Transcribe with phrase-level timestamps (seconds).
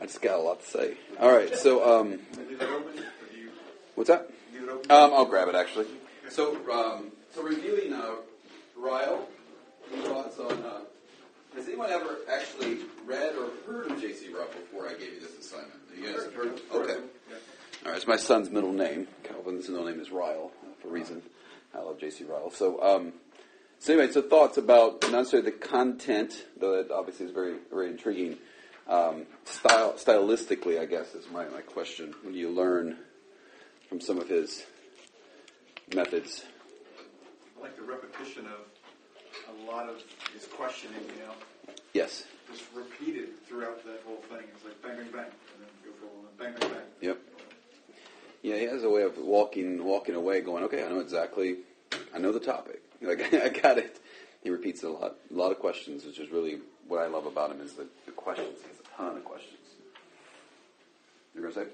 [0.00, 0.96] I just got a lot to say.
[1.18, 3.02] All right, so um, Leave it open, or
[3.32, 3.50] do you
[3.94, 4.30] what's that?
[4.52, 4.90] leave it open?
[4.90, 5.86] Um, I'll grab it actually.
[6.28, 8.12] So, um, so reviewing uh,
[8.76, 9.26] Ryle,
[9.92, 10.52] any thoughts on?
[10.52, 10.80] Uh,
[11.54, 14.32] has anyone ever actually read or heard of J.C.
[14.32, 15.74] Ryle before I gave you this assignment?
[15.96, 16.60] You guys have heard?
[16.72, 16.94] Okay.
[17.84, 19.08] All right, it's my son's middle name.
[19.24, 21.22] Calvin's middle name is Ryle for a reason.
[21.74, 22.24] I love J.C.
[22.24, 22.50] Ryle.
[22.50, 23.12] So, um,
[23.80, 27.88] so anyway, so thoughts about not necessarily the content, though that obviously is very, very
[27.88, 28.38] intriguing.
[28.90, 32.12] Um, style, stylistically, I guess is my, my question.
[32.24, 32.96] When you learn
[33.88, 34.64] from some of his
[35.94, 36.44] methods.
[37.56, 40.02] I like the repetition of a lot of
[40.34, 41.32] his questioning, you know,
[41.92, 42.24] Yes.
[42.50, 44.44] just repeated throughout that whole thing.
[44.54, 46.82] It's like bang, bang, bang, and then go for one, bang, bang, bang.
[47.00, 47.18] Yep.
[48.42, 51.58] Yeah, he has a way of walking walking away, going, "Okay, I know exactly.
[52.14, 52.82] I know the topic.
[53.02, 53.99] Like I got it."
[54.42, 56.58] He repeats it a lot, a lot of questions, which is really
[56.88, 58.58] what I love about him is the, the questions.
[58.62, 59.56] He has a ton of questions.
[61.34, 61.70] You're gonna say?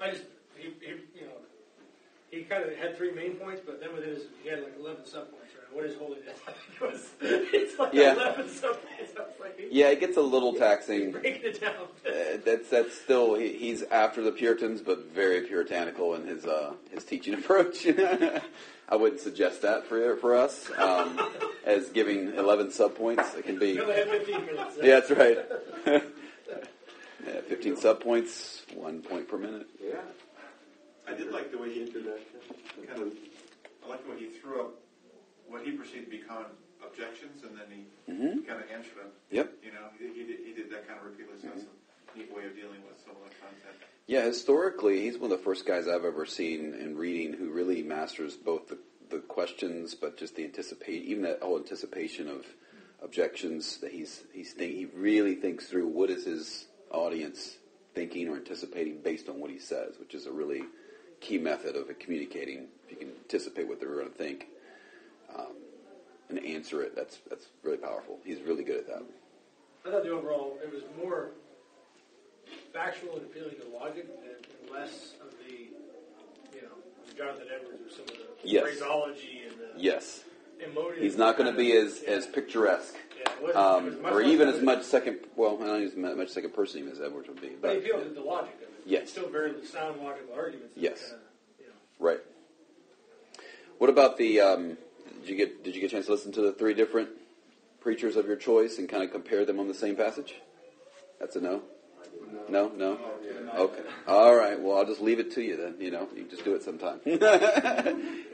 [0.00, 0.22] I just,
[0.56, 0.88] he, he,
[1.20, 1.36] you know,
[2.30, 5.02] he kind of had three main points, but then within his, he had like 11
[5.02, 5.72] subpoints, right?
[5.72, 6.36] What is holiness?
[6.74, 8.14] it was, it's like Yeah.
[8.14, 9.16] 11 subpoints.
[9.16, 11.12] I was like, Yeah, it gets a little he's taxing.
[11.12, 11.74] breaking it down.
[12.06, 16.72] Uh, that's that's still he, he's after the Puritans, but very puritanical in his uh,
[16.90, 17.86] his teaching approach.
[18.92, 21.18] I wouldn't suggest that for for us um,
[21.64, 23.34] as giving eleven subpoints.
[23.38, 23.72] It can be.
[23.72, 24.76] We only had 15 minutes.
[24.82, 25.38] Yeah, that's right.
[27.26, 29.66] yeah, fifteen subpoints, one point per minute.
[29.82, 29.96] Yeah.
[31.08, 32.36] I did like the way he Introduction.
[32.86, 33.12] kind of,
[33.84, 34.74] I like the way he threw up
[35.48, 36.52] what he perceived to be common
[36.84, 39.10] objections, and then he hmm kind of answered them.
[39.30, 39.52] Yep.
[39.64, 41.40] You know, he, he, did, he did that kind of repeatedly.
[41.40, 41.72] So that's a
[42.16, 43.76] neat way of dealing with some of that content.
[44.06, 47.82] Yeah, historically, he's one of the first guys I've ever seen in reading who really
[47.82, 48.78] masters both the,
[49.10, 52.44] the questions, but just the anticipate, even that whole anticipation of
[53.02, 57.56] objections that he's he's think, he really thinks through what is his audience
[57.94, 60.62] thinking or anticipating based on what he says, which is a really
[61.20, 62.66] key method of communicating.
[62.84, 64.46] If you can anticipate what they're going to think
[65.36, 65.54] um,
[66.28, 68.18] and answer it, that's that's really powerful.
[68.24, 69.02] He's really good at that.
[69.84, 71.30] I thought the overall, it was more
[72.72, 75.52] factual and appealing to logic and, less of the,
[76.56, 76.68] you know,
[77.16, 78.62] Jonathan Edwards or some of the Yes.
[78.62, 80.24] phraseology and the Yes,
[80.64, 81.02] emotive.
[81.02, 82.10] he's not going to be as yeah.
[82.14, 82.94] as picturesque.
[83.18, 85.20] Yeah, um, or even as much second.
[85.36, 87.78] Well, I don't use as much second person as Edwards would be, But but he
[87.78, 88.68] appealed to the logic of it.
[88.86, 89.02] Yes.
[89.02, 90.72] It's still very sound logical arguments.
[90.76, 91.00] Yes.
[91.02, 91.18] kinda,
[91.60, 92.20] you know, right.
[93.78, 94.40] What about the?
[94.40, 94.78] Um,
[95.20, 97.10] did you get Did you get a chance to listen to the three different
[97.80, 100.34] preachers of your choice and kind of compare them on the same passage?
[101.20, 101.62] That's a no.
[102.48, 102.98] No, no.
[103.54, 103.82] Okay.
[104.06, 104.58] All right.
[104.60, 105.74] Well, I'll just leave it to you then.
[105.78, 107.00] You know, you just do it sometime.
[107.04, 107.22] it,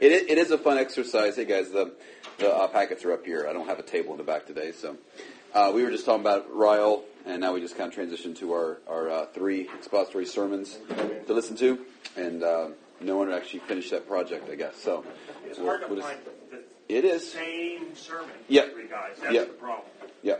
[0.01, 1.35] is, it is a fun exercise.
[1.35, 1.93] Hey guys, the
[2.37, 3.47] the uh, packets are up here.
[3.49, 4.95] I don't have a table in the back today, so
[5.53, 8.53] uh, we were just talking about Ryle, and now we just kind of transitioned to
[8.53, 10.77] our our uh, three expository sermons
[11.27, 11.79] to listen to,
[12.15, 12.69] and uh,
[13.01, 14.75] no one actually finished that project, I guess.
[14.77, 15.03] So
[15.45, 16.19] It's we'll- hard to we'll just- find
[16.51, 16.59] the
[16.95, 17.31] it is.
[17.33, 18.29] same sermon.
[18.47, 18.63] Yeah.
[18.73, 19.17] Three guys.
[19.21, 19.41] That's Yeah.
[19.43, 19.85] the problem.
[20.23, 20.35] Yeah.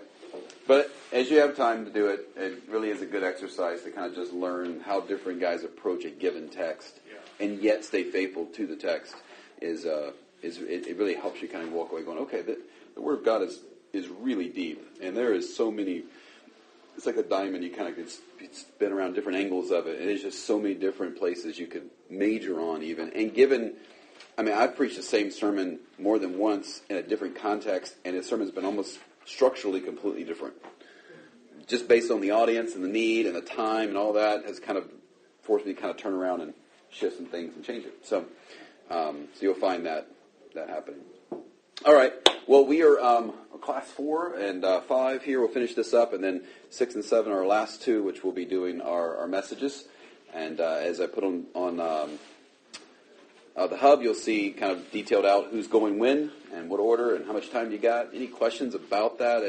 [0.68, 3.92] But as you have time to do it, it really is a good exercise to
[3.92, 7.46] kind of just learn how different guys approach a given text, Yeah.
[7.46, 9.16] and yet stay faithful to the text.
[9.62, 12.58] Is uh, is it, it really helps you kind of walk away going, okay, the,
[12.96, 13.60] the Word of God is
[13.92, 16.04] is really deep, and there is so many.
[16.96, 17.64] It's like a diamond.
[17.64, 18.10] You kind of could
[18.56, 21.90] spin around different angles of it, and there's just so many different places you could
[22.10, 23.12] major on, even.
[23.14, 23.74] And given,
[24.38, 28.18] I mean, I've preached the same sermon more than once in a different context, and
[28.18, 30.56] the sermon's been almost structurally completely different.
[31.68, 34.60] Just based on the audience and the need and the time and all that has
[34.60, 34.90] kind of
[35.44, 36.54] forced me to kind of turn around and
[36.90, 38.06] shift some things and change it.
[38.06, 38.26] So,
[38.90, 40.08] um, so you'll find that
[40.56, 41.02] that happening.
[41.86, 42.14] All right.
[42.48, 45.40] Well, we are um, class four and uh, five here.
[45.40, 48.34] We'll finish this up, and then six and seven are our last two, which we'll
[48.34, 49.86] be doing our, our messages.
[50.34, 52.20] And uh, as I put on on um,
[53.60, 57.16] uh, the hub, you'll see kind of detailed out who's going when and what order
[57.16, 58.16] and how much time you got.
[58.16, 59.42] Any questions about that?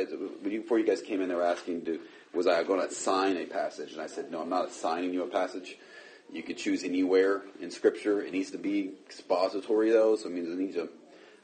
[0.42, 2.00] Before you guys came in, they were asking, do,
[2.34, 3.92] was I going to assign a passage?
[3.92, 5.78] And I said, no, I'm not assigning you a passage.
[6.32, 8.20] You could choose anywhere in Scripture.
[8.20, 10.88] It needs to be expository, though, so it means it needs to.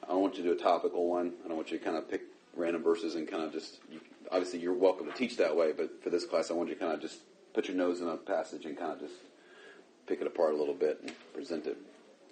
[0.03, 1.35] I don't want you to do a topical one.
[1.45, 2.23] I don't want you to kind of pick
[2.57, 3.79] random verses and kind of just.
[3.93, 4.01] You,
[4.33, 6.81] obviously, you're welcome to teach that way, but for this class, I want you to
[6.81, 7.19] kind of just
[7.55, 9.15] put your nose in a passage and kind of just
[10.07, 11.77] pick it apart a little bit and present it.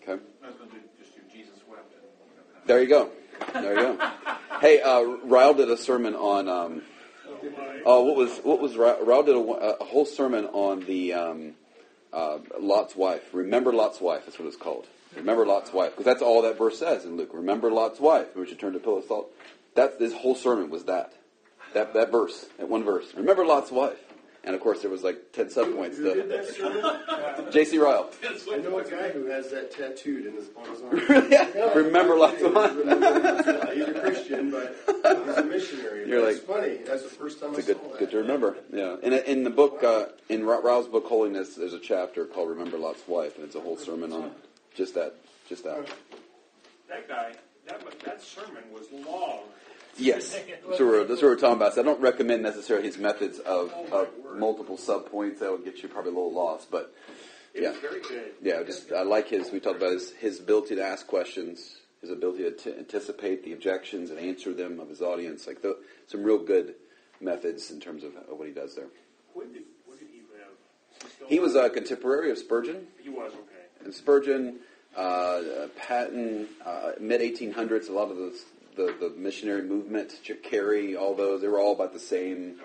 [0.07, 0.23] Okay.
[0.43, 1.93] I was going to do, just do Jesus wept.
[1.95, 3.11] And, you know, kind of- There you go.
[3.53, 4.11] There you go.
[4.61, 6.49] hey, uh, Ryle did a sermon on.
[6.49, 6.83] Um,
[7.87, 11.55] oh, what was what was Ry- Ryle did a, a whole sermon on the um,
[12.13, 13.23] uh, Lot's wife.
[13.33, 14.23] Remember Lot's wife.
[14.27, 14.87] That's what it's called.
[15.17, 17.31] Remember Lot's wife, because that's all that verse says in Luke.
[17.33, 19.31] Remember Lot's wife, which returned to pillow of salt.
[19.77, 21.13] That this whole sermon was that.
[21.73, 23.07] That that verse, that one verse.
[23.17, 23.99] Remember Lot's wife.
[24.47, 25.97] And of course, there was like ten subpoints.
[25.97, 27.49] Who did To that?
[27.53, 27.79] J.C.
[27.79, 28.11] Ryle.
[28.53, 31.33] I know a guy who has that tattooed in his, on his arm.
[31.33, 31.73] yeah.
[31.73, 36.09] Remember lots of Remember He's a Christian, but he's a missionary.
[36.09, 36.77] You're It's like- funny.
[36.85, 37.99] That's the first time It's I a good, saw that.
[38.01, 38.57] good to remember.
[38.73, 38.97] Yeah.
[39.03, 42.77] In, in the book, uh, in Ra- Ryle's book, Holiness, there's a chapter called "Remember
[42.77, 44.31] Lot's Wife," and it's a whole sermon on
[44.75, 45.15] just that.
[45.49, 45.87] Just that.
[46.89, 47.33] That guy,
[47.67, 49.41] that, that sermon was long.
[49.97, 50.33] Yes.
[50.35, 51.75] That's what we're, that's what we're talking about.
[51.75, 55.39] So I don't recommend necessarily his methods of, of multiple subpoints.
[55.41, 56.71] That would get you probably a little lost.
[56.71, 56.93] But
[57.55, 57.71] It Yeah.
[57.71, 58.33] was very good.
[58.43, 59.51] yeah, just I like his.
[59.53, 63.53] We talked about his his ability to ask questions, his ability to t- anticipate the
[63.53, 65.47] objections and answer them of his audience.
[65.47, 66.75] Like the, some real good
[67.21, 68.89] methods in terms of, of what he does there.
[69.35, 71.29] When did, when did he live?
[71.29, 72.89] He was a contemporary of Spurgeon.
[73.01, 73.85] He was, okay.
[73.85, 74.57] And Spurgeon,
[74.97, 75.43] uh,
[75.77, 77.89] Paton, uh, mid 1800s.
[77.89, 78.37] A lot of the,
[78.77, 81.41] the the missionary movement, Ch- Carey, all those.
[81.41, 82.57] They were all about the same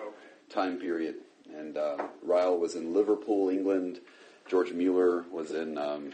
[0.50, 1.16] time period.
[1.56, 4.00] And uh, Ryle was in Liverpool, England.
[4.48, 6.12] George Mueller was in, um,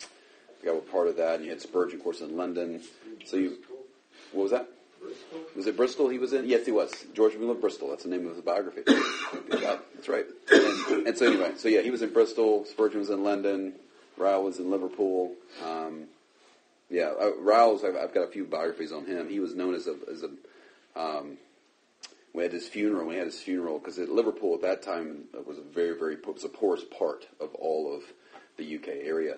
[0.00, 1.36] I forgot what part of that.
[1.36, 2.82] And you had Spurgeon, of course, in London.
[3.24, 3.58] So you,
[4.32, 4.68] what was that?
[5.54, 6.48] Was it Bristol he was in?
[6.48, 6.92] Yes, he was.
[7.14, 7.90] George Mueller, Bristol.
[7.90, 8.82] That's the name of his biography.
[9.50, 10.26] That's right.
[10.50, 12.64] And, and so anyway, so yeah, he was in Bristol.
[12.64, 13.74] Spurgeon was in London.
[14.16, 15.32] Ryle was in Liverpool.
[15.64, 16.04] Um,
[16.88, 17.84] yeah, uh, Ryle's.
[17.84, 19.28] I've, I've got a few biographies on him.
[19.28, 21.38] He was known as a as a um,
[22.36, 23.06] we had his funeral.
[23.06, 26.48] We had his funeral because Liverpool at that time was a very, very was the
[26.50, 28.02] poorest part of all of
[28.58, 29.36] the UK area.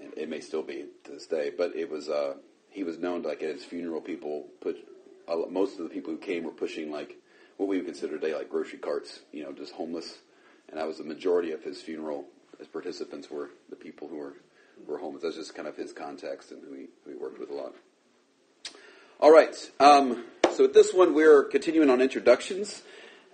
[0.00, 2.08] And it may still be to this day, but it was.
[2.08, 2.34] Uh,
[2.68, 4.00] he was known like at his funeral.
[4.00, 4.76] People put
[5.28, 7.16] a lot- most of the people who came were pushing like
[7.56, 9.20] what we would consider today like grocery carts.
[9.32, 10.18] You know, just homeless,
[10.68, 12.26] and that was the majority of his funeral.
[12.58, 14.34] His participants were the people who were
[14.86, 15.22] were homeless.
[15.22, 17.74] That's just kind of his context and who he, who he worked with a lot.
[19.20, 19.54] All right.
[19.78, 22.82] Um, so with this one, we're continuing on introductions.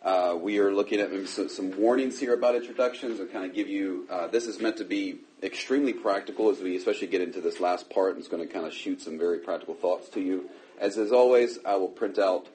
[0.02, 3.69] Uh, we are looking at some, some warnings here about introductions and kind of give
[3.69, 4.06] you.
[4.10, 7.90] Uh, this is meant to be extremely practical as we especially get into this last
[7.90, 10.49] part, and it's going to kind of shoot some very practical thoughts to you.
[10.78, 12.46] As as always, I will print out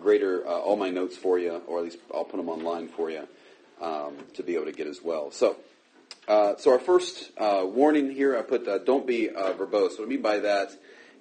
[0.00, 3.10] greater uh, all my notes for you, or at least I'll put them online for
[3.10, 3.26] you
[3.80, 5.30] um, to be able to get as well.
[5.30, 5.56] So.
[6.28, 9.98] Uh, so our first uh, warning here, I put uh, don't be uh, verbose.
[9.98, 10.70] What I mean by that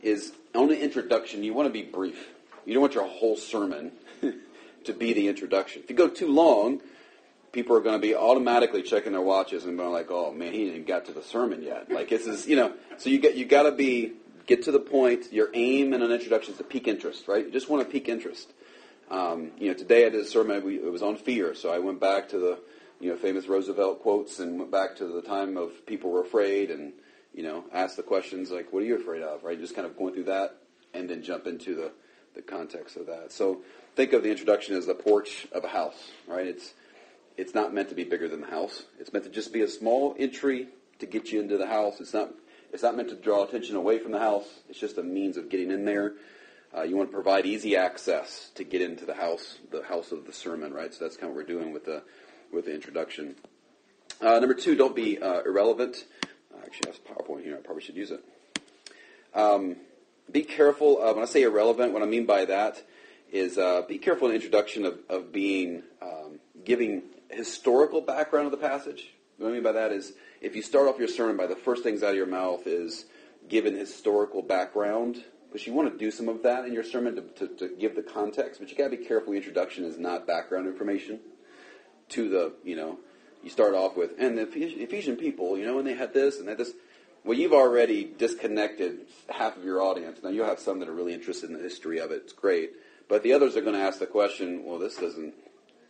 [0.03, 2.27] is on the introduction, you want to be brief.
[2.65, 3.93] You don't want your whole sermon
[4.83, 5.81] to be the introduction.
[5.81, 6.81] If you go too long,
[7.53, 10.65] people are going to be automatically checking their watches and going like, "Oh man, he
[10.65, 12.73] didn't get to the sermon yet." Like this is, you know.
[12.97, 14.11] So you get you got to be
[14.45, 15.31] get to the point.
[15.31, 17.45] Your aim in an introduction is to pique interest, right?
[17.45, 18.51] You just want to pique interest.
[19.09, 20.65] Um, you know, today I did a sermon.
[20.65, 22.59] We, it was on fear, so I went back to the
[22.99, 26.71] you know famous Roosevelt quotes and went back to the time of people were afraid
[26.71, 26.93] and
[27.33, 29.59] you know asked the questions like, "What are you afraid of?" Right?
[29.59, 30.57] Just kind of going through that
[30.93, 31.91] and then jump into the
[32.35, 33.31] the context of that.
[33.31, 33.61] So
[33.95, 36.47] think of the introduction as the porch of a house, right?
[36.47, 36.73] It's
[37.35, 38.83] it's not meant to be bigger than the house.
[38.99, 40.67] It's meant to just be a small entry
[40.99, 41.99] to get you into the house.
[41.99, 42.31] It's not
[42.71, 44.47] it's not meant to draw attention away from the house.
[44.69, 46.13] It's just a means of getting in there.
[46.75, 50.25] Uh, you want to provide easy access to get into the house, the house of
[50.25, 50.93] the sermon, right?
[50.93, 52.03] So that's kind of what we're doing with the
[52.51, 53.35] with the introduction.
[54.21, 56.05] Uh, number two, don't be uh, irrelevant.
[56.55, 57.55] I actually have a PowerPoint here.
[57.55, 58.23] I probably should use it.
[59.33, 59.77] Um,
[60.31, 61.01] be careful.
[61.01, 62.83] Uh, when I say irrelevant, what I mean by that
[63.31, 68.57] is uh, be careful in introduction of, of being um, giving historical background of the
[68.57, 69.11] passage.
[69.37, 71.83] What I mean by that is if you start off your sermon by the first
[71.83, 73.05] things out of your mouth is
[73.47, 77.21] given historical background, because you want to do some of that in your sermon to,
[77.21, 79.31] to, to give the context, but you got to be careful.
[79.31, 81.19] The introduction is not background information
[82.09, 82.97] to the you know
[83.43, 86.47] you start off with and the Ephesian people, you know, and they had this and
[86.47, 86.73] they this.
[87.23, 88.99] Well, you've already disconnected
[89.29, 90.19] half of your audience.
[90.23, 92.21] Now you'll have some that are really interested in the history of it.
[92.23, 92.71] It's great,
[93.09, 95.33] but the others are going to ask the question, well, this doesn't.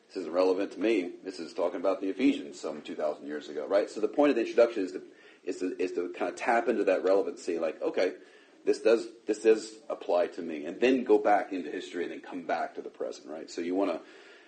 [0.07, 1.11] This isn't relevant to me.
[1.25, 3.89] This is talking about the Ephesians some 2,000 years ago, right?
[3.89, 5.01] So the point of the introduction is to,
[5.43, 8.13] is to, is to kind of tap into that relevancy, like, okay,
[8.63, 12.21] this does, this does apply to me, and then go back into history and then
[12.21, 13.51] come back to the present, right?
[13.51, 13.99] So you want to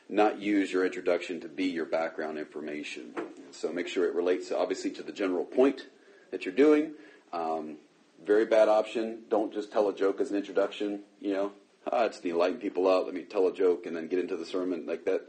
[0.10, 3.14] not use your introduction to be your background information.
[3.52, 5.86] So make sure it relates, obviously, to the general point
[6.32, 6.94] that you're doing.
[7.32, 7.78] Um,
[8.26, 9.20] very bad option.
[9.30, 11.02] Don't just tell a joke as an introduction.
[11.22, 11.52] You know,
[11.92, 13.06] ah, it's to enlighten people up.
[13.06, 15.22] Let me tell a joke and then get into the sermon like that.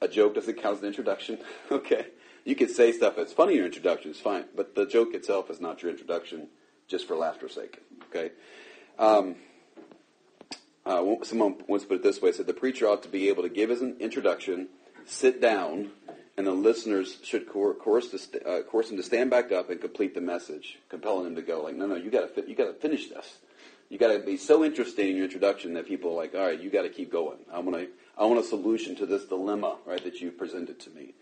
[0.00, 1.38] A joke doesn't count as an introduction.
[1.70, 2.06] okay,
[2.44, 4.10] you can say stuff that's funny in your introduction.
[4.10, 6.48] It's fine, but the joke itself is not your introduction,
[6.88, 7.80] just for laughter's sake.
[8.08, 8.32] Okay.
[8.98, 9.36] Um,
[10.86, 13.48] uh, someone once put it this way: said the preacher ought to be able to
[13.48, 14.68] give his introduction,
[15.06, 15.90] sit down,
[16.36, 19.80] and the listeners should coer- coerce, st- uh, coerce him to stand back up and
[19.80, 21.62] complete the message, compelling him to go.
[21.62, 23.38] Like, no, no, you got to fi- you got to finish this.
[23.90, 26.60] You got to be so interesting in your introduction that people are like, all right,
[26.60, 27.38] you got to keep going.
[27.52, 27.88] I want
[28.18, 31.14] I want a solution to this dilemma, right, that you presented to me.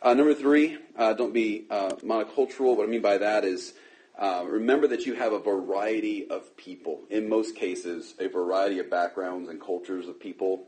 [0.00, 2.76] Uh, number three, uh, don't be uh, monocultural.
[2.76, 3.74] What I mean by that is
[4.18, 7.02] uh, remember that you have a variety of people.
[7.08, 10.66] In most cases, a variety of backgrounds and cultures of people,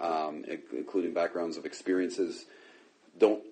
[0.00, 2.46] um, including backgrounds of experiences.
[3.18, 3.42] Don't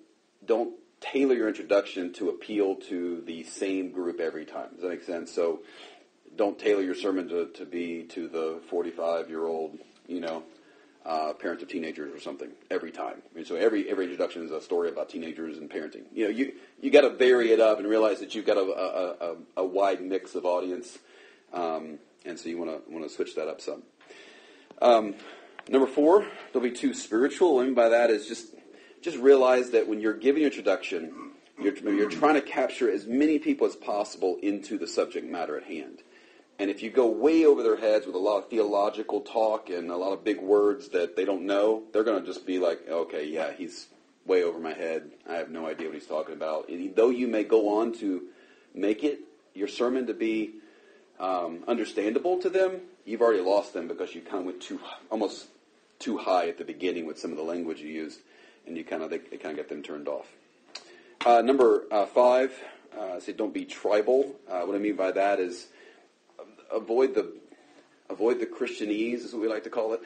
[0.45, 4.69] don't tailor your introduction to appeal to the same group every time.
[4.71, 5.31] Does that make sense?
[5.31, 5.61] So
[6.35, 9.77] don't tailor your sermon to, to be to the 45 year old,
[10.07, 10.43] you know,
[11.05, 13.21] uh, parent of teenagers or something every time.
[13.31, 16.03] I mean, so every every introduction is a story about teenagers and parenting.
[16.13, 18.61] You know, you you got to vary it up and realize that you've got a
[18.61, 20.99] a, a, a wide mix of audience,
[21.53, 23.83] um, and so you want to want to switch that up some.
[24.81, 25.15] Um,
[25.69, 27.55] number four, don't be too spiritual.
[27.55, 28.47] What I mean by that is just
[29.01, 33.39] just realize that when you're giving an introduction, you're, you're trying to capture as many
[33.39, 36.03] people as possible into the subject matter at hand.
[36.61, 39.89] And if you go way over their heads with a lot of theological talk and
[39.89, 42.87] a lot of big words that they don't know, they're going to just be like,
[42.87, 43.87] okay, yeah, he's
[44.27, 45.09] way over my head.
[45.27, 46.69] I have no idea what he's talking about.
[46.69, 48.25] And though you may go on to
[48.75, 49.21] make it,
[49.55, 50.51] your sermon to be
[51.19, 55.47] um, understandable to them, you've already lost them because you kind of went too, almost
[55.97, 58.19] too high at the beginning with some of the language you used,
[58.67, 60.27] and you kind of, they, they kind of get them turned off.
[61.25, 62.53] Uh, number uh, five,
[62.95, 64.35] uh, say don't be tribal.
[64.47, 65.65] Uh, what I mean by that is
[66.73, 67.33] avoid the
[68.09, 70.01] avoid the Christianese is what we like to call it,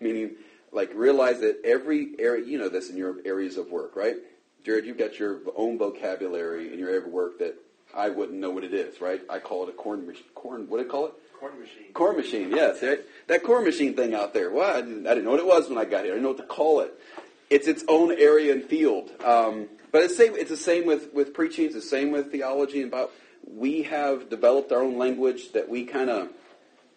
[0.00, 0.32] meaning
[0.72, 4.16] like realize that every area you know this in your areas of work, right?
[4.64, 7.54] Jared, you've got your own vocabulary in your area of work that
[7.94, 9.20] I wouldn't know what it is, right?
[9.28, 10.24] I call it a corn machine.
[10.34, 11.12] Corn, what do you call it?
[11.38, 11.92] Corn machine.
[11.94, 12.82] Corn machine, yes.
[12.82, 13.00] Right?
[13.28, 14.50] That corn machine thing out there.
[14.50, 16.12] Well, I didn't, I didn't know what it was when I got here.
[16.12, 16.92] I didn't know what to call it.
[17.48, 19.10] It's its own area and field.
[19.24, 21.64] Um, but it's, same, it's the same with, with preaching.
[21.64, 23.10] It's the same with theology and about
[23.46, 26.28] we have developed our own language that we kind of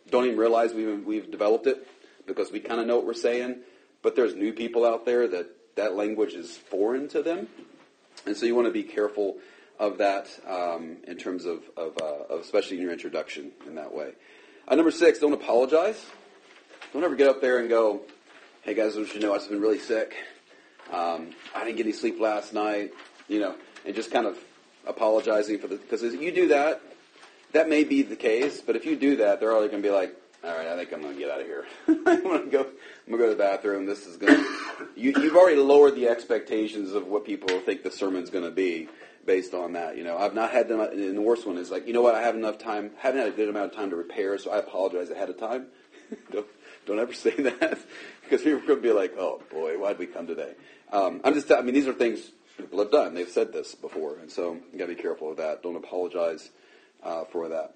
[0.10, 1.88] don't even realize we've, we've developed it
[2.26, 3.58] because we kind of know what we're saying.
[4.02, 7.48] But there's new people out there that that language is foreign to them.
[8.26, 9.38] And so you want to be careful
[9.80, 13.94] of that um, in terms of, of, uh, of, especially in your introduction in that
[13.94, 14.12] way.
[14.68, 16.06] Uh, number six, don't apologize.
[16.94, 18.02] Don't ever get up there and go,
[18.62, 20.16] hey guys, you know, I've been really sick.
[20.92, 22.94] Um, I didn't get any sleep last night,
[23.28, 24.38] you know, and just kind of
[24.88, 26.82] apologizing for the because if you do that,
[27.54, 28.62] that may be the case.
[28.62, 30.92] But if you do that, they're already going to be like, all right, I think
[30.92, 31.66] I'm going to get out of here.
[31.88, 32.60] I'm going to go.
[32.62, 33.86] I'm going to go to the bathroom.
[33.86, 34.36] This is going.
[34.36, 34.88] to...
[34.96, 38.90] You, you've already lowered the expectations of what people think the sermon's going to be
[39.26, 39.96] based on that.
[39.96, 40.82] You know, I've not had them.
[40.82, 42.16] And the worst one is like, you know what?
[42.16, 42.92] I have enough time.
[42.98, 45.68] Haven't had a good amount of time to repair, so I apologize ahead of time.
[46.32, 46.48] don't,
[46.86, 47.80] don't ever say that
[48.24, 50.54] because people to be like, oh boy, why'd we come today?
[50.92, 51.52] Um, I'm just.
[51.52, 52.20] I mean, these are things
[52.58, 53.14] people have done.
[53.14, 55.64] They've said this before, and so you got to be careful of that.
[55.64, 56.50] Don't apologize
[57.04, 57.76] uh, for that.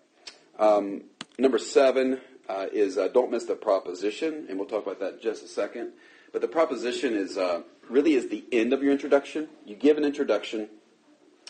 [0.59, 1.03] Um,
[1.37, 2.19] number seven
[2.49, 5.47] uh, is uh, don't miss the proposition, and we'll talk about that in just a
[5.47, 5.91] second.
[6.31, 9.47] But the proposition is uh, really is the end of your introduction.
[9.65, 10.69] You give an introduction,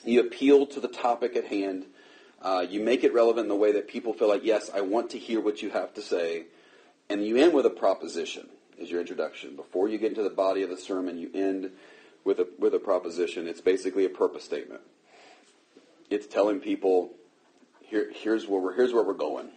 [0.05, 1.85] you appeal to the topic at hand,
[2.41, 5.09] uh, you make it relevant in the way that people feel like, yes, I want
[5.11, 6.45] to hear what you have to say,
[7.09, 9.55] and you end with a proposition is your introduction.
[9.55, 11.71] Before you get into the body of the sermon, you end
[12.27, 13.47] with a, with a proposition.
[13.47, 14.81] It's basically a purpose statement.
[16.09, 17.11] It's telling people,
[17.81, 19.49] here, here's, where we're, here's where we're going.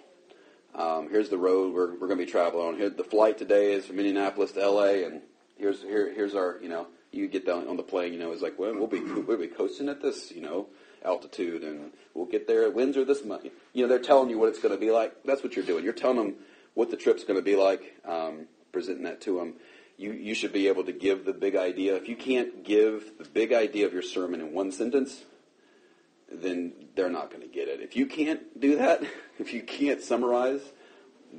[0.77, 2.77] Um, here's the road we're, we're going to be traveling on.
[2.77, 5.21] Here, the flight today is from Indianapolis to L.A., and
[5.59, 8.41] here's, here, here's our, you know, you get down on the plane, you know, it's
[8.41, 10.69] like, well, we'll be, we'll be coasting at this, you know,
[11.05, 12.71] altitude, and we'll get there.
[12.71, 13.47] Winds are this much.
[13.73, 15.25] You know, they're telling you what it's going to be like.
[15.25, 15.83] That's what you're doing.
[15.83, 16.35] You're telling them
[16.75, 19.55] what the trip's going to be like, um, presenting that to them
[20.01, 21.95] you, you should be able to give the big idea.
[21.95, 25.25] If you can't give the big idea of your sermon in one sentence,
[26.33, 27.81] then they're not going to get it.
[27.83, 29.03] If you can't do that,
[29.39, 30.63] if you can't summarize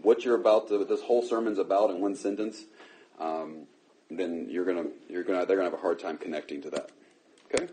[0.03, 2.63] what you're about to, this whole sermon's about in one sentence,
[3.20, 3.63] um,
[4.12, 6.91] then you're gonna, you're gonna, they're gonna have a hard time connecting to that.
[7.53, 7.68] Okay.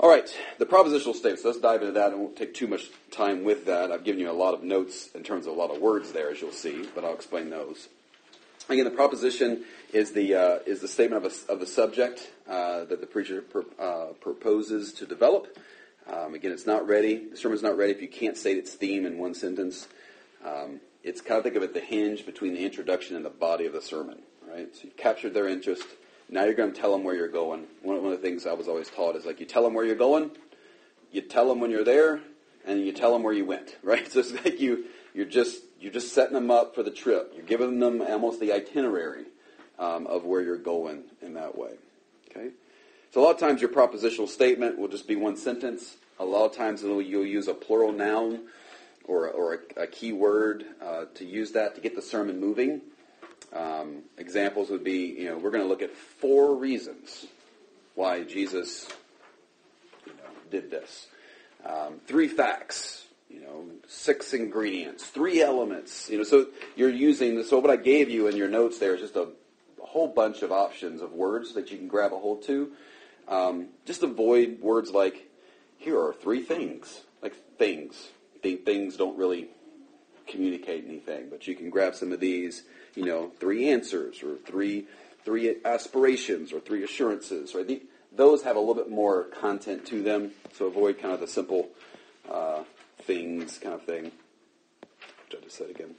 [0.00, 1.44] All right, the propositional statements.
[1.44, 2.12] Let's dive into that.
[2.12, 3.90] I won't take too much time with that.
[3.90, 6.30] I've given you a lot of notes in terms of a lot of words there,
[6.30, 7.88] as you'll see, but I'll explain those.
[8.68, 12.84] Again, the proposition is the uh, is the statement of, a, of the subject uh,
[12.86, 13.44] that the preacher
[13.78, 15.56] uh, proposes to develop.
[16.12, 17.28] Um, again, it's not ready.
[17.30, 19.86] The sermon's not ready if you can't state its theme in one sentence.
[20.44, 23.66] Um, it's kind of think of it the hinge between the introduction and the body
[23.66, 24.20] of the sermon.
[24.48, 24.74] Right.
[24.74, 25.84] So you've captured their interest.
[26.28, 27.66] Now you're going to tell them where you're going.
[27.82, 29.84] One, one of the things I was always taught is like you tell them where
[29.84, 30.32] you're going,
[31.12, 32.20] you tell them when you're there,
[32.66, 33.76] and you tell them where you went.
[33.84, 34.10] Right.
[34.10, 37.32] So it's like you you're just you're just setting them up for the trip.
[37.34, 39.24] You're giving them almost the itinerary
[39.78, 41.72] um, of where you're going in that way.
[42.30, 42.50] Okay.
[43.12, 45.96] So a lot of times your propositional statement will just be one sentence.
[46.18, 48.48] A lot of times you'll use a plural noun
[49.04, 52.80] or, or a, a key word uh, to use that to get the sermon moving.
[53.52, 57.26] Um, examples would be, you know, we're going to look at four reasons
[57.94, 58.88] why Jesus
[60.04, 61.06] you know, did this.
[61.64, 66.08] Um, three facts, you know, six ingredients, three elements.
[66.08, 67.42] You know, so you're using.
[67.44, 69.28] So what I gave you in your notes there is just a,
[69.82, 72.72] a whole bunch of options of words that you can grab a hold to.
[73.28, 75.28] Um, just avoid words like
[75.78, 78.10] "here are three things," like things.
[78.42, 79.48] Th- things don't really
[80.26, 82.62] communicate anything, but you can grab some of these.
[82.94, 84.86] You know, three answers or three
[85.24, 87.54] three aspirations or three assurances.
[87.54, 87.66] Right?
[87.66, 91.26] The, those have a little bit more content to them, so avoid kind of the
[91.26, 91.68] simple
[92.30, 92.62] uh,
[93.06, 94.04] things kind of thing.
[94.04, 95.94] Which I just said again.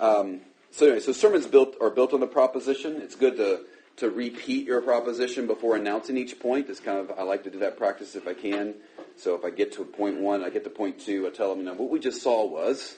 [0.00, 0.40] Um,
[0.70, 3.00] so anyway, so sermons built are built on the proposition.
[3.00, 3.64] It's good to
[3.96, 6.70] to repeat your proposition before announcing each point.
[6.70, 8.74] It's kind of I like to do that practice if I can.
[9.16, 11.58] So if I get to point one, I get to point two, I tell them,
[11.58, 12.96] you know, what we just saw was.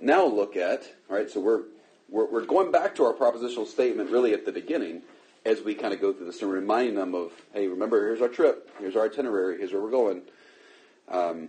[0.00, 1.30] Now look at all right.
[1.30, 1.62] So we're
[2.08, 5.02] we're, we're going back to our propositional statement really at the beginning
[5.44, 8.28] as we kind of go through this and reminding them of, hey, remember, here's our
[8.28, 10.22] trip, here's our itinerary, here's where we're going.
[11.08, 11.48] Um,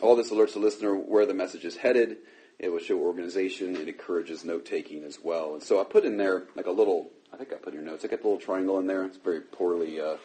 [0.00, 2.18] all this alerts the listener where the message is headed.
[2.58, 3.76] It will show organization.
[3.76, 5.54] It encourages note taking as well.
[5.54, 7.10] And so I put in there like a little.
[7.32, 8.04] I think I put in your notes.
[8.04, 9.04] I got the little triangle in there.
[9.04, 10.00] It's very poorly.
[10.00, 10.16] Uh,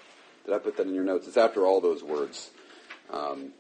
[0.45, 1.27] did I put that in your notes?
[1.27, 2.51] It's after all those words.
[3.11, 3.53] Um,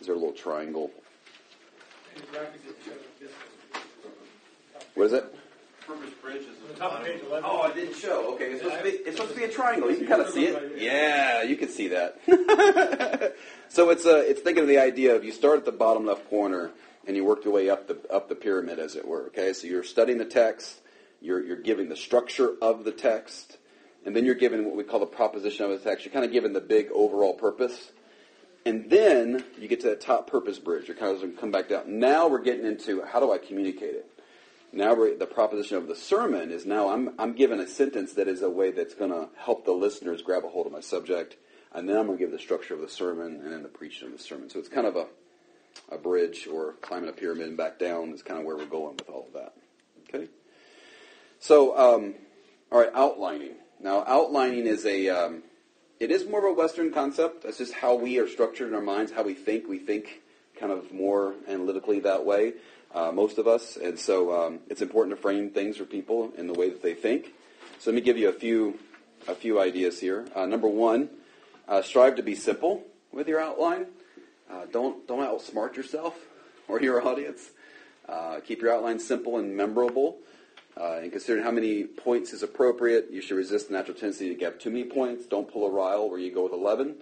[0.00, 0.90] is there a little triangle?
[2.14, 3.86] And the graphic didn't show the distance.
[4.94, 5.34] What is it?
[5.86, 7.12] Purpose Bridge is at the the top of bottom.
[7.14, 7.44] page 11.
[7.46, 8.34] Oh, it didn't show.
[8.34, 9.90] Okay, it's supposed to be, it's supposed to be a triangle.
[9.90, 10.72] You can kind of see it.
[10.78, 12.18] Yeah, you can see that.
[13.68, 16.28] so it's uh, it's thinking of the idea of you start at the bottom left
[16.30, 16.70] corner
[17.06, 19.26] and you work your way up the up the pyramid, as it were.
[19.26, 20.80] Okay, so you're studying the text,
[21.20, 23.58] you're you're giving the structure of the text,
[24.06, 26.04] and then you're given what we call the proposition of the text.
[26.04, 27.90] You're kind of given the big overall purpose.
[28.66, 30.88] And then you get to that top purpose bridge.
[30.88, 31.98] You're kind of going to come back down.
[31.98, 34.13] Now we're getting into how do I communicate it?
[34.74, 38.42] Now the proposition of the sermon is now I'm, I'm given a sentence that is
[38.42, 41.36] a way that's going to help the listeners grab a hold of my subject,
[41.72, 44.08] and then I'm going to give the structure of the sermon and then the preaching
[44.08, 44.50] of the sermon.
[44.50, 45.06] So it's kind of a,
[45.92, 48.96] a bridge or climbing a pyramid and back down is kind of where we're going
[48.96, 49.54] with all of that.
[50.08, 50.28] Okay?
[51.38, 52.14] So, um,
[52.72, 53.54] all right, outlining.
[53.78, 55.44] Now, outlining is a, um,
[56.00, 57.44] it is more of a Western concept.
[57.44, 59.68] That's just how we are structured in our minds, how we think.
[59.68, 60.22] We think
[60.58, 62.54] kind of more analytically that way
[62.94, 66.46] uh, most of us, and so um, it's important to frame things for people in
[66.46, 67.34] the way that they think.
[67.78, 68.78] So let me give you a few
[69.26, 70.26] a few ideas here.
[70.34, 71.08] Uh, number one,
[71.66, 73.86] uh, strive to be simple with your outline.
[74.50, 76.16] Uh, don't don't outsmart yourself
[76.68, 77.50] or your audience.
[78.08, 80.18] Uh, keep your outline simple and memorable.
[80.76, 84.34] Uh, and considering how many points is appropriate, you should resist the natural tendency to
[84.34, 85.24] get too many points.
[85.24, 86.96] Don't pull a Ryle where you go with 11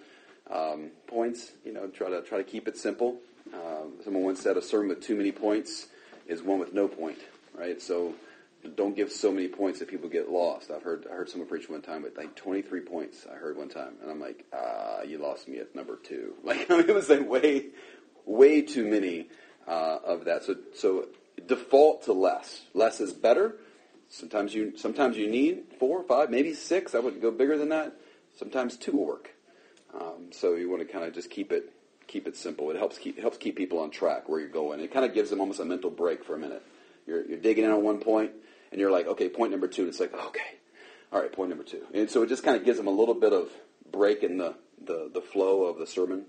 [0.50, 1.52] um, points.
[1.64, 3.18] You know, try to try to keep it simple.
[3.52, 5.88] Um, someone once said a sermon with too many points
[6.26, 7.18] is one with no point,
[7.54, 7.80] right?
[7.80, 8.14] So
[8.76, 10.70] don't give so many points that people get lost.
[10.70, 13.26] I've heard I heard someone preach one time with like 23 points.
[13.30, 16.34] I heard one time, and I'm like, ah, you lost me at number two.
[16.44, 17.66] Like I mean, it was like way,
[18.24, 19.28] way too many
[19.66, 20.44] uh, of that.
[20.44, 21.08] So so
[21.46, 22.62] default to less.
[22.74, 23.56] Less is better.
[24.08, 26.94] Sometimes you sometimes you need four, five, maybe six.
[26.94, 27.94] I wouldn't go bigger than that.
[28.38, 29.30] Sometimes two will work.
[29.98, 31.72] Um, so you want to kind of just keep it
[32.12, 32.70] keep it simple.
[32.70, 34.80] It helps keep helps keep people on track where you're going.
[34.80, 36.62] It kind of gives them almost a mental break for a minute.
[37.06, 38.32] You're you're digging in on one point,
[38.70, 39.82] and you're like, okay, point number two.
[39.82, 40.58] And it's like, okay,
[41.12, 41.82] all right, point number two.
[41.94, 43.50] And so it just kind of gives them a little bit of
[43.90, 46.26] break in the the, the flow of the sermon.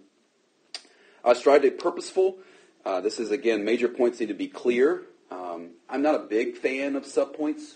[1.25, 2.37] I strive to be purposeful.
[2.85, 5.03] Uh, this is again major points need to be clear.
[5.29, 7.75] Um, I'm not a big fan of subpoints.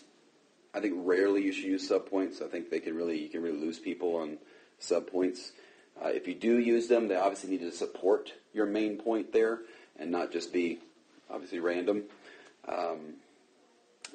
[0.74, 2.42] I think rarely you should use subpoints.
[2.42, 4.38] I think they can really you can really lose people on
[4.80, 5.52] subpoints.
[6.04, 9.60] Uh, if you do use them, they obviously need to support your main point there
[9.98, 10.80] and not just be
[11.30, 12.04] obviously random.
[12.68, 13.16] Um,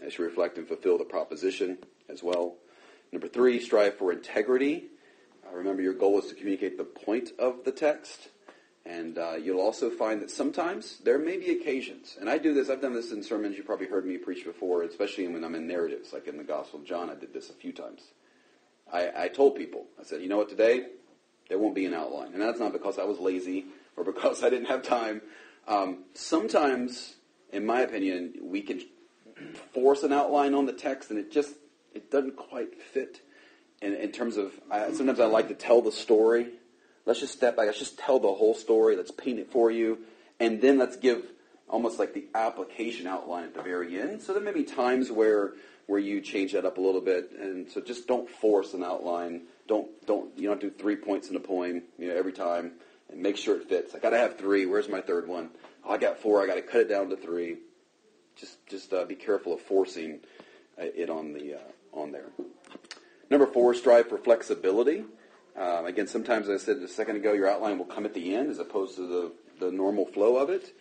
[0.01, 2.55] you reflect and fulfill the proposition as well.
[3.13, 4.85] Number three, strive for integrity.
[5.47, 8.29] Uh, remember, your goal is to communicate the point of the text.
[8.85, 12.69] And uh, you'll also find that sometimes there may be occasions, and I do this,
[12.69, 15.69] I've done this in sermons, you probably heard me preach before, especially when I'm in
[15.69, 18.03] narratives, like in the Gospel of John, I did this a few times.
[18.93, 20.87] I, I told people, I said, you know what, today,
[21.53, 22.33] there won't be an outline.
[22.33, 25.21] And that's not because I was lazy or because I didn't have time.
[25.69, 27.15] Um, sometimes,
[27.53, 28.81] in my opinion, we can
[29.75, 31.55] force an outline on the text and it just,
[31.95, 33.21] it doesn't quite fit
[33.81, 36.49] in, in terms of, I, sometimes I like to tell the story
[37.05, 37.67] Let's just step back.
[37.67, 38.97] Let's just tell the whole story.
[38.97, 39.99] Let's paint it for you.
[40.39, 41.25] And then let's give
[41.69, 44.23] almost like the application outline at the very end.
[44.23, 45.53] So there may be times where
[45.87, 47.33] where you change that up a little bit.
[47.39, 49.43] And so just don't force an outline.
[49.73, 52.73] Don't don't you don't do three points in a poem, you know, every time.
[53.11, 53.95] And make sure it fits.
[53.95, 54.67] I gotta have three.
[54.67, 55.49] Where's my third one?
[55.83, 56.43] Oh, I got four.
[56.43, 57.57] I gotta cut it down to three.
[58.37, 60.21] Just just uh, be careful of forcing
[60.79, 62.27] uh, it on the uh, on there.
[63.31, 65.05] Number four, strive for flexibility.
[65.57, 68.35] Um, again, sometimes as I said a second ago, your outline will come at the
[68.35, 70.75] end as opposed to the, the normal flow of it.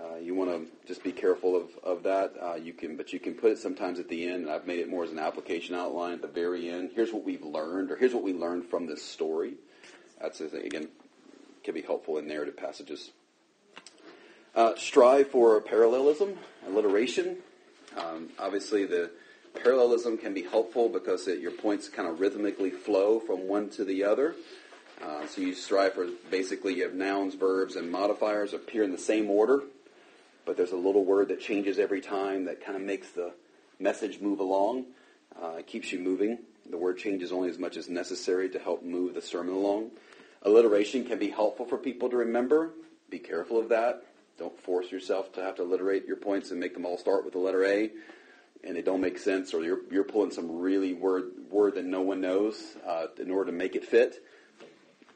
[0.00, 2.32] Uh, you want to just be careful of, of that.
[2.40, 4.42] Uh, you can, but you can put it sometimes at the end.
[4.42, 6.92] And I've made it more as an application outline at the very end.
[6.94, 9.54] Here's what we've learned, or here's what we learned from this story.
[10.20, 10.88] That's again
[11.62, 13.10] can be helpful in narrative passages.
[14.54, 16.34] Uh, strive for parallelism,
[16.66, 17.36] alliteration.
[17.96, 19.10] Um, obviously, the
[19.62, 23.84] parallelism can be helpful because it, your points kind of rhythmically flow from one to
[23.84, 24.34] the other.
[25.02, 28.98] Uh, so you strive for basically you have nouns, verbs, and modifiers appear in the
[28.98, 29.62] same order,
[30.44, 33.32] but there's a little word that changes every time that kind of makes the
[33.78, 34.86] message move along.
[35.40, 36.38] Uh, it keeps you moving.
[36.68, 39.90] The word changes only as much as necessary to help move the sermon along.
[40.42, 42.70] Alliteration can be helpful for people to remember.
[43.10, 44.04] Be careful of that.
[44.38, 47.34] Don't force yourself to have to alliterate your points and make them all start with
[47.34, 47.90] the letter A,
[48.64, 52.00] and they don't make sense, or you're, you're pulling some really word word that no
[52.00, 54.24] one knows uh, in order to make it fit.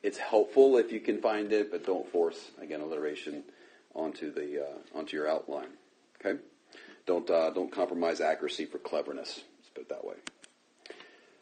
[0.03, 3.45] It's helpful if you can find it, but don't force again alliteration
[3.95, 5.69] onto the uh, onto your outline.
[6.21, 6.41] Okay,
[7.07, 9.43] don't uh, don't compromise accuracy for cleverness.
[9.59, 10.17] Let's put it that way.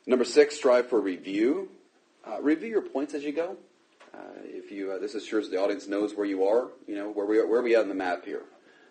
[0.07, 1.69] Number six, strive for review.
[2.27, 3.57] Uh, review your points as you go.
[4.15, 6.69] Uh, if you, uh, this assures the audience knows where you are.
[6.87, 8.43] You know where we are, where are we at on the map here?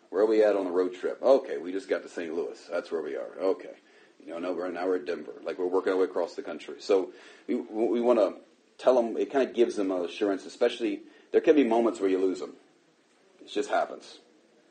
[0.10, 1.22] Where are we at on the road trip?
[1.22, 2.34] Okay, we just got to St.
[2.34, 2.60] Louis.
[2.72, 3.30] That's where we are.
[3.40, 3.76] Okay,
[4.20, 5.34] you know now we're now we're at Denver.
[5.44, 6.76] Like we're working our way across the country.
[6.80, 7.12] So
[7.48, 8.36] we we want to
[8.78, 9.16] tell them.
[9.18, 12.54] It kind of gives them assurance, especially there can be moments where you lose them.
[13.42, 14.20] It just happens.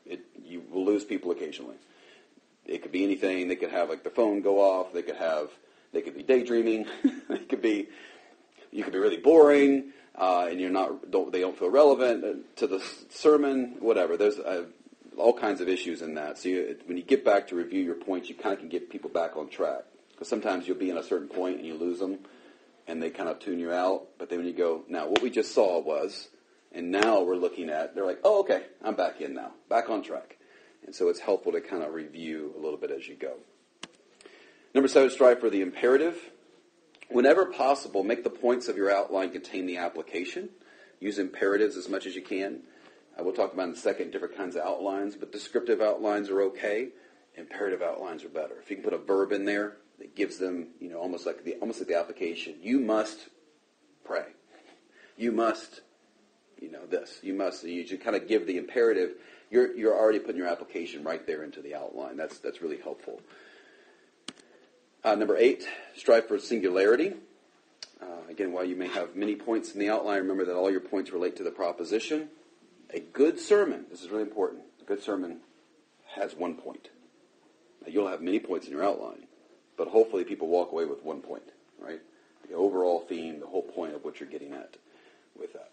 [0.05, 1.75] It, you will lose people occasionally.
[2.65, 3.47] It could be anything.
[3.47, 4.93] They could have like the phone go off.
[4.93, 5.49] They could have.
[5.93, 6.85] They could be daydreaming.
[7.29, 7.87] they could be.
[8.71, 12.67] You could be really boring uh, and you're not don't, they don't feel relevant to
[12.67, 14.17] the sermon, whatever.
[14.17, 14.65] There's uh,
[15.17, 16.37] all kinds of issues in that.
[16.37, 18.89] So you, when you get back to review your points, you kind of can get
[18.89, 21.99] people back on track because sometimes you'll be in a certain point and you lose
[21.99, 22.19] them,
[22.87, 24.07] and they kind of tune you out.
[24.17, 26.27] But then when you go, now what we just saw was,
[26.73, 30.03] and now we're looking at, they're like, oh okay, I'm back in now, back on
[30.03, 30.37] track.
[30.85, 33.33] And so it's helpful to kind of review a little bit as you go.
[34.73, 36.17] Number seven, strive for the imperative.
[37.09, 40.49] Whenever possible, make the points of your outline contain the application.
[40.99, 42.61] Use imperatives as much as you can.
[43.17, 46.29] Uh, I will talk about in a second different kinds of outlines, but descriptive outlines
[46.29, 46.89] are okay.
[47.35, 48.55] Imperative outlines are better.
[48.61, 51.43] If you can put a verb in there that gives them, you know, almost like
[51.43, 52.55] the almost like the application.
[52.61, 53.29] You must
[54.03, 54.25] pray.
[55.17, 55.81] You must,
[56.61, 57.19] you know, this.
[57.21, 57.63] You must.
[57.63, 59.15] You should kind of give the imperative.
[59.49, 62.15] You're you're already putting your application right there into the outline.
[62.15, 63.21] That's that's really helpful.
[65.03, 67.13] Uh, number eight, strive for singularity.
[67.99, 70.79] Uh, again, while you may have many points in the outline, remember that all your
[70.79, 72.29] points relate to the proposition.
[72.93, 75.39] A good sermon, this is really important, a good sermon
[76.15, 76.89] has one point.
[77.81, 79.25] Now, you'll have many points in your outline,
[79.77, 81.43] but hopefully people walk away with one point,
[81.79, 82.01] right?
[82.47, 84.75] The overall theme, the whole point of what you're getting at
[85.39, 85.71] with that.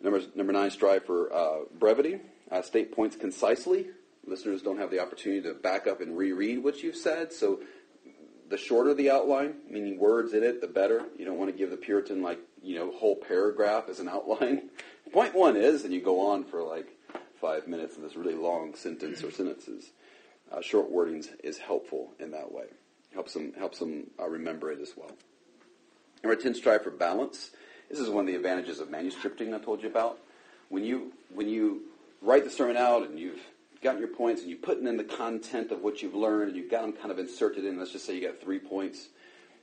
[0.00, 2.20] Number, number nine, strive for uh, brevity.
[2.50, 3.88] Uh, state points concisely
[4.28, 7.32] listeners don't have the opportunity to back up and reread what you've said.
[7.32, 7.60] So
[8.48, 11.04] the shorter the outline, meaning words in it, the better.
[11.18, 14.70] You don't want to give the Puritan like, you know, whole paragraph as an outline.
[15.12, 16.88] Point one is, and you go on for like
[17.40, 19.90] five minutes in this really long sentence or sentences.
[20.50, 22.64] Uh, short wordings is helpful in that way.
[23.14, 25.10] Helps them, helps them uh, remember it as well.
[26.22, 27.50] Number 10, strive for balance.
[27.88, 30.18] This is one of the advantages of manuscripting I told you about.
[30.68, 31.82] When you, when you
[32.20, 33.40] write the sermon out and you've
[33.82, 36.70] gotten your points and you're putting in the content of what you've learned and you've
[36.70, 37.78] got them kind of inserted in.
[37.78, 39.08] Let's just say you got three points,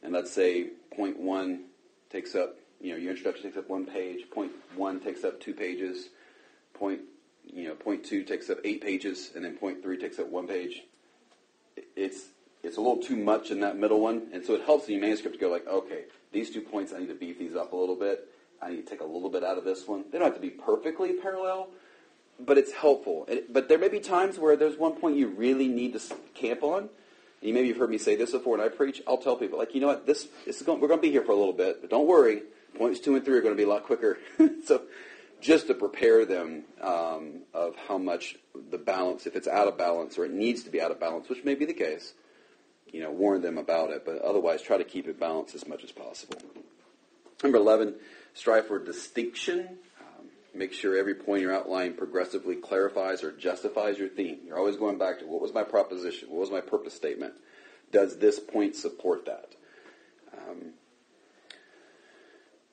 [0.02, 1.66] and let's say point one
[2.10, 4.30] takes up, you know, your introduction takes up one page.
[4.32, 6.10] Point one takes up two pages.
[6.74, 7.02] Point,
[7.46, 10.48] you know, point two takes up eight pages, and then point three takes up one
[10.48, 10.84] page.
[11.96, 12.28] It's
[12.66, 15.36] it's a little too much in that middle one, and so it helps your manuscript
[15.36, 17.96] to go like, okay, these two points I need to beef these up a little
[17.96, 18.28] bit.
[18.62, 20.06] I need to take a little bit out of this one.
[20.12, 21.70] They don't have to be perfectly parallel,
[22.40, 23.26] but it's helpful.
[23.28, 26.02] It, but there may be times where there's one point you really need to
[26.34, 26.90] camp on.
[27.42, 29.02] And you maybe you've heard me say this before, and I preach.
[29.08, 31.12] I'll tell people, like, you know what, this, this is going, we're going to be
[31.12, 32.42] here for a little bit, but don't worry.
[32.76, 34.18] Points two and three are going to be a lot quicker.
[34.66, 34.84] so,
[35.42, 38.36] just to prepare them um, of how much
[38.72, 41.30] the balance, if it's out of balance or it needs to be out of balance,
[41.30, 42.14] which may be the case,
[42.96, 44.06] you know, warn them about it.
[44.06, 46.40] But otherwise, try to keep it balanced as much as possible.
[47.44, 47.96] Number eleven,
[48.34, 49.78] strive for distinction
[50.56, 54.40] make sure every point you're outlining progressively clarifies or justifies your theme.
[54.46, 56.30] You're always going back to what was my proposition?
[56.30, 57.34] What was my purpose statement?
[57.92, 59.56] Does this point support that?
[60.34, 60.74] Um,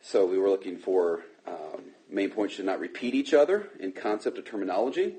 [0.00, 4.38] so we were looking for um, main points should not repeat each other in concept
[4.38, 5.16] or terminology.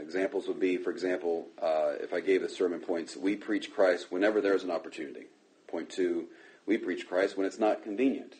[0.00, 4.10] Examples would be, for example, uh, if I gave the sermon points, we preach Christ
[4.10, 5.26] whenever there's an opportunity.
[5.68, 6.26] Point two,
[6.66, 8.34] we preach Christ when it's not convenient.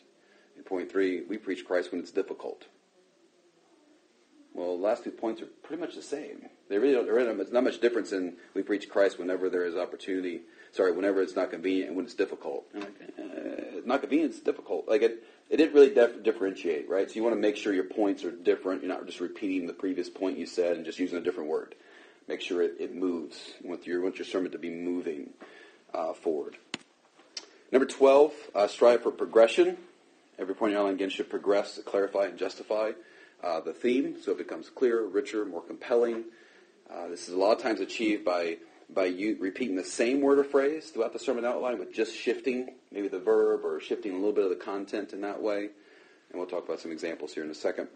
[0.55, 2.65] And point three, we preach Christ when it's difficult.
[4.53, 6.49] Well, the last two points are pretty much the same.
[6.67, 9.75] They really don't, there isn't not much difference in we preach Christ whenever there is
[9.75, 10.41] opportunity.
[10.71, 12.65] Sorry, whenever it's not convenient and when it's difficult.
[12.73, 14.87] Like, uh, not convenient, it's difficult.
[14.87, 17.09] Like it, it didn't really def- differentiate, right?
[17.09, 18.81] So you want to make sure your points are different.
[18.81, 21.75] You're not just repeating the previous point you said and just using a different word.
[22.29, 23.51] Make sure it, it moves.
[23.61, 25.31] You want your, you want your sermon to be moving
[25.93, 26.55] uh, forward.
[27.69, 29.75] Number 12, uh, strive for progression.
[30.39, 32.91] Every point in your outline again should progress clarify and justify
[33.43, 36.23] uh, the theme so it becomes clearer, richer, more compelling.
[36.89, 38.57] Uh, this is a lot of times achieved by
[38.93, 42.75] by you repeating the same word or phrase throughout the sermon outline with just shifting
[42.91, 45.69] maybe the verb or shifting a little bit of the content in that way.
[46.29, 47.87] And we'll talk about some examples here in a second.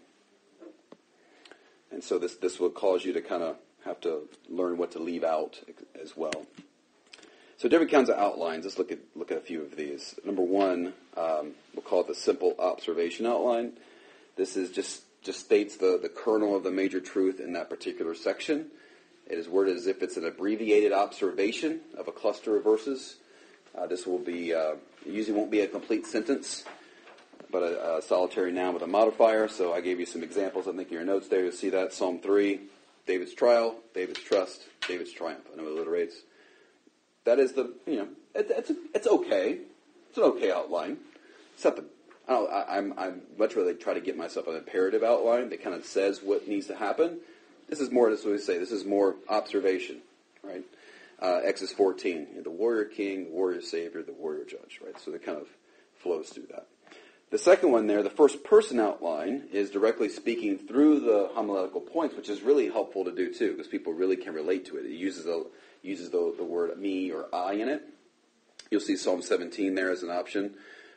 [1.90, 4.98] And so this, this will cause you to kind of have to learn what to
[4.98, 5.60] leave out
[6.00, 6.46] as well.
[7.58, 8.64] So different kinds of outlines.
[8.64, 10.14] Let's look at look at a few of these.
[10.24, 13.72] Number one, um, we'll call it the simple observation outline.
[14.36, 18.14] This is just just states the, the kernel of the major truth in that particular
[18.14, 18.66] section.
[19.28, 23.16] It is worded as if it's an abbreviated observation of a cluster of verses.
[23.76, 26.64] Uh, this will be uh, usually won't be a complete sentence,
[27.50, 29.48] but a, a, solitary noun with a modifier.
[29.48, 30.68] So I gave you some examples.
[30.68, 32.60] I think in your notes there you'll see that Psalm three,
[33.06, 35.44] David's trial, David's trust, David's triumph.
[35.52, 36.14] I know it alliterates.
[37.24, 39.58] That is the you know it, it's it's okay.
[40.08, 40.98] It's an okay outline.
[41.54, 41.84] It's not the
[42.28, 45.74] I I, I'm I'm much rather try to get myself an imperative outline that kind
[45.74, 47.18] of says what needs to happen
[47.68, 49.98] this is more, that's what we say, this is more observation,
[50.42, 50.64] right?
[51.20, 54.98] Uh, Exodus 14, the warrior king, the warrior savior, the warrior judge, right?
[55.00, 55.48] So it kind of
[55.94, 56.66] flows through that.
[57.30, 62.14] The second one there, the first person outline, is directly speaking through the homiletical points,
[62.14, 64.86] which is really helpful to do too, because people really can relate to it.
[64.86, 65.42] It uses, a,
[65.82, 67.82] uses the, the word me or I in it.
[68.70, 70.54] You'll see Psalm 17 there as an option,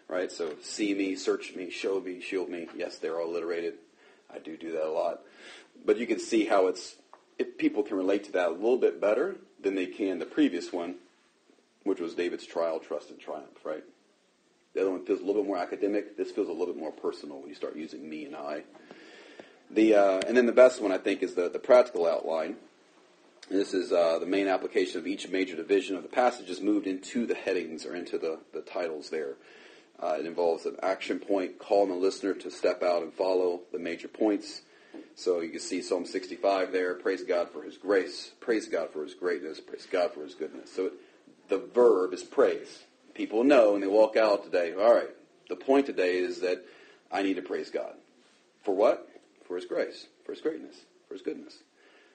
[0.08, 0.32] right?
[0.32, 2.68] So see me, search me, show me, shield me.
[2.76, 3.76] Yes, they're all alliterated.
[4.32, 5.22] I do do that a lot
[5.86, 6.96] but you can see how it's
[7.38, 10.74] if people can relate to that a little bit better than they can the previous
[10.74, 10.96] one,
[11.84, 13.84] which was David's trial, trust, and triumph, right?
[14.74, 16.18] The other one feels a little bit more academic.
[16.18, 18.64] This feels a little bit more personal when you start using me and I.
[19.72, 22.56] The uh, and then the best one I think is the the practical outline.
[23.50, 26.86] This is uh, the main application of each major division of the passage is moved
[26.86, 29.38] into the headings or into the, the titles there.
[30.00, 33.80] Uh, it involves an action point, calling the listener to step out and follow the
[33.80, 34.62] major points.
[35.16, 36.96] So you can see Psalm 65 there.
[36.96, 38.32] Praise God for His grace.
[38.40, 39.60] Praise God for His greatness.
[39.60, 40.72] Praise God for His goodness.
[40.72, 40.92] So
[41.50, 42.80] the verb is praise.
[43.14, 45.10] People know when they walk out today, all right,
[45.50, 46.66] the point today is that
[47.12, 47.94] I need to praise God.
[48.64, 49.10] For what?
[49.46, 51.58] For His grace, for His greatness, for His goodness.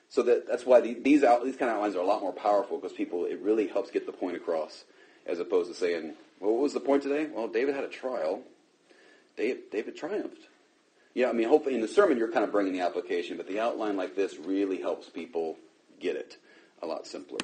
[0.08, 2.78] So that, that's why these, out, these kind of outlines are a lot more powerful
[2.78, 4.84] because people, it really helps get the point across
[5.26, 7.26] as opposed to saying, well, what was the point today?
[7.32, 8.42] Well, David had a trial.
[9.36, 10.46] David, David triumphed.
[11.14, 13.60] Yeah, I mean, hopefully in the sermon you're kind of bringing the application, but the
[13.60, 15.56] outline like this really helps people
[16.00, 16.36] get it
[16.82, 17.38] a lot simpler.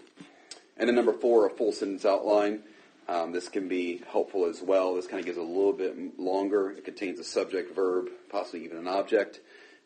[0.76, 2.62] And then number four, a full sentence outline.
[3.09, 4.94] Um, this can be helpful as well.
[4.94, 6.70] This kind of gives a little bit longer.
[6.70, 9.40] It contains a subject, verb, possibly even an object.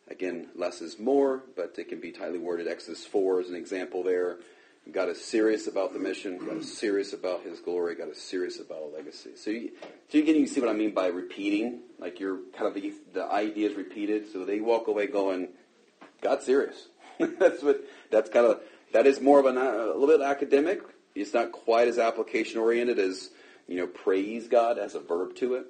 [0.09, 2.67] Again, less is more, but it can be tightly worded.
[2.67, 4.37] Exodus 4 is an example there.
[4.91, 6.37] God is serious about the mission.
[6.37, 7.95] God is serious about His glory.
[7.95, 9.31] God is serious about a legacy.
[9.35, 9.71] So, you,
[10.09, 11.81] so you you see what I mean by repeating.
[11.99, 14.31] Like you're kind of the, the idea is repeated.
[14.31, 15.49] So they walk away going,
[16.21, 16.87] God's serious.
[17.19, 17.81] that's what.
[18.11, 18.61] That's kind of
[18.93, 20.81] that is more of an, a little bit academic.
[21.15, 23.29] It's not quite as application oriented as
[23.67, 25.65] you know praise God as a verb to it.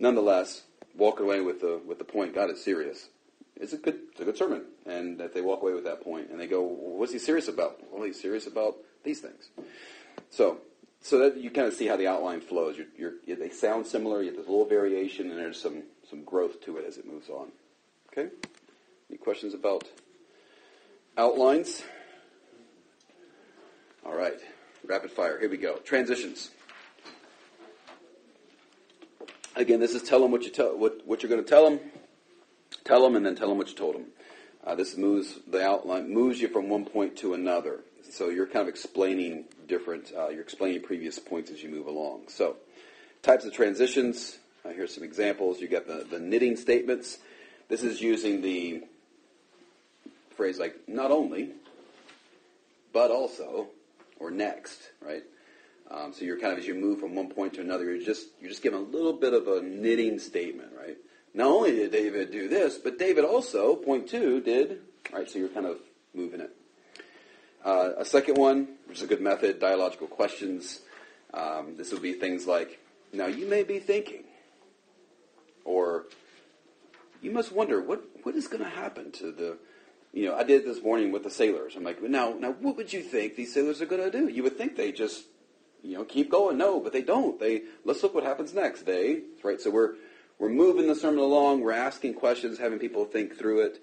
[0.00, 0.62] Nonetheless,
[0.96, 2.34] walk away with the with the point.
[2.34, 3.08] God is serious
[3.56, 4.64] it's a good it's a good sermon.
[4.84, 7.48] And that they walk away with that point and they go, well, what's he serious
[7.48, 7.80] about?
[7.90, 9.48] Well, he's serious about these things.
[10.30, 10.58] So
[11.00, 12.76] so that you kind of see how the outline flows.
[12.76, 16.64] You're, you're, they sound similar, yet there's a little variation, and there's some some growth
[16.64, 17.48] to it as it moves on.
[18.12, 18.30] Okay.
[19.10, 19.84] Any questions about
[21.16, 21.82] outlines?
[24.04, 24.38] All right.
[24.84, 25.38] Rapid fire.
[25.38, 25.76] Here we go.
[25.76, 26.50] Transitions.
[29.54, 31.80] Again, this is tell them what you tell what, what you're going to tell them
[32.86, 34.06] Tell them and then tell them what you told them.
[34.64, 37.80] Uh, this moves the outline moves you from one point to another.
[38.08, 40.12] So you're kind of explaining different.
[40.16, 42.28] Uh, you're explaining previous points as you move along.
[42.28, 42.56] So
[43.22, 44.38] types of transitions.
[44.64, 45.60] Uh, here's some examples.
[45.60, 47.18] You got the, the knitting statements.
[47.68, 48.84] This is using the
[50.36, 51.50] phrase like not only,
[52.92, 53.66] but also,
[54.20, 55.24] or next, right?
[55.90, 58.28] Um, so you're kind of as you move from one point to another, you're just
[58.40, 60.96] you're just giving a little bit of a knitting statement, right?
[61.36, 64.80] Not only did David do this, but David also, point two, did,
[65.12, 65.76] right, so you're kind of
[66.14, 66.50] moving it.
[67.62, 70.80] Uh, a second one, which is a good method, dialogical questions.
[71.34, 72.80] Um, this would be things like,
[73.12, 74.24] now you may be thinking,
[75.66, 76.06] or
[77.20, 79.58] you must wonder what, what is going to happen to the,
[80.14, 81.76] you know, I did this morning with the sailors.
[81.76, 84.28] I'm like, now, now what would you think these sailors are going to do?
[84.28, 85.24] You would think they just,
[85.82, 86.56] you know, keep going.
[86.56, 87.38] No, but they don't.
[87.38, 89.60] They, let's look what happens next day, right?
[89.60, 89.96] So we're,
[90.38, 91.60] we're moving the sermon along.
[91.60, 93.82] We're asking questions, having people think through it.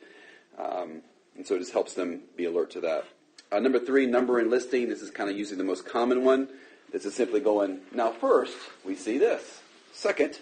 [0.58, 1.02] Um,
[1.36, 3.06] and so it just helps them be alert to that.
[3.52, 4.90] Uh, number three, number and listing.
[4.90, 6.48] This is kind of usually the most common one.
[6.92, 9.62] This is simply going, now first, we see this.
[9.94, 10.40] Second,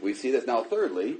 [0.00, 0.46] we see this.
[0.46, 1.16] Now thirdly,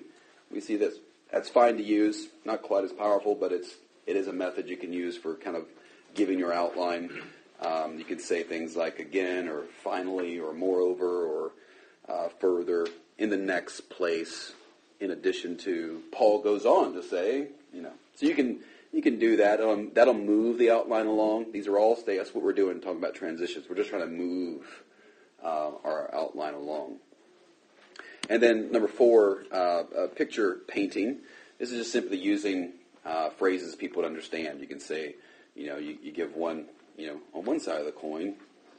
[0.53, 0.95] we see this.
[1.33, 3.75] That's fine to use, not quite as powerful, but it's,
[4.07, 5.65] it is a method you can use for kind of
[6.15, 7.11] giving your outline.
[7.61, 11.53] Um, you could say things like again, or finally, or moreover, or
[12.09, 12.87] uh, further,
[13.19, 14.53] in the next place,
[15.01, 16.03] in addition to.
[16.13, 18.61] Paul goes on to say, you know, so you can
[18.93, 19.61] you can do that.
[19.61, 21.53] Um, that'll move the outline along.
[21.53, 22.17] These are all stay.
[22.17, 23.67] That's what we're doing, talking about transitions.
[23.69, 24.83] We're just trying to move
[25.43, 26.97] uh, our outline along.
[28.31, 31.19] And then number four, uh, uh, picture painting.
[31.59, 32.73] This is just simply using
[33.05, 34.61] uh, phrases people would understand.
[34.61, 35.15] You can say,
[35.55, 38.35] you know, you, you, give one, you know, on one side of the coin,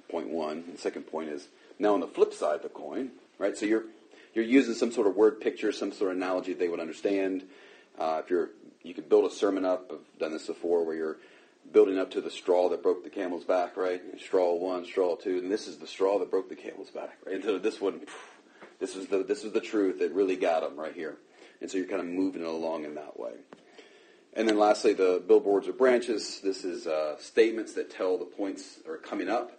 [0.09, 1.47] point one, and the second point is
[1.79, 3.57] now on the flip side of the coin, right?
[3.57, 3.85] So you're
[4.33, 7.43] you're using some sort of word picture, some sort of analogy they would understand.
[7.97, 8.51] Uh, if you're,
[8.83, 9.91] you could build a sermon up.
[9.91, 11.17] I've done this before, where you're
[11.71, 14.01] building up to the straw that broke the camel's back, right?
[14.19, 17.35] Straw one, straw two, and this is the straw that broke the camel's back, right?
[17.35, 18.01] And so this one,
[18.79, 21.17] this is the this is the truth that really got them right here.
[21.61, 23.33] And so you're kind of moving it along in that way.
[24.33, 26.39] And then lastly, the billboards or branches.
[26.41, 29.58] This is uh, statements that tell the points that are coming up.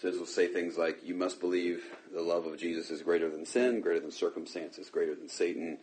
[0.00, 3.28] So this will say things like, you must believe the love of Jesus is greater
[3.28, 5.76] than sin, greater than circumstances, greater than Satan.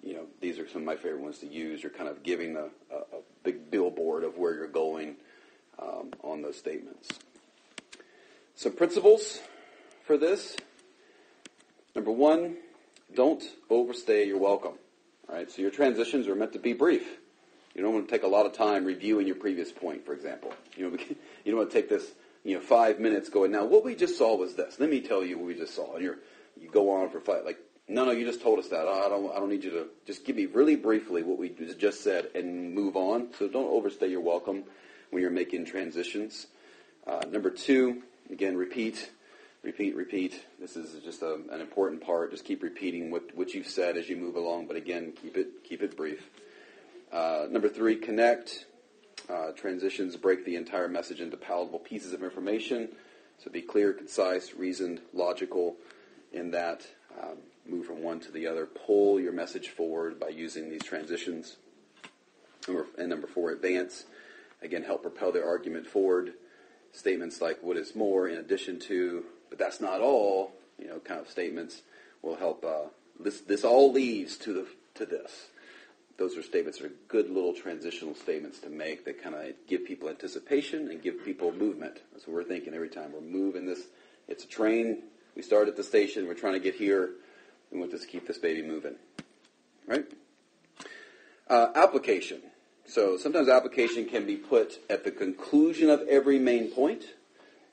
[0.00, 1.82] You know, these are some of my favorite ones to use.
[1.82, 5.16] You're kind of giving a, a, a big billboard of where you're going
[5.80, 7.08] um, on those statements.
[8.54, 9.40] Some principles
[10.04, 10.56] for this.
[11.96, 12.58] Number one,
[13.12, 14.74] don't overstay your welcome.
[15.28, 17.18] All right, so your transitions are meant to be brief.
[17.74, 20.52] You don't want to take a lot of time reviewing your previous point, for example.
[20.76, 20.96] You know,
[21.44, 22.12] you don't want to take this,
[22.44, 23.52] you know, five minutes going.
[23.52, 24.78] Now, what we just saw was this.
[24.78, 25.94] Let me tell you what we just saw.
[25.94, 26.16] And you
[26.60, 27.44] you go on for five.
[27.44, 28.86] Like, no, no, you just told us that.
[28.86, 32.02] I don't, I don't need you to just give me really briefly what we just
[32.02, 33.28] said and move on.
[33.38, 34.64] So don't overstay your welcome
[35.10, 36.48] when you're making transitions.
[37.06, 39.10] Uh, number two, again, repeat
[39.62, 40.44] repeat, repeat.
[40.60, 42.30] This is just a, an important part.
[42.30, 45.64] Just keep repeating what, what you've said as you move along, but again, keep it
[45.64, 46.28] keep it brief.
[47.12, 48.66] Uh, number three, connect.
[49.28, 52.88] Uh, transitions break the entire message into palatable pieces of information.
[53.42, 55.76] So be clear, concise, reasoned, logical
[56.32, 56.86] in that.
[57.20, 58.66] Um, move from one to the other.
[58.66, 61.56] Pull your message forward by using these transitions.
[62.66, 64.04] And number four, advance.
[64.62, 66.34] Again, help propel their argument forward.
[66.92, 70.52] Statements like what is more in addition to but that's not all.
[70.78, 71.82] You know, kind of statements
[72.22, 72.64] will help.
[72.64, 72.88] Uh,
[73.18, 75.48] this this all leads to the to this.
[76.18, 79.84] Those are statements that are good little transitional statements to make that kind of give
[79.84, 82.00] people anticipation and give people movement.
[82.12, 83.82] That's what we're thinking every time we're moving this.
[84.26, 85.04] It's a train.
[85.36, 86.26] We start at the station.
[86.26, 87.10] We're trying to get here.
[87.70, 88.96] We want to keep this baby moving.
[89.86, 90.06] Right?
[91.48, 92.42] Uh, application.
[92.84, 97.04] So sometimes application can be put at the conclusion of every main point.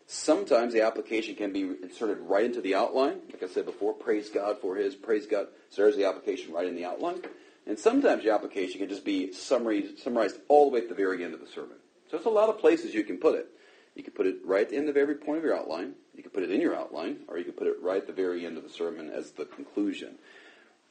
[0.05, 3.21] Sometimes the application can be inserted right into the outline.
[3.31, 5.47] Like I said before, praise God for his, praise God.
[5.71, 7.23] So there's the application right in the outline.
[7.67, 11.34] And sometimes the application can just be summarized all the way at the very end
[11.34, 11.78] of the sermon.
[12.10, 13.47] So there's a lot of places you can put it.
[13.95, 15.93] You can put it right at the end of every point of your outline.
[16.13, 18.13] You can put it in your outline, or you can put it right at the
[18.13, 20.15] very end of the sermon as the conclusion.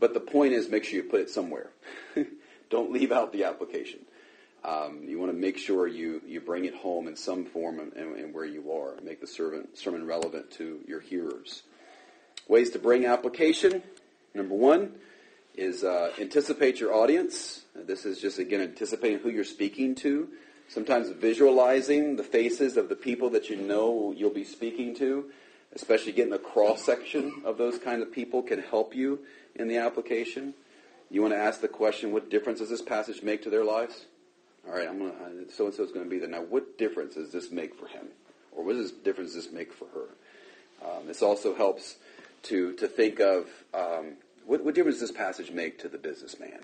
[0.00, 1.70] But the point is, make sure you put it somewhere.
[2.70, 4.00] Don't leave out the application.
[4.64, 7.92] Um, you want to make sure you, you bring it home in some form and,
[7.92, 8.94] and, and where you are.
[9.02, 11.62] Make the sermon, sermon relevant to your hearers.
[12.48, 13.82] Ways to bring application.
[14.34, 14.94] Number one
[15.54, 17.62] is uh, anticipate your audience.
[17.74, 20.28] This is just, again, anticipating who you're speaking to.
[20.68, 25.30] Sometimes visualizing the faces of the people that you know you'll be speaking to,
[25.74, 29.20] especially getting a cross section of those kind of people can help you
[29.54, 30.54] in the application.
[31.10, 34.06] You want to ask the question, what difference does this passage make to their lives?
[34.66, 35.12] all right, I'm gonna
[35.50, 36.28] so and so is going to be there.
[36.28, 38.06] Now, what difference does this make for him,
[38.52, 40.86] or what difference does this make for her?
[40.86, 41.96] Um, this also helps
[42.44, 44.14] to to think of um,
[44.46, 46.60] what, what difference does this passage make to the businessman?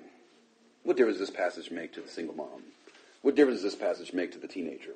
[0.82, 2.62] What difference does this passage make to the single mom?
[3.22, 4.94] What difference does this passage make to the teenager?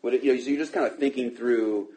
[0.00, 1.88] What, you know, so you're just kind of thinking through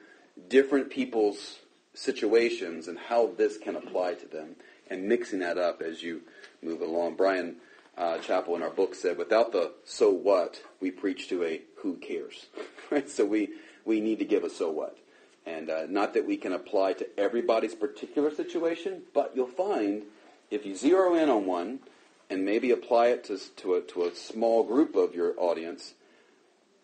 [0.47, 1.59] different people's
[1.93, 4.55] situations and how this can apply to them,
[4.89, 6.21] and mixing that up as you
[6.61, 7.15] move along.
[7.15, 7.57] Bryan
[7.97, 11.95] uh, Chapell in our book said, without the so what, we preach to a who
[11.95, 12.47] cares.
[12.91, 13.09] right?
[13.09, 13.49] So we,
[13.85, 14.97] we need to give a so what.
[15.45, 20.03] And uh, not that we can apply to everybody's particular situation, but you'll find
[20.51, 21.79] if you zero in on one
[22.29, 25.93] and maybe apply it to, to, a, to a small group of your audience,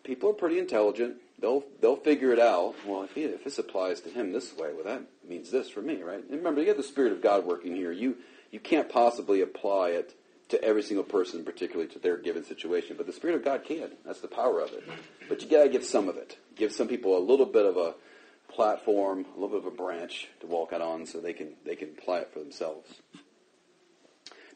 [0.04, 1.16] people are pretty intelligent.
[1.38, 2.74] They'll, they'll figure it out.
[2.86, 5.82] Well, if, he, if this applies to him this way, well, that means this for
[5.82, 6.22] me, right?
[6.22, 7.92] And remember, you have the Spirit of God working here.
[7.92, 8.16] You,
[8.50, 10.14] you can't possibly apply it
[10.48, 12.96] to every single person, particularly to their given situation.
[12.96, 13.90] But the Spirit of God can.
[14.04, 14.84] That's the power of it.
[15.28, 16.38] But you got to give some of it.
[16.54, 17.94] Give some people a little bit of a
[18.48, 21.76] platform, a little bit of a branch to walk out on, so they can they
[21.76, 22.88] can apply it for themselves.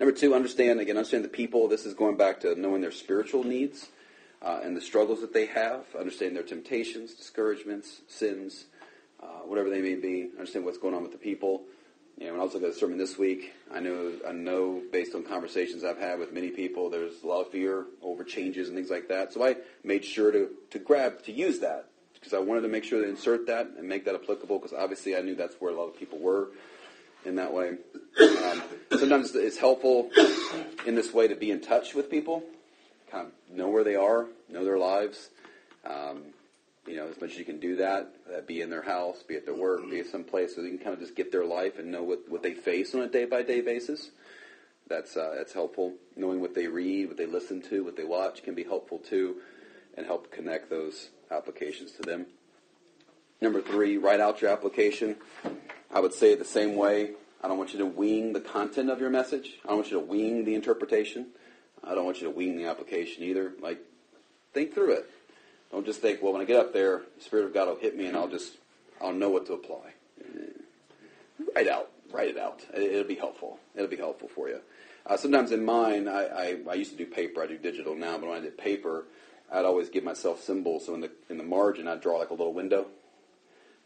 [0.01, 1.69] Number two, understand again, understand the people.
[1.69, 3.89] This is going back to knowing their spiritual needs
[4.41, 5.85] uh, and the struggles that they have.
[5.97, 8.65] Understand their temptations, discouragements, sins,
[9.23, 10.31] uh, whatever they may be.
[10.39, 11.65] Understand what's going on with the people.
[12.17, 14.83] You know, when I was looking at the sermon this week, I know I know
[14.91, 18.69] based on conversations I've had with many people, there's a lot of fear over changes
[18.69, 19.35] and things like that.
[19.35, 22.85] So I made sure to to grab to use that because I wanted to make
[22.85, 25.77] sure to insert that and make that applicable because obviously I knew that's where a
[25.77, 26.49] lot of people were
[27.25, 27.77] in that way.
[28.21, 28.63] Um,
[28.99, 30.11] sometimes it's helpful
[30.87, 32.43] in this way to be in touch with people,
[33.11, 35.31] kind of know where they are, know their lives.
[35.85, 36.23] Um,
[36.87, 39.37] you know, as much as you can do that, uh, be in their house, be
[39.37, 41.45] at their work, be at some place, so you can kind of just get their
[41.45, 44.11] life and know what, what they face on a day by day basis.
[44.89, 45.95] That's uh, that's helpful.
[46.17, 49.37] Knowing what they read, what they listen to, what they watch can be helpful too,
[49.97, 52.27] and help connect those applications to them.
[53.41, 55.17] Number three, write out your application.
[55.93, 57.13] I would say it the same way.
[57.43, 59.55] I don't want you to wing the content of your message.
[59.65, 61.27] I don't want you to wing the interpretation.
[61.83, 63.53] I don't want you to wing the application either.
[63.61, 63.81] Like,
[64.53, 65.11] think through it.
[65.73, 67.97] Don't just think, well, when I get up there, the Spirit of God will hit
[67.97, 68.57] me and I'll just,
[69.01, 69.95] I'll know what to apply.
[71.55, 71.91] Write out.
[72.13, 72.65] Write it out.
[72.75, 73.59] It'll be helpful.
[73.75, 74.61] It'll be helpful for you.
[75.07, 77.43] Uh, sometimes in mine, I, I, I used to do paper.
[77.43, 79.07] I do digital now, but when I did paper,
[79.51, 80.87] I'd always give myself symbols.
[80.87, 82.87] So in the in the margin, I'd draw like a little window,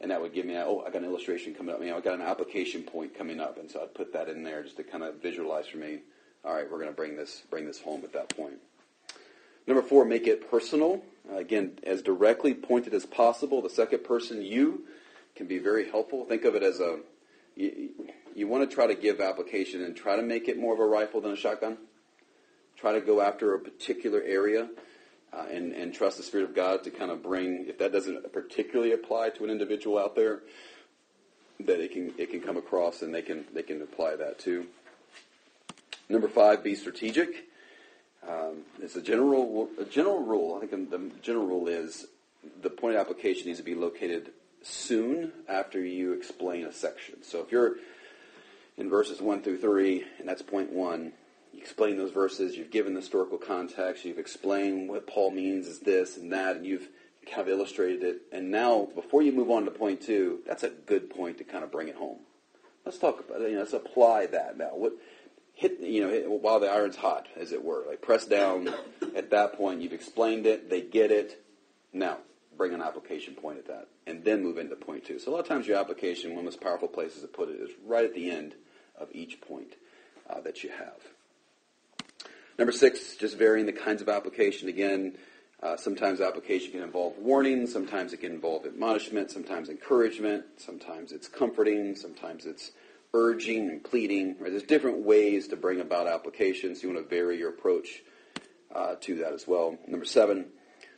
[0.05, 1.81] and that would give me, oh, I got an illustration coming up.
[1.81, 4.43] You know, I got an application point coming up, and so I'd put that in
[4.43, 6.01] there just to kind of visualize for me.
[6.45, 8.57] All right, we're going to bring this bring this home at that point.
[9.67, 11.03] Number four, make it personal.
[11.33, 13.63] Uh, again, as directly pointed as possible.
[13.63, 14.85] The second person, you,
[15.35, 16.27] can be very helpful.
[16.27, 16.99] Think of it as a
[17.57, 17.89] you,
[18.35, 20.87] you want to try to give application and try to make it more of a
[20.87, 21.79] rifle than a shotgun.
[22.77, 24.69] Try to go after a particular area
[25.35, 28.32] uh, and, and trust the Spirit of God to kind of bring, if that doesn't
[28.32, 30.41] particularly apply to an individual out there,
[31.61, 34.66] that it can it can come across and they can they can apply that too.
[36.09, 37.47] Number five, be strategic.
[38.28, 40.57] Um, it's a general a general rule.
[40.57, 42.07] I think the general rule is
[42.62, 44.32] the point of application needs to be located
[44.62, 47.22] soon after you explain a section.
[47.22, 47.76] So if you're
[48.76, 51.12] in verses one through three, and that's point one,
[51.55, 55.81] you explain those verses, you've given the historical context, you've explained what Paul means is
[55.81, 56.89] this and that, and you've
[57.27, 58.23] kind of illustrated it.
[58.33, 61.65] And now, before you move on to point two, that's a good point to kind
[61.65, 62.19] of bring it home.
[62.85, 63.41] Let's talk about.
[63.41, 64.71] You know, let's apply that now.
[64.75, 64.93] What
[65.55, 67.85] hit you know hit, while the iron's hot, as it were.
[67.89, 68.69] Like press down.
[69.17, 70.69] At that point, you've explained it.
[70.69, 71.45] They get it.
[71.93, 72.19] Now
[72.57, 75.19] bring an application point at that, and then move into point two.
[75.19, 77.49] So a lot of times your application, one of the most powerful places to put
[77.49, 78.55] it, is right at the end
[78.99, 79.75] of each point
[80.29, 81.14] uh, that you have.
[82.59, 84.69] Number six, just varying the kinds of application.
[84.69, 85.17] Again,
[85.61, 91.27] uh, sometimes application can involve warning, sometimes it can involve admonishment, sometimes encouragement, sometimes it's
[91.27, 92.71] comforting, sometimes it's
[93.13, 94.37] urging and pleading.
[94.39, 94.51] Right?
[94.51, 96.83] There's different ways to bring about applications.
[96.83, 98.03] You want to vary your approach
[98.75, 99.77] uh, to that as well.
[99.89, 100.47] Number seven,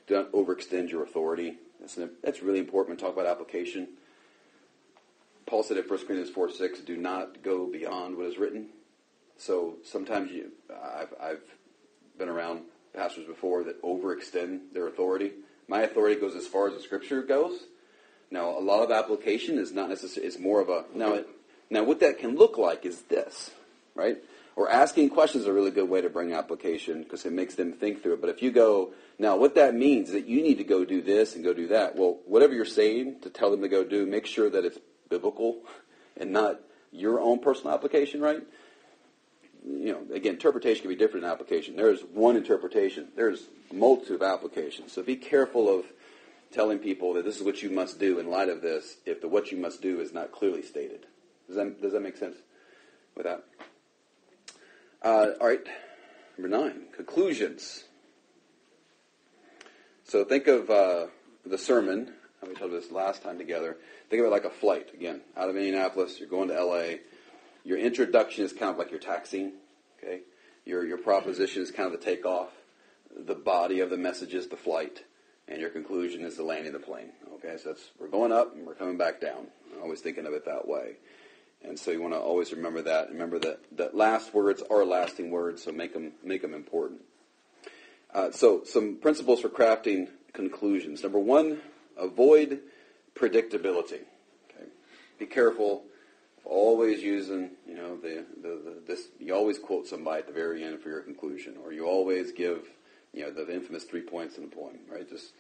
[0.07, 1.57] do not overextend your authority.
[1.81, 3.89] That's, an, that's really important when we talk about application.
[5.47, 8.69] Paul said in 1 Corinthians 4 6, do not go beyond what is written.
[9.39, 11.43] So sometimes you, I've, I've
[12.19, 12.63] been around
[12.95, 15.33] pastors before that overextend their authority.
[15.69, 17.59] My authority goes as far as the scripture goes.
[18.31, 21.29] Now, a lot of application is not necessarily, it's more of a, now, it,
[21.71, 23.51] now what that can look like is this,
[23.95, 24.17] right?
[24.57, 27.73] Or asking questions is a really good way to bring application because it makes them
[27.73, 28.21] think through it.
[28.23, 31.03] But if you go, now what that means is that you need to go do
[31.03, 31.95] this and go do that.
[31.95, 34.79] Well, whatever you're saying to tell them to go do, make sure that it's
[35.11, 35.59] biblical
[36.17, 36.61] and not
[36.91, 38.43] your own personal application, right?
[39.67, 41.75] You know, again, interpretation can be different in application.
[41.75, 43.09] There's one interpretation.
[43.17, 44.93] There's a multitude of applications.
[44.93, 45.87] So be careful of
[46.53, 49.29] telling people that this is what you must do in light of this if the
[49.29, 51.07] what you must do is not clearly stated.
[51.49, 52.37] Does that, does that make sense
[53.17, 53.45] with that?
[55.03, 55.61] Uh, all right,
[56.39, 57.85] number nine, conclusions.
[60.05, 61.07] So think of uh,
[61.45, 62.13] the sermon.
[62.43, 63.77] We talked about this last time together.
[64.09, 64.91] Think of it like a flight.
[64.95, 66.99] Again, out of Indianapolis, you're going to LA.
[67.67, 69.55] Your introduction is kind of like your taxiing.
[69.99, 70.21] Okay,
[70.65, 72.51] your your proposition is kind of the takeoff.
[73.19, 75.03] The body of the message is the flight.
[75.49, 77.11] and your conclusion is the landing of the plane.
[77.35, 79.49] Okay, so that's we're going up and we're coming back down.
[79.83, 80.95] Always thinking of it that way.
[81.65, 83.11] And so you want to always remember that.
[83.11, 87.01] Remember that, that last words are lasting words, so make them, make them important.
[88.15, 91.03] Uh, so some principles for crafting conclusions.
[91.03, 91.61] Number one,
[91.97, 92.61] avoid
[93.15, 94.03] predictability.
[94.51, 94.67] Okay?
[95.19, 95.85] Be careful
[96.47, 100.65] always using, you know, the, the, the, this, you always quote somebody at the very
[100.65, 102.69] end for your conclusion, or you always give,
[103.13, 105.09] you know, the infamous three points in a poem, right?
[105.09, 105.33] Just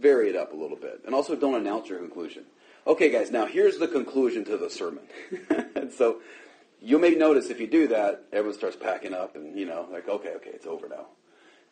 [0.00, 1.02] vary it up a little bit.
[1.04, 2.44] And also don't announce your conclusion.
[2.86, 5.04] Okay, guys, now here's the conclusion to the sermon.
[5.74, 6.20] and so
[6.80, 10.08] you may notice if you do that, everyone starts packing up and, you know, like,
[10.08, 11.06] okay, okay, it's over now.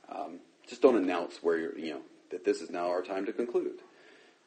[0.08, 3.32] Um, just don't announce where you're, you know, that this is now our time to
[3.32, 3.78] conclude.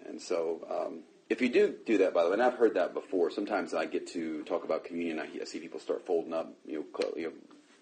[0.06, 1.00] And so um,
[1.30, 3.86] if you do do that, by the way, and I've heard that before, sometimes I
[3.86, 7.28] get to talk about communion, I see people start folding up, you know, clo- you
[7.28, 7.34] know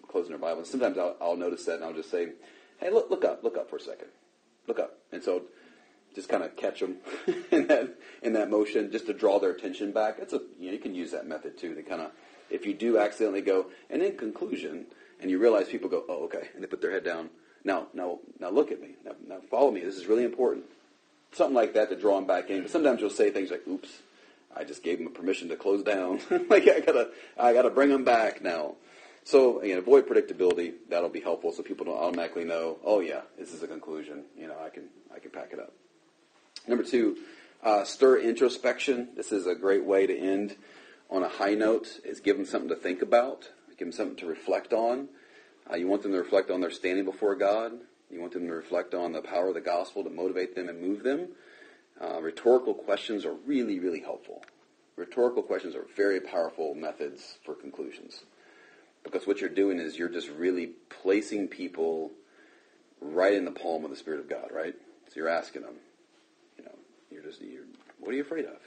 [0.08, 0.58] closing their Bible.
[0.58, 2.28] And sometimes I'll, I'll notice that and I'll just say,
[2.78, 4.08] hey, look, look up, look up for a second.
[4.66, 4.98] Look up.
[5.12, 5.42] And so
[6.14, 6.96] just kind of catch them
[7.50, 10.16] in that in that motion, just to draw their attention back.
[10.18, 12.10] It's a you, know, you can use that method too to kind of
[12.50, 14.86] if you do accidentally go, and in conclusion,
[15.20, 17.30] and you realize people go, oh okay, and they put their head down.
[17.64, 18.90] Now, now, now look at me.
[19.04, 19.80] Now, now follow me.
[19.80, 20.64] This is really important.
[21.32, 22.62] Something like that to draw them back in.
[22.62, 23.90] But sometimes you'll say things like, oops,
[24.56, 26.20] I just gave them a permission to close down.
[26.48, 28.76] like I gotta, I gotta bring them back now.
[29.24, 30.74] So again, avoid predictability.
[30.88, 32.78] That'll be helpful, so people don't automatically know.
[32.84, 34.22] Oh yeah, this is a conclusion.
[34.38, 35.72] You know, I can, I can pack it up.
[36.68, 37.16] Number two,
[37.62, 39.08] uh, stir introspection.
[39.16, 40.56] This is a great way to end
[41.10, 42.00] on a high note.
[42.04, 45.08] Is give them something to think about, give them something to reflect on.
[45.70, 47.72] Uh, you want them to reflect on their standing before God.
[48.10, 50.80] You want them to reflect on the power of the gospel to motivate them and
[50.80, 51.28] move them.
[52.00, 54.44] Uh, rhetorical questions are really, really helpful.
[54.96, 58.22] Rhetorical questions are very powerful methods for conclusions.
[59.02, 60.70] Because what you're doing is you're just really
[61.02, 62.10] placing people
[63.00, 64.74] right in the palm of the Spirit of God, right?
[65.08, 65.74] So you're asking them,
[66.58, 66.74] you know,
[67.10, 67.64] you're just, you're,
[67.98, 68.58] what are you afraid of?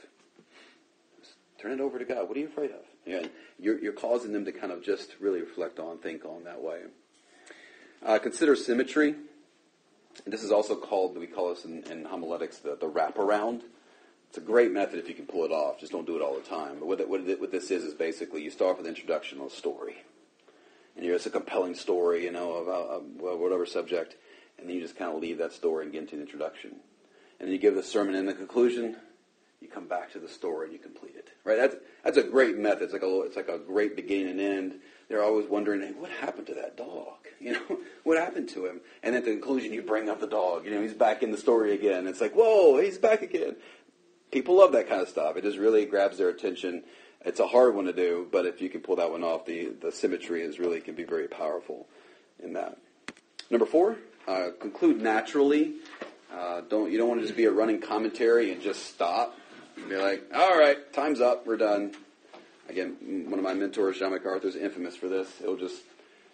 [1.20, 2.28] Just turn it over to God.
[2.28, 2.82] What are you afraid of?
[3.06, 3.26] Yeah,
[3.58, 6.82] you're, you're causing them to kind of just really reflect on, think on that way.
[8.04, 9.14] Uh, consider symmetry.
[10.26, 13.62] This is also called, we call this in, in homiletics, the, the wraparound.
[14.28, 15.80] It's a great method if you can pull it off.
[15.80, 16.76] Just don't do it all the time.
[16.78, 19.50] But what, what, what this is is basically you start with an introduction of a
[19.50, 19.96] story,
[20.96, 24.16] and it's a compelling story, you know, of, whatever subject,
[24.58, 26.76] and then you just kind of leave that story and get into an introduction
[27.40, 28.96] and then you give the sermon in the conclusion,
[29.60, 31.30] you come back to the story and you complete it.
[31.42, 31.56] Right?
[31.56, 32.82] That's that's a great method.
[32.84, 34.74] It's like a it's like a great beginning and end.
[35.10, 37.08] They're always wondering, hey, what happened to that dog?
[37.42, 38.82] You know, what happened to him?
[39.02, 40.66] And at the conclusion, you bring up the dog.
[40.66, 42.06] You know, he's back in the story again.
[42.06, 43.56] It's like, whoa, he's back again.
[44.30, 45.38] People love that kind of stuff.
[45.38, 46.82] It just really grabs their attention.
[47.24, 49.70] It's a hard one to do, but if you can pull that one off, the
[49.80, 51.86] the symmetry is really can be very powerful
[52.42, 52.76] in that.
[53.48, 53.96] Number four,
[54.28, 55.76] uh, conclude naturally.
[56.30, 59.34] Uh, don't you don't want to just be a running commentary and just stop.
[59.88, 61.94] Be like, all right, time's up, we're done.
[62.70, 65.28] Again, one of my mentors, John MacArthur, is infamous for this.
[65.40, 65.82] He'll just,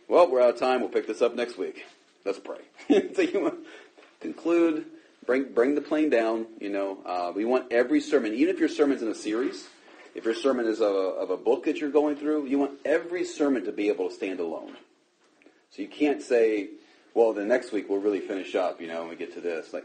[0.07, 0.80] well, we're out of time.
[0.80, 1.87] We'll pick this up next week.
[2.26, 2.59] Let's pray.
[3.14, 3.66] so you want to
[4.20, 4.84] conclude,
[5.24, 6.47] bring bring the plane down.
[6.61, 9.66] You know, uh, we want every sermon, even if your sermon's in a series,
[10.14, 12.72] if your sermon is of a, of a book that you're going through, you want
[12.84, 14.76] every sermon to be able to stand alone.
[15.70, 16.68] So you can't say,
[17.14, 19.72] well, the next week we'll really finish up, you know, when we get to this.
[19.72, 19.84] Like,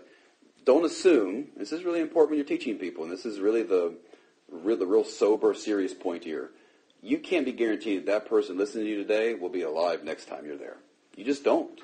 [0.65, 3.93] don't assume, this is really important when you're teaching people, and this is really the,
[4.51, 6.51] the real sober, serious point here.
[7.01, 10.27] You can't be guaranteed that that person listening to you today will be alive next
[10.27, 10.77] time you're there.
[11.15, 11.79] You just don't.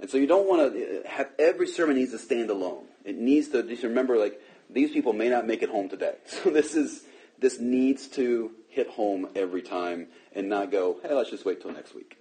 [0.00, 2.84] And so you don't want to have, every sermon needs to stand alone.
[3.04, 4.40] It needs to, just remember, like,
[4.70, 6.14] these people may not make it home today.
[6.26, 7.04] So this is,
[7.38, 11.72] this needs to hit home every time and not go, hey, let's just wait till
[11.72, 12.16] next week.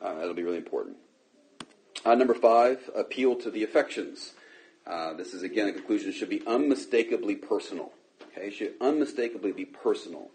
[0.00, 0.96] Uh, that'll be really important.
[2.04, 4.32] Uh, number five, appeal to the affections.
[4.86, 6.12] Uh, this is again a conclusion.
[6.12, 7.92] Should be unmistakably personal.
[8.36, 10.30] Okay, it should unmistakably be personal.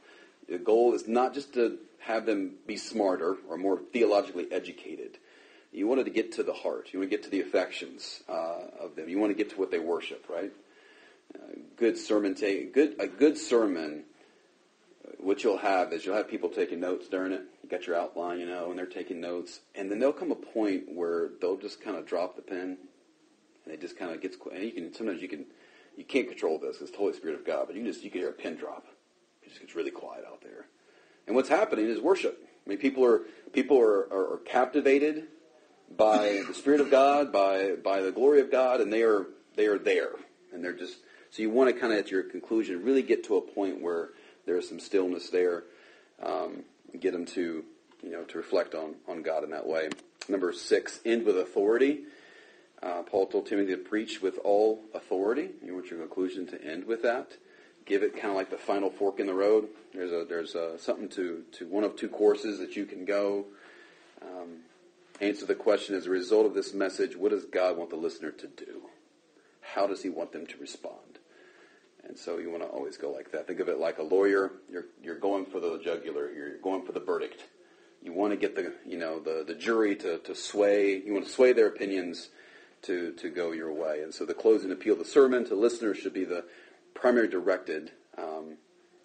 [0.50, 5.18] The goal is not just to have them be smarter or more theologically educated.
[5.72, 6.90] You wanted to get to the heart.
[6.92, 9.08] You want to get to the affections uh, of them.
[9.08, 10.52] You want to get to what they worship, right?
[11.34, 14.04] Uh, good sermon take good a good sermon.
[15.20, 18.40] What you'll have is you'll have people taking notes during it You got your outline,
[18.40, 21.82] you know, and they're taking notes, and then there'll come a point where they'll just
[21.82, 22.78] kind of drop the pen,
[23.66, 24.36] and it just kind of gets.
[24.52, 25.46] And you can sometimes you can
[25.98, 26.82] you can't control this.
[26.82, 28.86] It's the Holy Spirit of God, but you just you can hear a pin drop.
[29.42, 30.66] It just gets really quiet out there,
[31.28, 32.38] and what's happening is worship.
[32.66, 33.22] I mean, people are
[33.54, 35.28] people are, are, are captivated
[35.96, 39.68] by the Spirit of God, by by the glory of God, and they are they
[39.68, 40.12] are there,
[40.54, 40.98] and they're just.
[41.32, 44.10] So you want to kind of at your conclusion really get to a point where
[44.46, 45.64] there's some stillness there.
[46.22, 46.66] Um,
[47.00, 47.64] get them to,
[48.04, 49.90] you know, to reflect on, on God in that way.
[50.28, 52.02] Number six, end with authority.
[52.84, 55.50] Uh, Paul told Timothy to preach with all authority.
[55.64, 57.32] You want your conclusion to end with that.
[57.86, 59.68] Give it kind of like the final fork in the road.
[59.94, 63.46] There's a there's a, something to, to one of two courses that you can go.
[64.22, 64.62] Um,
[65.20, 68.32] answer the question as a result of this message, what does God want the listener
[68.32, 68.84] to do?
[69.62, 70.98] How does he want them to respond?
[72.08, 73.48] And so you want to always go like that.
[73.48, 74.52] Think of it like a lawyer.
[74.72, 76.32] You're, you're going for the jugular.
[76.32, 77.44] You're going for the verdict.
[78.04, 81.02] You want to get the, you know, the, the jury to, to sway.
[81.06, 82.30] You want to sway their opinions
[82.84, 84.02] to, to go your way.
[84.02, 86.46] And so the closing appeal, the sermon to listeners should be the
[86.94, 87.92] primary directed.
[88.18, 88.58] Um,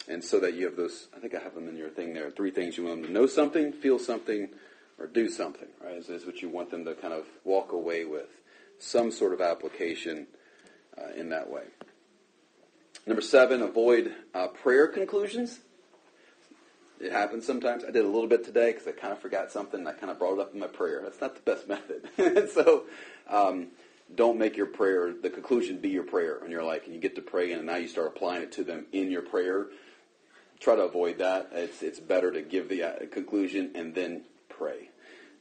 [0.07, 2.31] and so that you have those, I think I have them in your thing there,
[2.31, 2.77] three things.
[2.77, 4.49] You want them to know something, feel something,
[4.97, 5.95] or do something, right?
[5.95, 8.29] Is, is what you want them to kind of walk away with.
[8.79, 10.27] Some sort of application
[10.97, 11.63] uh, in that way.
[13.05, 15.59] Number seven, avoid uh, prayer conclusions.
[16.99, 17.83] It happens sometimes.
[17.83, 19.79] I did a little bit today because I kind of forgot something.
[19.79, 21.01] And I kind of brought it up in my prayer.
[21.03, 21.67] That's not the best
[22.17, 22.49] method.
[22.53, 22.83] so
[23.29, 23.67] um,
[24.15, 26.85] don't make your prayer, the conclusion be your prayer in your life.
[26.85, 29.21] And you get to pray and now you start applying it to them in your
[29.21, 29.67] prayer.
[30.59, 31.49] Try to avoid that.
[31.51, 34.89] It's, it's better to give the uh, conclusion and then pray.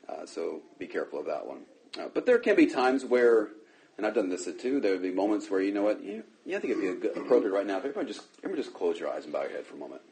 [0.08, 1.60] Uh, so be careful of that one.
[1.98, 3.48] Uh, but there can be times where
[3.96, 4.80] and I've done this too.
[4.80, 7.52] There would be moments where you know what, you, I think it'd be good, appropriate
[7.52, 7.78] right now.
[7.78, 10.02] If everyone just everyone just close your eyes and bow your head for a moment,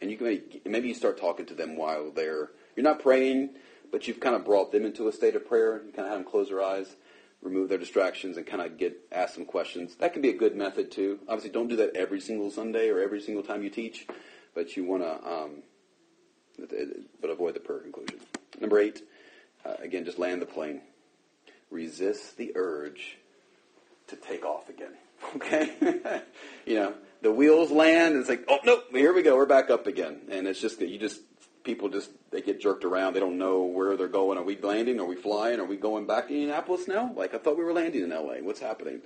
[0.00, 3.50] and you can maybe, maybe you start talking to them while they're you're not praying,
[3.90, 5.82] but you've kind of brought them into a state of prayer.
[5.84, 6.94] You kind of have them close their eyes,
[7.42, 9.96] remove their distractions, and kind of get ask some questions.
[9.96, 11.20] That can be a good method too.
[11.28, 14.06] Obviously, don't do that every single Sunday or every single time you teach,
[14.54, 15.62] but you want to, um,
[17.20, 18.20] but avoid the prayer conclusion.
[18.60, 19.02] Number eight,
[19.64, 20.80] uh, again, just land the plane.
[21.70, 23.18] Resist the urge
[24.08, 24.92] to take off again.
[25.34, 25.72] Okay?
[26.66, 29.70] you know, the wheels land and it's like, oh no, here we go, we're back
[29.70, 30.20] up again.
[30.30, 31.20] And it's just that you just
[31.64, 33.14] people just they get jerked around.
[33.14, 34.38] They don't know where they're going.
[34.38, 35.00] Are we landing?
[35.00, 35.60] Are we flying?
[35.60, 37.12] Are we going back to Indianapolis now?
[37.14, 38.36] Like I thought we were landing in LA.
[38.40, 39.00] What's happening?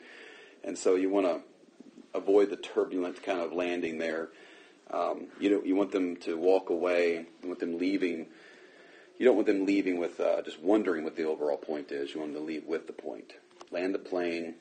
[0.62, 1.40] And so you want to
[2.14, 4.28] avoid the turbulent kind of landing there.
[4.90, 7.26] Um, you know, you want them to walk away.
[7.42, 8.26] You want them leaving.
[9.18, 12.14] You don't want them leaving with uh, just wondering what the overall point is.
[12.14, 13.34] You want them to leave with the point.
[13.70, 14.54] Land the plane,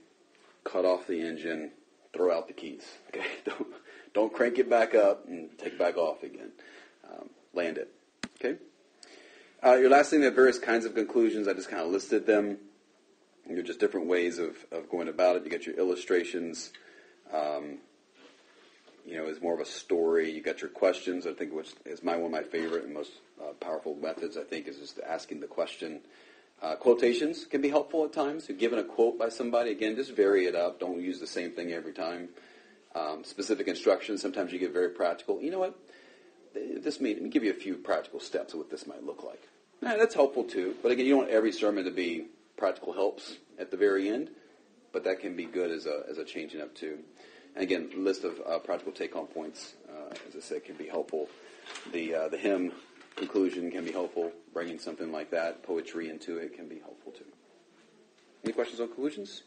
[0.64, 1.72] cut off the engine,
[2.14, 2.84] throw out the keys.
[3.10, 3.68] Okay, don't
[4.14, 6.52] don't crank it back up and take back off again.
[7.10, 7.92] Um, land it.
[8.40, 8.58] Okay.
[9.64, 11.48] Uh, your last thing, they have various kinds of conclusions.
[11.48, 12.58] I just kind of listed them.
[13.46, 15.44] They're just different ways of, of going about it.
[15.44, 16.72] You get your illustrations.
[17.34, 17.80] Um,
[19.06, 20.32] you know, is more of a story.
[20.32, 21.26] You got your questions.
[21.26, 24.38] I think which is my one of my favorite and most uh, powerful methods.
[24.38, 26.02] I think is just asking the question.
[26.62, 28.50] Uh, quotations can be helpful at times.
[28.50, 30.80] If given a quote by somebody, again, just vary it up.
[30.80, 32.30] Don't use the same thing every time.
[32.96, 34.22] Um, specific instructions.
[34.22, 35.42] Sometimes you get very practical.
[35.42, 35.80] You know what?
[36.54, 39.24] This may, let me give you a few practical steps of what this might look
[39.24, 39.42] like.
[39.82, 40.76] Now, that's helpful too.
[40.82, 42.26] But again, you don't want every sermon to be
[42.58, 44.32] practical helps at the very end.
[44.92, 46.98] But that can be good as a as a changing up too.
[47.54, 51.30] And again, list of uh, practical take-home points, uh, as I said, can be helpful.
[51.94, 52.72] The uh, the hymn
[53.20, 54.32] conclusion can be helpful.
[54.54, 57.26] Bringing something like that, poetry into it, can be helpful too.
[58.44, 59.44] Any questions on conclusions?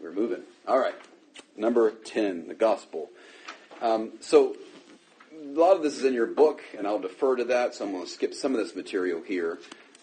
[0.00, 0.42] We're moving.
[0.68, 0.94] All right.
[1.56, 3.10] Number 10, the gospel.
[3.82, 4.56] Um, so,
[5.32, 7.92] a lot of this is in your book, and I'll defer to that, so I'm
[7.92, 9.58] going to skip some of this material here.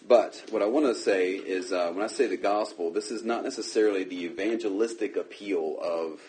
[0.06, 3.24] But what I want to say is uh, when I say the gospel, this is
[3.24, 6.20] not necessarily the evangelistic appeal of,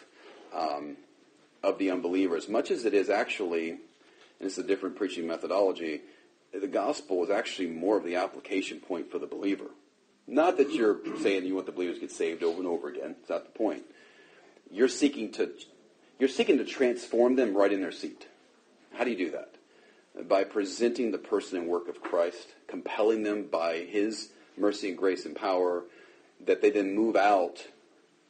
[0.54, 0.98] um,
[1.64, 3.78] of the unbeliever, as much as it is actually,
[4.40, 6.02] and it's a different preaching methodology,
[6.54, 9.68] the gospel is actually more of the application point for the believer.
[10.28, 13.16] Not that you're saying you want the believers to get saved over and over again.
[13.20, 13.84] It's not the point.
[14.72, 15.52] You're seeking to
[16.20, 18.28] you're seeking to transform them right in their seat.
[18.94, 19.56] How do you do that?
[20.28, 25.26] By presenting the person and work of Christ, compelling them by his mercy and grace
[25.26, 25.84] and power,
[26.46, 27.66] that they then move out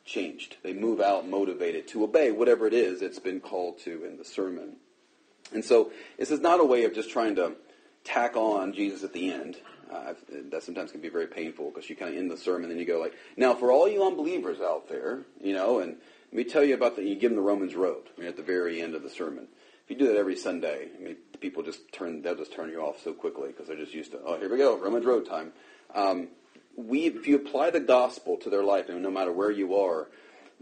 [0.05, 0.57] changed.
[0.63, 4.25] They move out motivated to obey whatever it is that's been called to in the
[4.25, 4.77] sermon.
[5.53, 7.53] And so this is not a way of just trying to
[8.03, 9.57] tack on Jesus at the end.
[9.91, 10.13] Uh,
[10.51, 12.77] that sometimes can be very painful because you kind of end the sermon and then
[12.77, 15.97] you go like, now for all you unbelievers out there, you know, and
[16.31, 18.37] let me tell you about the, you give them the Romans road I mean, at
[18.37, 19.47] the very end of the sermon.
[19.83, 22.81] If you do that every Sunday, I mean, people just turn, they'll just turn you
[22.81, 25.53] off so quickly because they're just used to, oh, here we go, Romans road time.
[25.95, 26.27] Um,
[26.75, 30.07] we, if you apply the gospel to their life, and no matter where you are,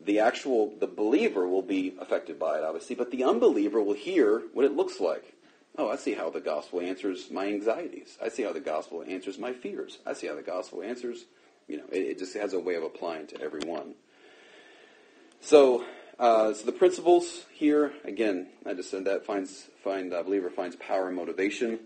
[0.03, 4.43] the actual, the believer will be affected by it, obviously, but the unbeliever will hear
[4.53, 5.33] what it looks like.
[5.77, 8.17] Oh, I see how the gospel answers my anxieties.
[8.21, 9.99] I see how the gospel answers my fears.
[10.05, 11.25] I see how the gospel answers,
[11.67, 13.93] you know, it, it just has a way of applying to everyone.
[15.41, 15.85] So,
[16.17, 20.75] uh, so the principles here, again, I just said that finds, find, uh, believer finds
[20.75, 21.79] power and motivation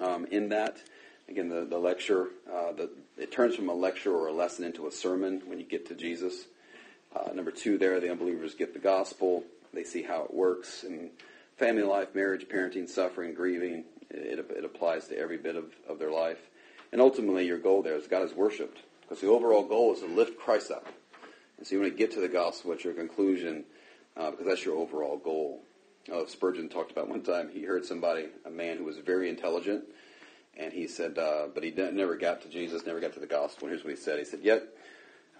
[0.00, 0.78] um, in that.
[1.28, 4.86] Again, the, the lecture, uh, the, it turns from a lecture or a lesson into
[4.86, 6.46] a sermon when you get to Jesus.
[7.16, 9.44] Uh, number two, there, the unbelievers get the gospel.
[9.72, 11.10] They see how it works in
[11.56, 13.84] family life, marriage, parenting, suffering, grieving.
[14.10, 16.38] It, it, applies to every bit of, of their life.
[16.92, 18.78] And ultimately, your goal there is God is worshipped.
[19.02, 20.86] Because the overall goal is to lift Christ up.
[21.58, 23.64] And so you want to get to the gospel at your conclusion,
[24.16, 25.62] uh, because that's your overall goal.
[26.10, 29.84] Oh, Spurgeon talked about one time, he heard somebody, a man who was very intelligent,
[30.56, 33.66] and he said, uh, but he never got to Jesus, never got to the gospel.
[33.66, 34.18] And here's what he said.
[34.18, 34.62] He said, yet,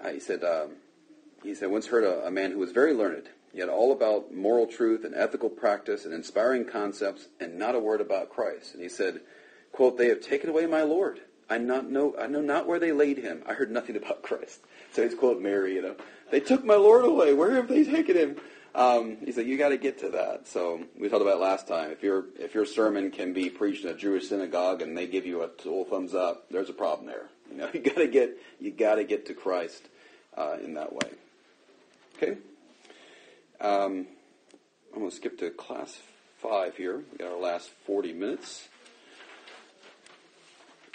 [0.03, 0.73] uh, he said, um,
[1.47, 4.67] he said, once heard a, a man who was very learned, yet all about moral
[4.67, 8.75] truth and ethical practice and inspiring concepts, and not a word about Christ.
[8.75, 9.21] And he said,
[9.73, 11.21] quote, they have taken away my Lord.
[11.49, 13.43] I not know I know not where they laid him.
[13.47, 14.61] I heard nothing about Christ.
[14.93, 15.95] So he's quoting Mary, you know.
[16.31, 17.35] They took my Lord away.
[17.35, 18.37] Where have they taken him?
[18.75, 20.49] Um, he said, you got to get to that.
[20.49, 21.91] So we talked about last time.
[21.91, 25.27] If your if your sermon can be preached in a Jewish synagogue and they give
[25.27, 27.27] you a total thumbs up, there's a problem there.
[27.51, 29.83] You know, you got to get you got to get to Christ
[30.35, 31.11] uh, in that way.
[32.17, 32.39] Okay.
[33.61, 34.07] Um,
[34.95, 35.99] I'm going to skip to class
[36.39, 37.03] five here.
[37.13, 38.69] We got our last 40 minutes.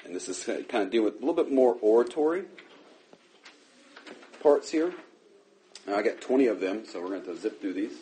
[0.03, 2.45] And this is kind of dealing with a little bit more oratory
[4.41, 4.95] parts here.
[5.85, 7.93] Now, I got 20 of them, so we're going to zip through these.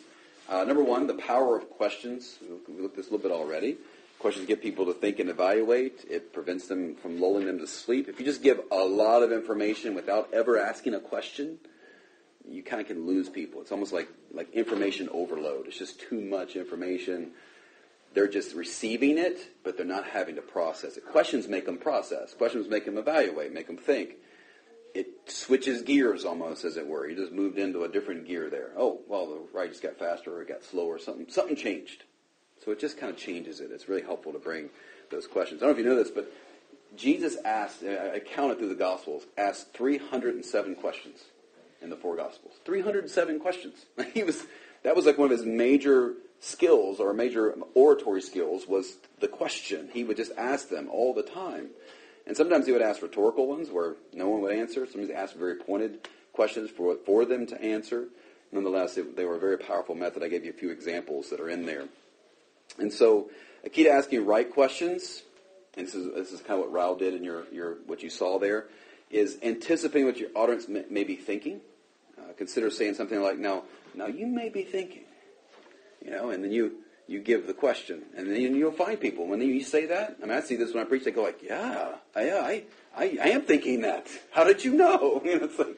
[0.48, 2.38] Uh, number one, the power of questions.
[2.40, 3.76] We looked at this a little bit already.
[4.18, 6.06] Questions get people to think and evaluate.
[6.08, 8.08] It prevents them from lulling them to sleep.
[8.08, 11.58] If you just give a lot of information without ever asking a question,
[12.50, 13.60] you kind of can lose people.
[13.60, 15.66] It's almost like, like information overload.
[15.66, 17.30] It's just too much information.
[18.14, 21.06] They're just receiving it, but they're not having to process it.
[21.06, 22.34] Questions make them process.
[22.34, 24.16] Questions make them evaluate, make them think
[24.94, 27.08] it switches gears almost, as it were.
[27.08, 28.70] You just moved into a different gear there.
[28.76, 30.98] Oh, well, the ride just got faster or it got slower.
[30.98, 32.04] Something something changed.
[32.64, 33.70] So it just kind of changes it.
[33.70, 34.70] It's really helpful to bring
[35.10, 35.62] those questions.
[35.62, 36.32] I don't know if you know this, but
[36.96, 41.24] Jesus asked, I counted through the Gospels, asked 307 questions
[41.82, 42.54] in the four Gospels.
[42.64, 43.86] 307 questions.
[44.14, 44.44] He was
[44.82, 49.90] that was like one of his major skills or major oratory skills was the question.
[49.92, 51.68] He would just ask them all the time.
[52.26, 54.86] And sometimes he would ask rhetorical ones where no one would answer.
[54.86, 58.06] Sometimes he asked very pointed questions for, for them to answer.
[58.52, 60.22] Nonetheless, it, they were a very powerful method.
[60.22, 61.86] I gave you a few examples that are in there.
[62.78, 63.30] And so,
[63.64, 65.22] a key to asking right questions,
[65.76, 68.10] and this is, this is kind of what Raul did in your, your what you
[68.10, 68.66] saw there,
[69.10, 71.60] is anticipating what your audience may, may be thinking.
[72.20, 73.64] Uh, consider saying something like, "Now,
[73.94, 75.04] now you may be thinking,"
[76.04, 79.40] you know, and then you you give the question, and then you'll find people when
[79.40, 80.16] you say that.
[80.22, 81.04] I mean, I see this when I preach.
[81.04, 82.64] They go like, "Yeah, yeah, I,
[82.96, 84.08] I, I am thinking that.
[84.30, 85.76] How did you know?" You know, it's like,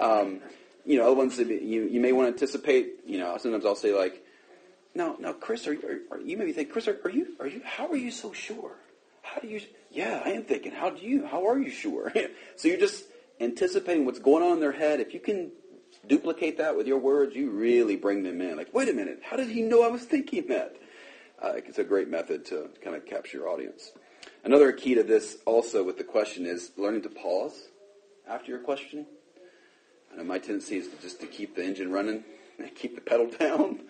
[0.00, 0.40] um,
[0.84, 3.06] you know, other ones that you you may want to anticipate.
[3.06, 4.24] You know, sometimes I'll say like,
[4.94, 7.62] "No, no, Chris, are you, are you maybe think, Chris, are, are you, are you,
[7.64, 8.72] how are you so sure?
[9.22, 9.60] How do you?
[9.90, 10.72] Yeah, I am thinking.
[10.72, 11.26] How do you?
[11.26, 12.12] How are you sure?
[12.56, 13.04] so you're just
[13.40, 15.00] anticipating what's going on in their head.
[15.00, 15.52] If you can
[16.06, 18.56] duplicate that with your words, you really bring them in.
[18.56, 20.76] Like, wait a minute, how did he know I was thinking that?
[21.40, 23.92] Uh, it's a great method to kind of capture your audience.
[24.44, 27.68] Another key to this also with the question is learning to pause
[28.28, 29.06] after your question.
[30.12, 32.24] I know my tendency is just to keep the engine running
[32.58, 33.80] and keep the pedal down.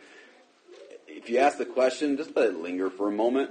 [1.06, 3.50] If you ask the question, just let it linger for a moment.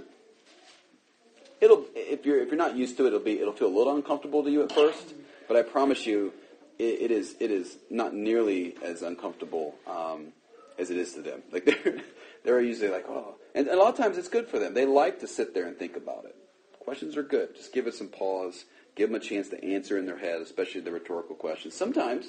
[1.60, 3.96] It'll if you're if you're not used to it, it'll be it'll feel a little
[3.96, 5.14] uncomfortable to you at first.
[5.48, 6.34] But I promise you,
[6.80, 10.34] it, it is it is not nearly as uncomfortable um,
[10.78, 11.44] as it is to them.
[11.52, 12.02] Like they're
[12.44, 14.74] they're usually like, oh, and, a lot of times it's good for them.
[14.74, 16.36] They like to sit there and think about it.
[16.80, 17.56] Questions are good.
[17.56, 18.66] Just give it some pause.
[18.96, 21.76] Give them a chance to answer in their head, especially the rhetorical questions.
[21.76, 22.26] Sometimes,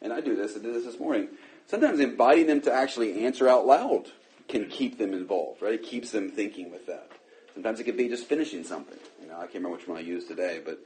[0.00, 0.52] and I do this.
[0.52, 1.28] I did this this morning.
[1.66, 4.06] Sometimes inviting them to actually answer out loud
[4.48, 5.60] can keep them involved.
[5.60, 5.74] Right?
[5.74, 7.10] It keeps them thinking with that.
[7.52, 8.98] Sometimes it could be just finishing something.
[9.20, 10.78] You know, I can't remember which one I used today, but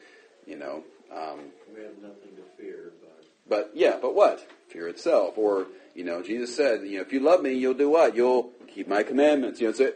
[0.46, 0.84] you know.
[1.12, 1.40] Um,
[1.74, 2.92] we have nothing to fear.
[3.00, 4.46] But But yeah, but what?
[4.68, 5.36] Fear itself.
[5.36, 8.14] Or, you know, Jesus said, you know, if you love me, you'll do what?
[8.14, 9.60] You'll keep my commandments.
[9.60, 9.92] You know, so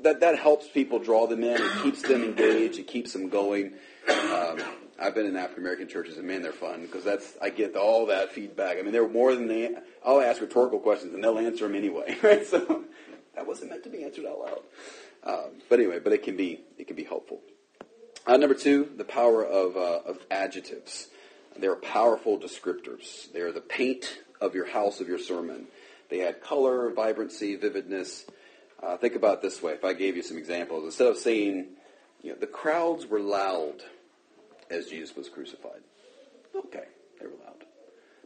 [0.00, 1.60] that, that helps people draw them in.
[1.60, 2.78] It keeps them engaged.
[2.78, 3.74] It keeps them going.
[4.08, 4.60] Um,
[4.98, 8.06] I've been in African American churches, and man, they're fun because that's I get all
[8.06, 8.78] that feedback.
[8.78, 9.74] I mean, they're more than they.
[10.04, 12.46] I'll ask rhetorical questions, and they'll answer them anyway, right?
[12.46, 12.84] So
[13.34, 14.60] that wasn't meant to be answered out loud.
[15.24, 17.40] Um, but anyway, but it can be it can be helpful.
[18.26, 21.08] Uh, number two, the power of uh, of adjectives.
[21.56, 23.32] They are powerful descriptors.
[23.32, 25.68] They are the paint of your house of your sermon.
[26.10, 28.26] They add color, vibrancy, vividness.
[28.82, 29.72] Uh, think about this way.
[29.72, 31.68] If I gave you some examples, instead of saying,
[32.22, 33.82] you know, the crowds were loud
[34.70, 35.80] as Jesus was crucified.
[36.54, 36.84] Okay,
[37.20, 37.64] they were loud.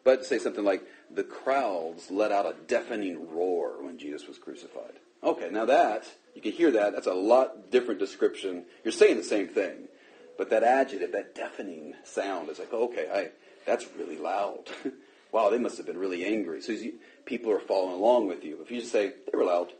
[0.03, 4.95] But say something like, the crowds let out a deafening roar when Jesus was crucified.
[5.23, 6.05] Okay, now that,
[6.35, 6.93] you can hear that.
[6.93, 8.65] That's a lot different description.
[8.85, 9.89] You're saying the same thing
[10.39, 13.31] But that adjective, that deafening sound, is like, okay, I,
[13.67, 14.65] that's really loud.
[15.33, 16.63] wow, they must have been really angry.
[16.63, 16.95] So you,
[17.27, 18.61] people are following along with you.
[18.63, 19.73] If you just say, they were loud,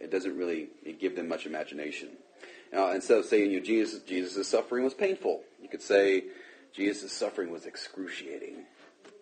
[0.00, 0.68] it doesn't really
[1.00, 2.10] give them much imagination.
[2.72, 6.24] Uh, now, instead of saying, you know, Jesus, Jesus' suffering was painful, you could say,
[6.72, 8.64] Jesus' suffering was excruciating.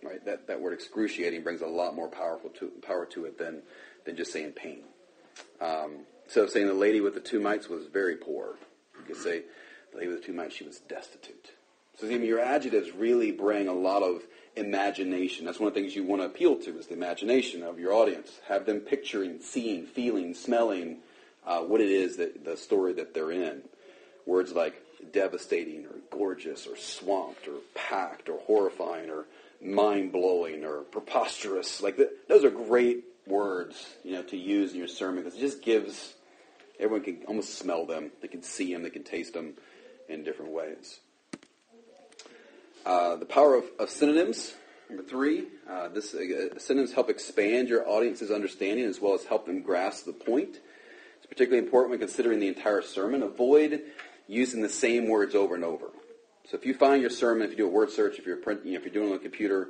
[0.02, 0.24] Right?
[0.24, 3.62] That, that word excruciating brings a lot more powerful to, power to it than,
[4.04, 4.84] than just saying pain.
[5.60, 8.56] Um, so saying the lady with the two mites was very poor.
[8.98, 9.42] You could say
[9.92, 11.52] the lady with the two mites, she was destitute.
[11.98, 14.22] So even your adjectives really bring a lot of
[14.56, 15.44] imagination.
[15.44, 17.92] That's one of the things you want to appeal to is the imagination of your
[17.92, 18.40] audience.
[18.48, 20.98] Have them picturing, seeing, feeling, smelling
[21.46, 23.62] uh, what it is that the story that they're in.
[24.26, 24.82] Words like
[25.12, 29.26] devastating or gorgeous or swamped or packed or horrifying or
[29.60, 31.82] mind blowing or preposterous.
[31.82, 35.40] Like the, those are great words, you know, to use in your sermon because it
[35.40, 36.14] just gives
[36.78, 38.10] everyone can almost smell them.
[38.20, 38.82] They can see them.
[38.82, 39.54] They can taste them
[40.08, 41.00] in different ways.
[42.84, 44.54] Uh, the power of, of, synonyms.
[44.88, 49.46] Number three, uh, this uh, synonyms help expand your audience's understanding as well as help
[49.46, 50.58] them grasp the point.
[51.18, 53.22] It's particularly important when considering the entire sermon.
[53.22, 53.82] Avoid
[54.26, 55.86] using the same words over and over.
[56.50, 58.64] So if you find your sermon, if you do a word search, if you're print,
[58.64, 59.68] you know, if you're doing it on a computer,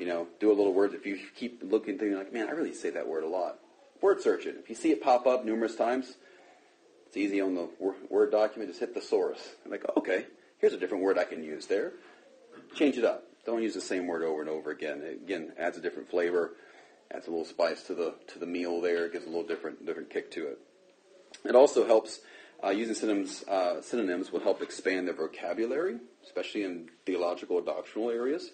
[0.00, 0.94] you know, do a little word.
[0.94, 3.58] If you keep looking through, you're like, man, I really say that word a lot.
[4.00, 4.56] Word search it.
[4.58, 6.14] If you see it pop up numerous times,
[7.06, 7.68] it's easy on the
[8.08, 8.70] Word document.
[8.70, 9.46] Just hit thesaurus.
[9.64, 10.24] I'm like, okay,
[10.58, 11.92] here's a different word I can use there.
[12.74, 13.24] Change it up.
[13.44, 15.02] Don't use the same word over and over again.
[15.02, 16.52] It, again, adds a different flavor,
[17.12, 19.04] adds a little spice to the to the meal there.
[19.04, 20.58] It gives a little different different kick to it.
[21.44, 22.20] It also helps
[22.64, 28.10] uh, using synonyms, uh, synonyms will help expand their vocabulary, especially in theological or doctrinal
[28.10, 28.50] areas.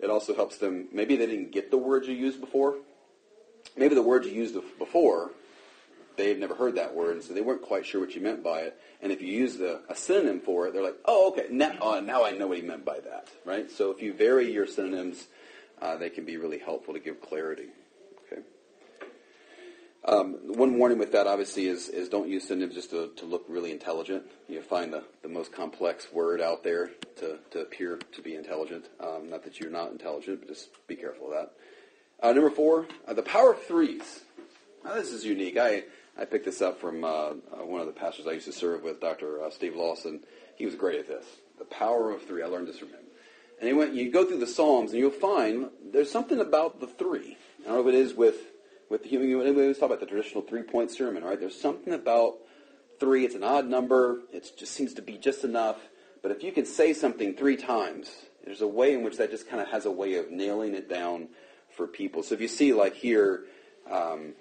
[0.00, 2.76] It also helps them, maybe they didn't get the words you used before.
[3.76, 5.30] Maybe the words you used before,
[6.16, 8.60] they've never heard that word, and so they weren't quite sure what you meant by
[8.60, 8.80] it.
[9.02, 12.00] And if you use the, a synonym for it, they're like, oh, okay, now, uh,
[12.00, 13.70] now I know what he meant by that, right?
[13.70, 15.26] So if you vary your synonyms,
[15.80, 17.68] uh, they can be really helpful to give clarity.
[20.06, 23.46] Um, one warning with that, obviously, is, is don't use synonyms just to, to look
[23.48, 24.24] really intelligent.
[24.48, 28.84] You find the, the most complex word out there to, to appear to be intelligent.
[29.00, 31.52] Um, not that you're not intelligent, but just be careful of that.
[32.22, 34.20] Uh, number four, uh, the power of threes.
[34.84, 35.56] Now, this is unique.
[35.56, 35.84] I,
[36.18, 38.82] I picked this up from uh, uh one of the pastors I used to serve
[38.82, 39.42] with, Dr.
[39.42, 40.20] Uh, Steve Lawson.
[40.56, 41.24] He was great at this.
[41.58, 42.42] The power of three.
[42.42, 43.00] I learned this from him.
[43.58, 46.86] And he went, you go through the Psalms, and you'll find there's something about the
[46.86, 47.38] three.
[47.62, 48.36] I don't know if it is with
[48.90, 51.38] with the human, we always talk about the traditional three-point sermon, right?
[51.38, 52.36] There's something about
[53.00, 53.24] three.
[53.24, 54.20] It's an odd number.
[54.32, 55.78] It just seems to be just enough.
[56.22, 58.10] But if you can say something three times,
[58.44, 60.88] there's a way in which that just kind of has a way of nailing it
[60.88, 61.28] down
[61.76, 62.22] for people.
[62.22, 63.44] So if you see, like here
[63.90, 64.34] um,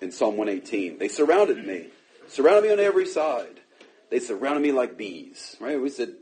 [0.00, 1.88] in Psalm 118, they surrounded me,
[2.28, 3.60] surrounded me on every side.
[4.10, 5.80] They surrounded me like bees, right?
[5.80, 6.14] We said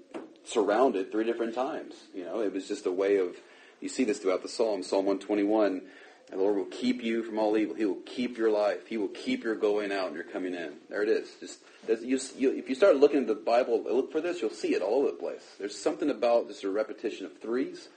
[0.45, 1.95] surrounded three different times.
[2.15, 3.37] You know, it was just a way of.
[3.81, 4.83] You see this throughout the Psalm.
[4.83, 5.83] Psalm 121 and
[6.31, 7.75] the Lord will keep you from all evil.
[7.75, 8.87] He will keep your life.
[8.87, 10.75] He will keep your going out and your coming in.
[10.89, 11.29] There it is.
[11.41, 11.59] Just
[12.03, 14.83] you, you, if you start looking at the Bible, look for this, you'll see it
[14.83, 15.43] all over the place.
[15.59, 17.89] There's something about just a repetition of threes,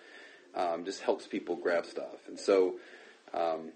[0.56, 2.28] um, just helps people grab stuff.
[2.28, 2.76] And so,
[3.34, 3.72] um,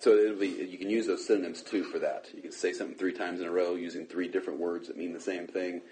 [0.00, 2.26] so it'll be, you can use those synonyms too for that.
[2.34, 5.12] You can say something three times in a row using three different words that mean
[5.12, 5.82] the same thing.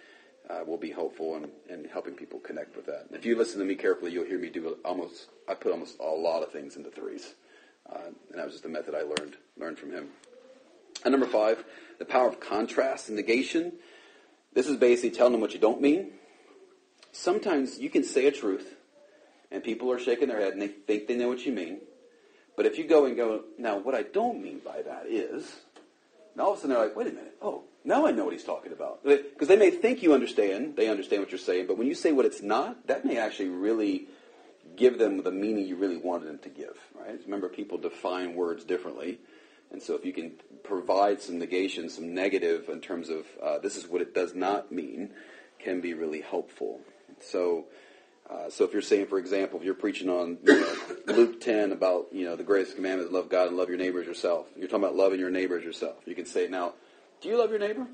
[0.48, 3.06] Uh, will be helpful in, in helping people connect with that.
[3.10, 5.26] If you listen to me carefully, you'll hear me do almost.
[5.48, 7.34] I put almost a lot of things into threes.
[7.90, 10.08] Uh, and that was just a method I learned learned from him.
[11.04, 11.64] And number five,
[11.98, 13.72] the power of contrast and negation.
[14.52, 16.12] This is basically telling them what you don't mean.
[17.12, 18.74] Sometimes you can say a truth,
[19.50, 21.78] and people are shaking their head and they think they know what you mean.
[22.56, 25.44] But if you go and go, now what I don't mean by that is,
[26.32, 28.32] and all of a sudden they're like, wait a minute, oh, now I know what
[28.32, 29.04] he's talking about.
[29.04, 32.12] Because they may think you understand, they understand what you're saying, but when you say
[32.12, 34.08] what it's not, that may actually really
[34.76, 37.18] give them the meaning you really wanted them to give, right?
[37.24, 39.18] Remember, people define words differently.
[39.72, 43.76] And so if you can provide some negation, some negative in terms of uh, this
[43.76, 45.10] is what it does not mean,
[45.58, 46.80] can be really helpful.
[47.20, 47.66] So,
[48.30, 51.72] uh, so if you're saying, for example, if you're preaching on you know, Luke 10
[51.72, 54.46] about you know the greatest commandment is love God and love your neighbor as yourself,
[54.56, 55.96] you're talking about loving your neighbor as yourself.
[56.06, 56.74] You can say, now,
[57.20, 57.86] do you love your neighbor?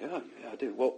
[0.00, 0.74] Yeah, yeah, I do.
[0.76, 0.96] Well,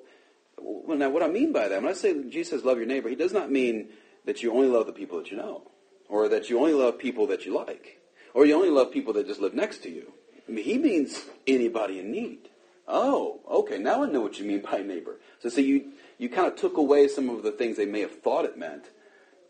[0.59, 3.09] well, now what I mean by that, when I say Jesus says love your neighbor,
[3.09, 3.89] he does not mean
[4.25, 5.71] that you only love the people that you know,
[6.09, 7.99] or that you only love people that you like,
[8.35, 10.13] or you only love people that just live next to you.
[10.49, 12.49] I mean, he means anybody in need.
[12.89, 15.21] Oh, okay, now I know what you mean by neighbor.
[15.41, 18.21] So, see, you, you kind of took away some of the things they may have
[18.23, 18.87] thought it meant,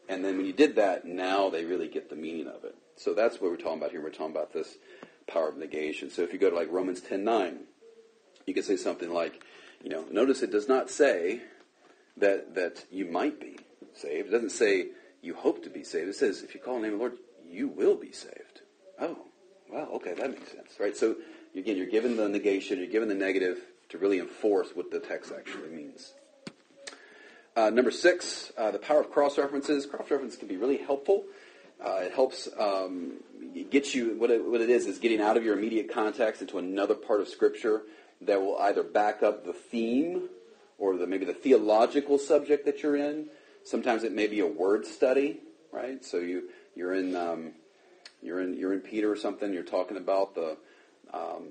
[0.08, 2.76] and then when you did that, now they really get the meaning of it.
[2.96, 4.02] So that's what we're talking about here.
[4.02, 4.76] We're talking about this
[5.26, 6.10] power of negation.
[6.10, 7.58] So if you go to like Romans 10.9,
[8.46, 9.42] you can say something like,
[9.82, 11.40] you know, notice it does not say
[12.16, 13.56] that that you might be
[13.94, 14.28] saved.
[14.28, 14.88] It doesn't say
[15.20, 16.08] you hope to be saved.
[16.08, 17.18] It says if you call the name of the Lord,
[17.48, 18.62] you will be saved.
[19.00, 19.18] Oh,
[19.70, 20.96] well, okay, that makes sense, right?
[20.96, 21.16] So
[21.56, 23.58] again, you're given the negation, you're given the negative
[23.90, 26.12] to really enforce what the text actually means.
[27.54, 29.84] Uh, number six, uh, the power of cross references.
[29.84, 31.24] Cross references can be really helpful.
[31.84, 33.14] Uh, it helps um,
[33.70, 36.58] get you what it, what it is is getting out of your immediate context into
[36.58, 37.82] another part of Scripture
[38.22, 40.28] that will either back up the theme
[40.78, 43.26] or the, maybe the theological subject that you're in.
[43.64, 45.40] Sometimes it may be a word study,
[45.72, 46.04] right?
[46.04, 47.52] So you you're in um,
[48.22, 49.52] you're in you're in Peter or something.
[49.52, 50.56] You're talking about the
[51.12, 51.44] um,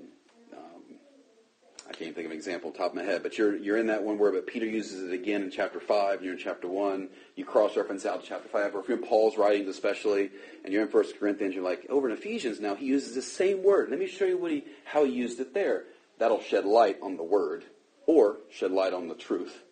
[1.88, 4.02] I can't think of an example top of my head, but you're you're in that
[4.02, 7.10] one where but Peter uses it again in chapter five, you're in chapter one.
[7.36, 10.30] You cross reference out to chapter five, or if you're in Paul's writings especially,
[10.64, 13.62] and you're in First Corinthians, you're like over in Ephesians now he uses the same
[13.62, 13.90] word.
[13.90, 15.84] Let me show you what he how he used it there.
[16.18, 17.64] That'll shed light on the word,
[18.06, 19.62] or shed light on the truth,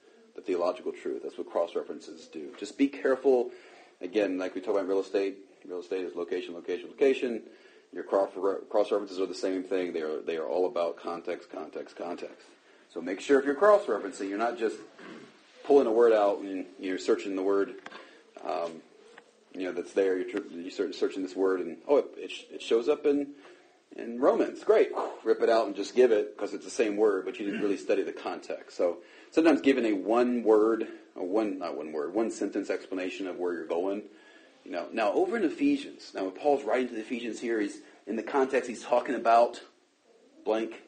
[0.41, 1.22] the theological truth.
[1.22, 2.49] That's what cross references do.
[2.59, 3.51] Just be careful.
[4.01, 5.38] Again, like we talk about real estate.
[5.66, 7.43] Real estate is location, location, location.
[7.93, 8.30] Your cross
[8.91, 9.93] references are the same thing.
[9.93, 12.47] They are, they are all about context, context, context.
[12.95, 14.76] So make sure if you're cross referencing, you're not just
[15.64, 17.74] pulling a word out and you're searching the word,
[18.45, 18.80] um,
[19.55, 20.18] you know, that's there.
[20.18, 23.28] You're, you start searching this word and, oh, it, it shows up in,
[23.97, 24.64] in Romans.
[24.64, 24.91] Great.
[25.24, 27.61] Rip it out and just give it because it's the same word, but you didn't
[27.61, 28.76] really study the context.
[28.76, 28.99] So
[29.31, 33.53] sometimes giving a one word, a one, not one word, one sentence explanation of where
[33.55, 34.03] you're going
[34.64, 37.81] you know, now over in Ephesians, now when Paul's writing to the Ephesians here, he's
[38.07, 39.61] in the context he's talking about
[40.45, 40.83] blank,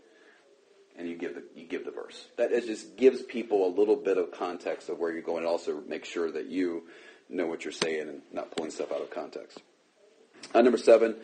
[0.96, 2.26] and you give the you give the verse.
[2.36, 5.80] That just gives people a little bit of context of where you're going, and also
[5.88, 6.84] make sure that you
[7.28, 9.62] know what you're saying and not pulling stuff out of context.
[10.54, 11.16] Uh, number seven,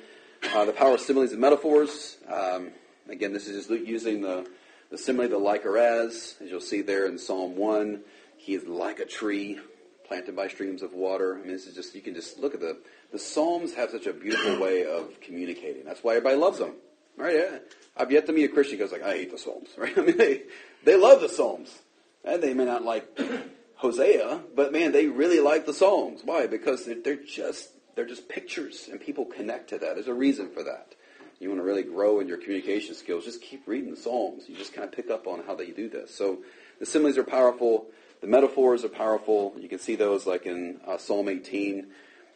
[0.54, 2.16] uh, the power of similes and metaphors.
[2.26, 2.70] Um,
[3.08, 4.48] again, this is just using the
[4.90, 8.00] the simile, the like or as, as you'll see there in Psalm one.
[8.36, 9.58] He is like a tree
[10.06, 11.36] planted by streams of water.
[11.36, 12.78] I mean, this is just, you can just look at the,
[13.12, 15.84] the Psalms have such a beautiful way of communicating.
[15.84, 16.72] That's why everybody loves them,
[17.16, 17.34] right?
[17.34, 17.58] Yeah.
[17.96, 19.96] I've yet to meet a Christian who goes like, I hate the Psalms, right?
[19.96, 20.42] I mean, they,
[20.84, 21.76] they love the Psalms.
[22.24, 23.06] And they may not like
[23.76, 26.22] Hosea, but man, they really like the Psalms.
[26.24, 26.46] Why?
[26.46, 29.94] Because they're just, they're just pictures and people connect to that.
[29.94, 30.94] There's a reason for that.
[31.40, 34.48] You want to really grow in your communication skills, just keep reading the Psalms.
[34.48, 36.14] You just kind of pick up on how they do this.
[36.14, 36.38] So
[36.80, 37.86] the similes are powerful.
[38.20, 39.54] The metaphors are powerful.
[39.58, 41.86] You can see those like in uh, Psalm 18.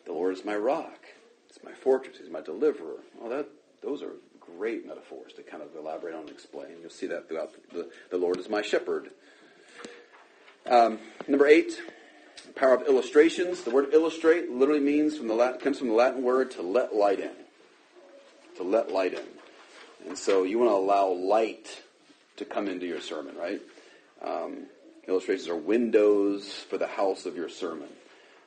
[0.06, 1.00] The Lord is my rock.
[1.48, 2.18] It's my fortress.
[2.18, 3.00] He's my deliverer.
[3.20, 3.48] Well, that,
[3.82, 6.68] those are great metaphors to kind of elaborate on and explain.
[6.80, 9.10] You'll see that throughout the, the Lord is my shepherd.
[10.66, 11.80] Um, number eight,
[12.54, 13.62] power of illustrations.
[13.62, 16.94] The word illustrate literally means from the Latin, comes from the Latin word to let
[16.94, 17.32] light in.
[18.62, 19.24] To let light in.
[20.06, 21.82] And so you want to allow light
[22.36, 23.60] to come into your sermon, right?
[24.22, 24.66] Um,
[25.08, 27.88] Illustrations are windows for the house of your sermon.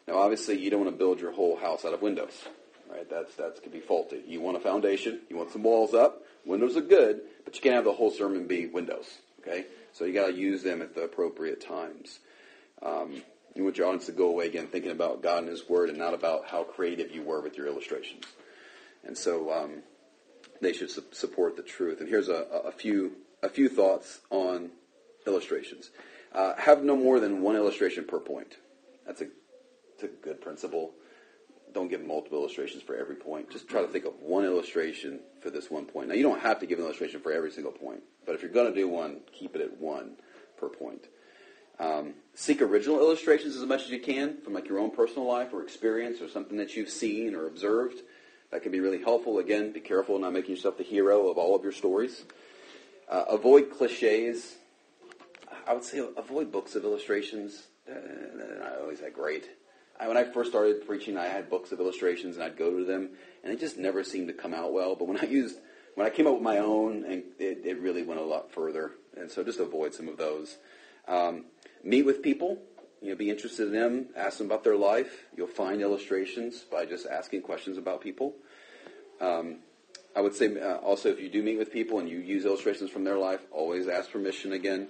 [0.08, 2.46] Now, obviously, you don't want to build your whole house out of windows,
[2.90, 3.10] right?
[3.10, 4.22] That's that could be faulty.
[4.26, 6.24] You want a foundation, you want some walls up.
[6.46, 9.18] Windows are good, but you can't have the whole sermon be windows.
[9.42, 12.20] Okay, so you got to use them at the appropriate times.
[12.82, 13.22] Um,
[13.54, 15.98] you want your audience to go away again thinking about God and His Word, and
[15.98, 18.24] not about how creative you were with your illustrations.
[19.04, 19.84] And so um,
[20.66, 22.00] they should su- support the truth.
[22.00, 23.14] And here's a, a few
[23.44, 24.72] a few thoughts on
[25.28, 25.92] illustrations.
[26.34, 28.58] Uh, have no more than one illustration per point.
[29.06, 29.28] That's a,
[29.92, 30.94] that's a good principle.
[31.74, 33.52] Don't give multiple illustrations for every point.
[33.52, 36.10] Just try to think of one illustration for this one point.
[36.10, 38.52] Now, you don't have to give an illustration for every single point, but if you're
[38.52, 40.16] going to do one, keep it at one
[40.58, 41.06] per point.
[41.78, 45.54] Um, seek original illustrations as much as you can from like your own personal life
[45.54, 48.02] or experience or something that you've seen or observed.
[48.56, 49.40] That can be really helpful.
[49.40, 52.24] Again, be careful not making yourself the hero of all of your stories.
[53.10, 54.56] Uh, avoid cliches.
[55.68, 57.64] I would say avoid books of illustrations.
[57.86, 59.44] They're not always that great.
[60.00, 62.86] I, when I first started preaching, I had books of illustrations, and I'd go to
[62.86, 63.10] them,
[63.44, 64.96] and it just never seemed to come out well.
[64.96, 65.58] But when I used,
[65.96, 68.92] when I came up with my own, and it, it really went a lot further.
[69.18, 70.56] And so, just avoid some of those.
[71.10, 71.44] Um,
[71.84, 72.60] meet with people.
[73.02, 74.08] You know, be interested in them.
[74.16, 75.26] Ask them about their life.
[75.36, 78.34] You'll find illustrations by just asking questions about people.
[79.22, 79.58] Um,
[80.16, 82.90] I would say uh, also, if you do meet with people and you use illustrations
[82.90, 84.88] from their life, always ask permission again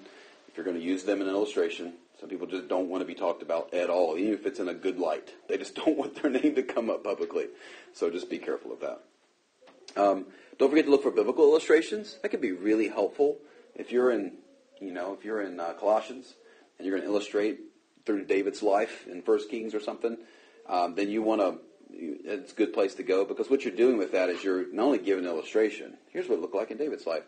[0.48, 3.06] if you're going to use them in an illustration, some people just don't want to
[3.06, 5.34] be talked about at all, even if it's in a good light.
[5.48, 7.48] They just don't want their name to come up publicly.
[7.94, 9.02] So just be careful of that.
[9.96, 10.26] Um,
[10.58, 12.18] don't forget to look for biblical illustrations.
[12.22, 13.38] That can be really helpful
[13.76, 14.34] if you're in,
[14.80, 16.34] you know, if you're in uh, Colossians
[16.78, 17.60] and you're going to illustrate
[18.06, 20.18] through David's life in First Kings or something.
[20.68, 21.60] Um, then you want to.
[21.98, 24.84] It's a good place to go because what you're doing with that is you're not
[24.84, 25.98] only giving an illustration.
[26.10, 27.24] Here's what it looked like in David's life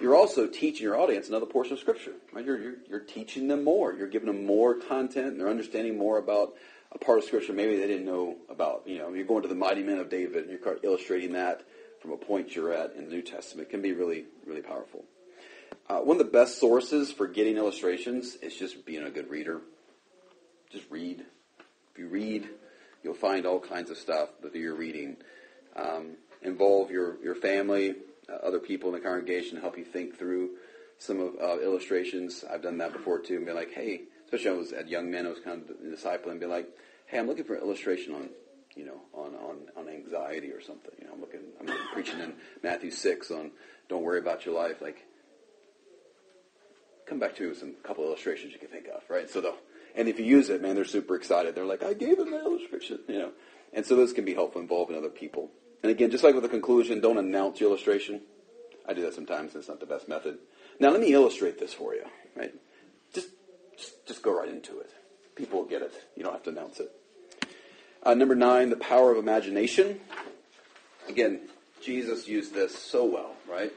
[0.00, 2.12] you're also teaching your audience another portion of Scripture.
[2.32, 2.44] Right?
[2.44, 3.92] You're, you're, you're teaching them more.
[3.92, 6.54] You're giving them more content, and they're understanding more about
[6.92, 8.82] a part of Scripture maybe they didn't know about.
[8.86, 11.62] You know, you're going to the mighty men of David, and you're illustrating that
[12.00, 13.68] from a point you're at in the New Testament.
[13.68, 15.04] It can be really, really powerful.
[15.88, 19.60] Uh, one of the best sources for getting illustrations is just being a good reader.
[20.70, 21.24] Just read.
[21.92, 22.48] If you read,
[23.04, 25.18] you'll find all kinds of stuff that you're reading.
[25.76, 27.94] Um, involve your, your family,
[28.28, 30.50] uh, other people in the congregation, help you think through
[30.98, 32.44] some of uh, illustrations.
[32.50, 35.10] I've done that before too, and be like, hey, especially when I was at young
[35.10, 36.68] men, I was kind of discipling, and be like,
[37.06, 38.30] hey, I'm looking for an illustration on,
[38.74, 40.92] you know, on, on, on anxiety or something.
[40.98, 43.50] You know, I'm looking, I'm preaching in Matthew six on
[43.88, 44.80] don't worry about your life.
[44.80, 45.04] Like,
[47.06, 49.28] come back to me with some couple illustrations you can think of, right?
[49.28, 49.58] So they'll,
[49.94, 51.54] and if you use it, man, they're super excited.
[51.54, 53.30] They're like, I gave them the illustration, you know.
[53.72, 55.50] And so those can be helpful involving other people.
[55.82, 58.22] And again, just like with the conclusion, don't announce your illustration.
[58.88, 59.54] I do that sometimes.
[59.54, 60.38] It's not the best method.
[60.80, 62.04] Now let me illustrate this for you,
[62.36, 62.54] right?
[63.12, 63.28] Just,
[63.76, 64.90] just, just go right into it.
[65.36, 65.92] People will get it.
[66.16, 66.90] You don't have to announce it.
[68.02, 70.00] Uh, number nine, the power of imagination.
[71.08, 71.48] Again,
[71.82, 73.72] Jesus used this so well, right?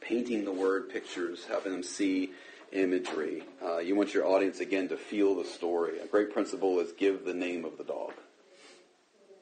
[0.00, 2.30] Painting the word pictures, having them see
[2.72, 3.42] imagery.
[3.62, 5.98] Uh, you want your audience, again, to feel the story.
[6.00, 8.12] A great principle is give the name of the dog.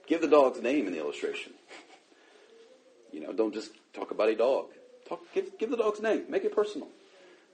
[0.06, 1.52] Give the dog's name in the illustration.
[3.12, 4.66] You know, don't just talk about a dog.
[5.08, 6.24] Talk, give, give the dog's name.
[6.28, 6.88] Make it personal.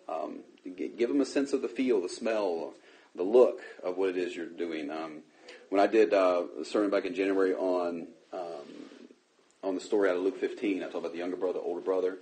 [0.08, 0.40] Um,
[0.76, 2.74] give them a sense of the feel, the smell,
[3.14, 4.90] the look of what it is you're doing.
[4.90, 5.22] Um,
[5.68, 8.40] when I did uh, a sermon back in January on um,
[9.62, 12.18] on the story out of Luke 15, I talked about the younger brother, older brother.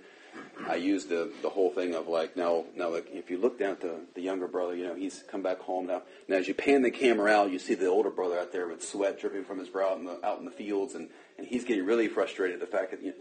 [0.67, 3.71] I used the the whole thing of like now now like if you look down
[3.71, 6.03] at the the younger brother, you know he's come back home now.
[6.27, 8.83] Now as you pan the camera out, you see the older brother out there with
[8.83, 11.63] sweat dripping from his brow out in the out in the fields, and and he's
[11.63, 12.59] getting really frustrated.
[12.59, 13.15] The fact that you know,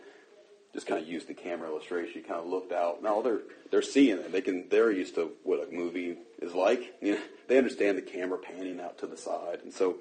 [0.75, 2.13] just kind of used the camera illustration.
[2.17, 3.03] You kind of looked out.
[3.03, 3.41] Now they're
[3.71, 4.33] they're seeing it.
[4.33, 6.95] They can they're used to what a movie is like.
[7.03, 9.97] You know, they understand the camera panning out to the side, and so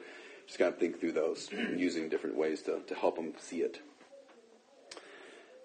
[0.46, 3.80] just kind of think through those, using different ways to to help them see it.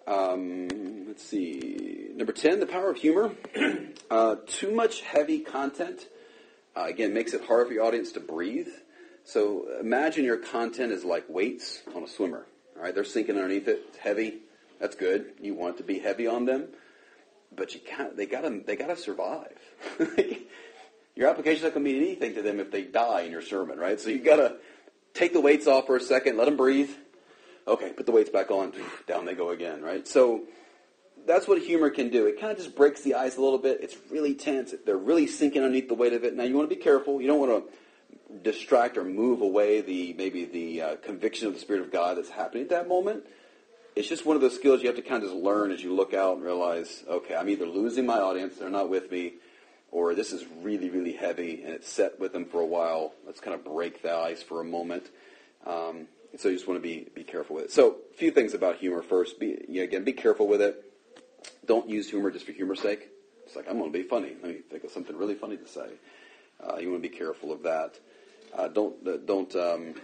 [0.07, 2.09] Um, let's see.
[2.15, 3.33] Number 10, the power of humor.
[4.11, 6.09] uh, too much heavy content,
[6.77, 8.69] uh, again, makes it hard for your audience to breathe.
[9.25, 12.47] So imagine your content is like weights on a swimmer.
[12.77, 13.85] All right, they're sinking underneath it.
[13.89, 14.41] It's heavy.
[14.81, 15.33] That's good.
[15.41, 16.69] You want to be heavy on them,
[17.55, 18.17] but you can't.
[18.17, 18.61] They gotta.
[18.67, 19.57] They gotta survive.
[21.15, 23.99] your application's not gonna mean anything to them if they die in your sermon, right?
[24.01, 24.57] So you gotta
[25.15, 26.91] take the weights off for a second, let them breathe,
[27.67, 28.73] Okay, put the weights back on.
[29.07, 30.07] Down they go again, right?
[30.07, 30.43] So
[31.27, 32.27] that's what humor can do.
[32.27, 33.79] It kind of just breaks the ice a little bit.
[33.81, 34.75] It's really tense.
[34.85, 36.35] They're really sinking underneath the weight of it.
[36.35, 37.21] Now you want to be careful.
[37.21, 37.73] You don't want to
[38.43, 42.31] distract or move away the maybe the uh, conviction of the Spirit of God that's
[42.31, 43.25] happening at that moment.
[43.97, 45.95] It's just one of those skills you have to kind of just learn as you
[45.95, 49.35] look out and realize, okay, I'm either losing my audience, they're not with me,
[49.93, 53.15] or this is really, really heavy and it's set with them for a while.
[53.25, 55.11] Let's kind of break the ice for a moment.
[55.65, 57.73] Um, so you just want to be, be careful with it.
[57.73, 59.39] So a few things about humor first.
[59.39, 60.83] Be, you know, again, be careful with it.
[61.67, 63.09] Don't use humor just for humor's sake.
[63.47, 64.33] It's like, I'm going to be funny.
[64.43, 65.87] Let me think of something really funny to say.
[66.61, 67.99] Uh, you want to be careful of that.
[68.57, 69.95] Uh, don't, uh, don't, um,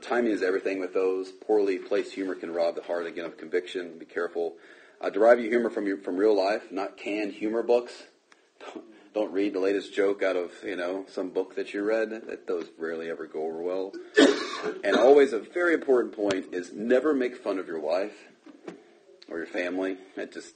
[0.00, 1.30] timing is everything with those.
[1.30, 3.98] Poorly placed humor can rob the heart again of conviction.
[3.98, 4.56] Be careful.
[5.00, 8.04] Uh, derive your humor from your, from real life, not canned humor books.
[8.60, 12.10] Don't, don't read the latest joke out of you know some book that you read.
[12.10, 13.92] That those rarely ever go over well.
[14.84, 18.14] and always a very important point is never make fun of your wife
[19.28, 19.96] or your family.
[20.16, 20.54] It just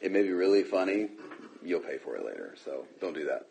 [0.00, 1.08] it may be really funny.
[1.62, 3.46] You'll pay for it later, so don't do that.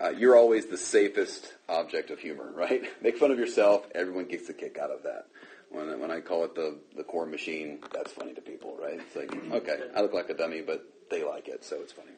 [0.00, 2.82] Uh, you're always the safest object of humor, right?
[3.02, 3.86] Make fun of yourself.
[3.94, 5.26] Everyone gets a kick out of that.
[5.70, 9.00] When, when I call it the, the core machine, that's funny to people, right?
[9.00, 12.12] It's like, okay, I look like a dummy, but they like it, so it's funny.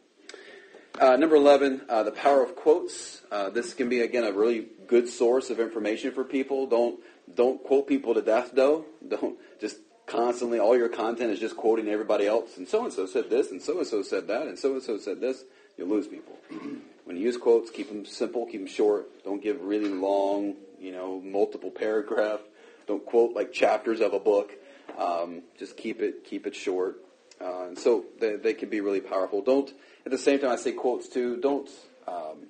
[0.98, 3.20] Uh, number 11, uh, the power of quotes.
[3.30, 6.66] Uh, this can be, again, a really good source of information for people.
[6.66, 7.00] Don't,
[7.34, 8.86] don't quote people to death, though.
[9.08, 12.56] Don't just constantly, all your content is just quoting everybody else.
[12.56, 15.44] And so-and-so said this, and so-and-so said that, and so-and-so said this.
[15.76, 16.38] You'll lose people.
[17.04, 19.22] when you use quotes, keep them simple, keep them short.
[19.24, 22.40] Don't give really long, you know, multiple paragraph.
[22.86, 24.52] Don't quote like chapters of a book.
[24.96, 26.96] Um, just keep it, keep it short.
[27.40, 29.42] Uh, and so they, they can be really powerful.
[29.42, 29.70] Don't
[30.06, 31.36] at the same time, I say quotes too.
[31.36, 31.68] Don't,
[32.06, 32.46] um,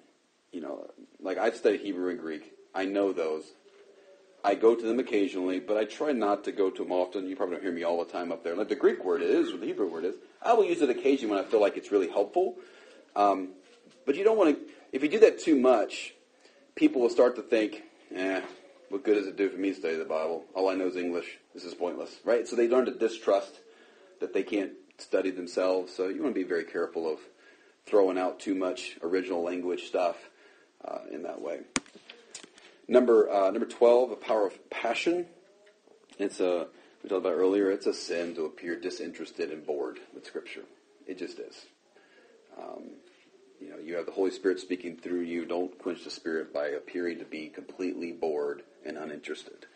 [0.53, 2.53] you know, like I've studied Hebrew and Greek.
[2.74, 3.45] I know those.
[4.45, 7.27] I go to them occasionally, but I try not to go to them often.
[7.27, 8.55] You probably don't hear me all the time up there.
[8.55, 10.15] Like the Greek word is, or the Hebrew word is.
[10.43, 12.57] I will use it occasionally when I feel like it's really helpful.
[13.16, 13.55] Um,
[14.05, 16.15] but you don't want to, if you do that too much,
[16.74, 17.83] people will start to think,
[18.15, 18.43] eh,
[18.91, 20.45] what good does it do for me to study the Bible?
[20.55, 21.39] All I know is English.
[21.55, 22.47] This is pointless, right?
[22.47, 23.61] So they learn to distrust
[24.20, 25.93] that they can't study themselves.
[25.95, 27.19] So you want to be very careful of
[27.86, 30.16] throwing out too much original language stuff
[30.84, 31.60] uh, in that way.
[32.88, 35.26] Number uh, number twelve, a power of passion.
[36.18, 36.68] It's a
[37.02, 37.70] we talked about earlier.
[37.70, 40.64] It's a sin to appear disinterested and bored with Scripture.
[41.06, 41.66] It just is.
[42.58, 42.90] Um,
[43.60, 45.44] you know, you have the Holy Spirit speaking through you.
[45.44, 49.66] Don't quench the Spirit by appearing to be completely bored and uninterested.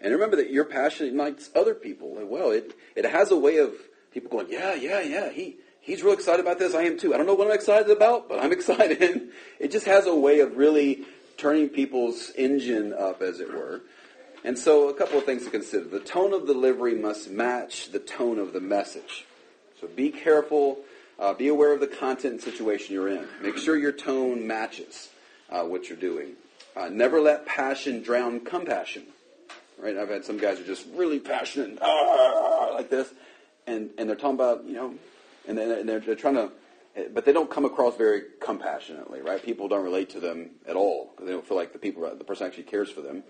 [0.00, 2.50] And remember that your passion ignites other people well.
[2.50, 3.74] It it has a way of
[4.12, 5.30] people going, yeah, yeah, yeah.
[5.30, 6.74] He he's real excited about this.
[6.74, 7.14] I am too.
[7.14, 9.30] I don't know what I'm excited about, but I'm excited.
[9.60, 11.04] it just has a way of really
[11.36, 13.82] turning people's engine up, as it were.
[14.42, 15.84] And so, a couple of things to consider.
[15.84, 19.24] The tone of delivery must match the tone of the message.
[19.80, 20.78] So, be careful.
[21.18, 23.26] Uh, be aware of the content and situation you're in.
[23.40, 25.10] Make sure your tone matches
[25.48, 26.32] uh, what you're doing.
[26.76, 29.04] Uh, never let passion drown compassion.
[29.78, 29.96] Right?
[29.96, 33.08] I've had some guys who are just really passionate, ah, like this,
[33.66, 34.94] and and they're talking about you know,
[35.46, 36.50] and, they're, they're trying to
[37.12, 39.42] but they don't come across very compassionately, right?
[39.42, 42.24] People don't relate to them at all because they don't feel like the people, the
[42.24, 43.24] person actually cares for them.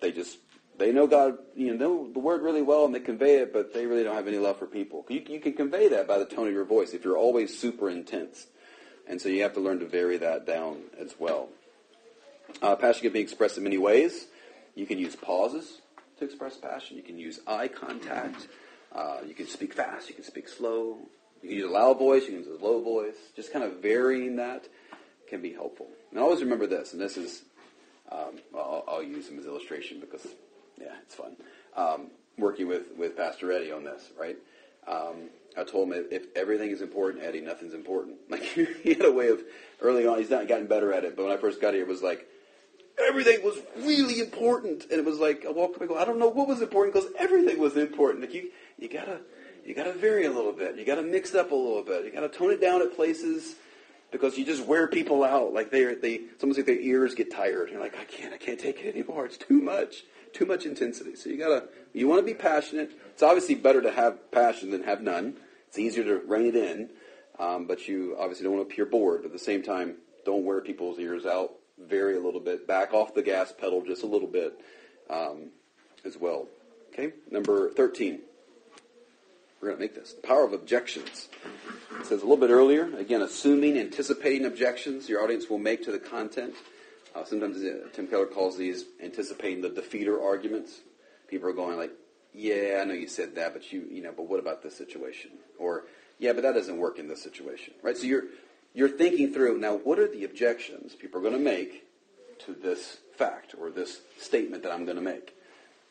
[0.00, 0.38] They just
[0.78, 3.86] they know God, you know, the word really well and they convey it, but they
[3.86, 5.04] really don't have any love for people.
[5.08, 7.90] You, you can convey that by the tone of your voice if you're always super
[7.90, 8.46] intense,
[9.06, 11.48] and so you have to learn to vary that down as well.
[12.60, 14.26] Uh, passion can be expressed in many ways.
[14.74, 15.80] You can use pauses
[16.18, 16.96] to express passion.
[16.96, 18.48] You can use eye contact.
[18.94, 20.08] Uh, you can speak fast.
[20.08, 20.98] You can speak slow.
[21.42, 23.16] You can use a loud voice, you can use a low voice.
[23.34, 24.66] Just kind of varying that
[25.28, 25.88] can be helpful.
[26.10, 27.42] And always remember this, and this is,
[28.10, 30.26] um, I'll, I'll, use them as illustration because,
[30.80, 31.36] yeah, it's fun.
[31.76, 32.08] Um,
[32.38, 34.36] working with, with Pastor Eddie on this, right?
[34.86, 38.16] Um, I told him if everything is important, Eddie, nothing's important.
[38.30, 39.42] Like he had a way of
[39.80, 40.18] early on.
[40.18, 42.26] He's not gotten better at it, but when I first got here, it was like
[42.98, 46.18] everything was really important, and it was like I walked up and go, I don't
[46.18, 48.22] know what was important because everything was important.
[48.22, 49.20] Like you, you gotta
[49.64, 50.76] you got to vary a little bit.
[50.76, 52.04] You got to mix up a little bit.
[52.04, 53.54] You got to tone it down at places
[54.10, 55.52] because you just wear people out.
[55.52, 57.70] Like they, they, it's almost like their ears get tired.
[57.70, 59.26] You're like, I can't, I can't take it anymore.
[59.26, 61.16] It's too much, too much intensity.
[61.16, 62.92] So you gotta, you want to be passionate.
[63.12, 65.36] It's obviously better to have passion than have none.
[65.68, 66.90] It's easier to rein it in,
[67.38, 69.22] um, but you obviously don't want to appear bored.
[69.22, 69.94] But at the same time,
[70.26, 71.52] don't wear people's ears out.
[71.78, 72.68] Vary a little bit.
[72.68, 74.60] Back off the gas pedal just a little bit
[75.08, 75.50] um,
[76.04, 76.46] as well.
[76.92, 78.20] Okay, number thirteen.
[79.62, 80.12] We're going to make this.
[80.12, 81.28] The power of objections.
[82.00, 85.92] It says a little bit earlier, again, assuming, anticipating objections your audience will make to
[85.92, 86.54] the content.
[87.14, 90.80] Uh, sometimes uh, Tim Keller calls these anticipating the defeater arguments.
[91.28, 91.92] People are going like,
[92.34, 95.30] yeah, I know you said that, but you, you know, but what about this situation?
[95.60, 95.84] Or,
[96.18, 97.96] yeah, but that doesn't work in this situation, right?
[97.96, 98.24] So you're,
[98.74, 101.84] you're thinking through, now what are the objections people are going to make
[102.46, 105.36] to this fact or this statement that I'm going to make?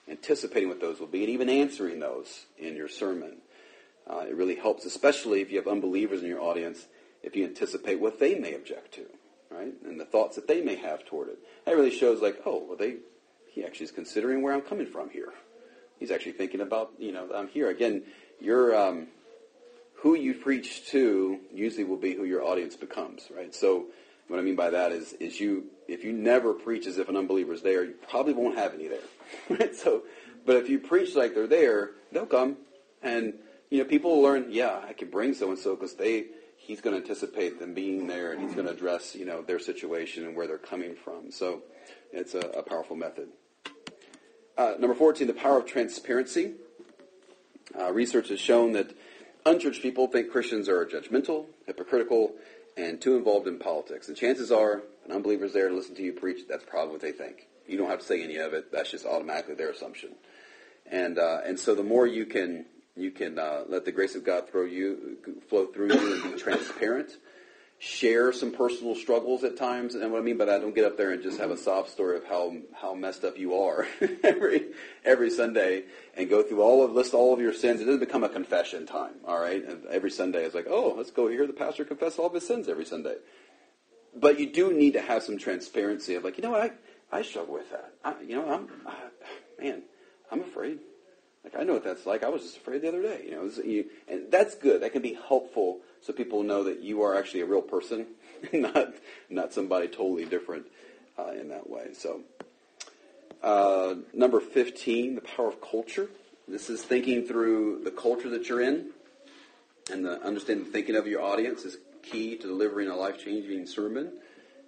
[0.10, 3.38] Anticipating what those will be and even answering those in your sermon.
[4.10, 6.88] Uh, it really helps, especially if you have unbelievers in your audience,
[7.24, 9.06] if you anticipate what they may object to,
[9.50, 9.74] right?
[9.86, 11.40] And the thoughts that they may have toward it.
[11.66, 12.98] That really shows like, oh, well, they,
[13.52, 15.34] he actually is considering where I'm coming from here.
[16.00, 17.70] He's actually thinking about, you know, I'm here.
[17.70, 18.04] Again,
[18.40, 19.08] you're, um,
[20.02, 23.54] who you preach to usually will be who your audience becomes, right?
[23.54, 23.86] So
[24.28, 27.16] what I mean by that is, is you, if you never preach as if an
[27.16, 29.00] unbeliever is there, you probably won't have any there,
[29.50, 29.76] right?
[29.76, 30.04] So,
[30.44, 32.58] but if you preach like they're there, they'll come.
[33.04, 33.34] And
[33.72, 36.26] you know, people learn, yeah, I can bring so and so because they,
[36.58, 39.60] he's going to anticipate them being there and he's going to address, you know, their
[39.60, 41.32] situation and where they're coming from.
[41.32, 41.64] So
[42.12, 43.30] it's a, a powerful method.
[44.58, 46.52] Uh, number 14, the power of transparency.
[47.80, 48.94] Uh, research has shown that
[49.46, 52.34] unchurched people think Christians are judgmental, hypocritical,
[52.76, 54.10] and too involved in politics.
[54.10, 57.02] And chances are, an unbeliever is there to listen to you preach, that's probably what
[57.02, 57.48] they think.
[57.66, 58.70] You don't have to say any of it.
[58.70, 60.10] That's just automatically their assumption.
[60.92, 62.66] And, uh, and so the more you can
[63.02, 65.18] you can uh, let the grace of God throw you,
[65.50, 67.12] flow through you and be transparent.
[67.80, 70.98] Share some personal struggles at times, and what I mean by that, don't get up
[70.98, 73.88] there and just have a sob story of how how messed up you are
[74.24, 74.68] every
[75.04, 77.82] every Sunday, and go through all of list all of your sins.
[77.82, 79.66] It doesn't become a confession time, all right?
[79.68, 82.46] And every Sunday is like, oh, let's go hear the pastor confess all of his
[82.46, 83.16] sins every Sunday.
[84.16, 87.24] But you do need to have some transparency of like, you know what, I I
[87.24, 87.96] struggle with that.
[88.06, 88.94] I, you know, I'm I,
[89.60, 89.82] man,
[90.32, 90.78] I'm afraid.
[91.44, 92.24] Like I know what that's like.
[92.24, 93.24] I was just afraid the other day.
[93.26, 94.82] You know, you, and that's good.
[94.82, 98.08] That can be helpful so people know that you are actually a real person,
[98.54, 98.94] not
[99.30, 100.68] not somebody totally different
[101.18, 101.90] uh, in that way.
[101.94, 102.22] So,
[103.42, 106.10] uh, number fifteen, the power of culture.
[106.48, 108.90] This is thinking through the culture that you're in,
[109.92, 114.12] and the understanding thinking of your audience is key to delivering a life changing sermon.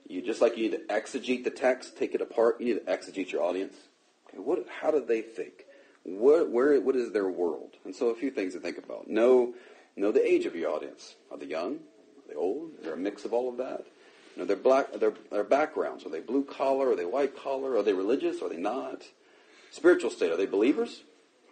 [0.08, 2.60] You just like you need to exegete the text, take it apart.
[2.60, 3.76] You need to exegete your audience.
[4.28, 4.66] Okay, what?
[4.82, 5.63] How do they think?
[6.04, 7.78] What, where, what is their world?
[7.86, 9.10] And so a few things to think about.
[9.10, 9.54] Know
[9.96, 11.16] Know the age of your audience.
[11.32, 11.76] Are they young?
[11.76, 12.72] Are they old?
[12.80, 13.86] Is there a mix of all of that?
[14.36, 16.06] Know their black, their their backgrounds.
[16.06, 16.90] Are they blue collar?
[16.90, 17.78] Are they white collar?
[17.78, 18.42] Are they religious?
[18.42, 19.04] Are they not?
[19.72, 20.32] Spiritual state.
[20.32, 21.04] Are they believers?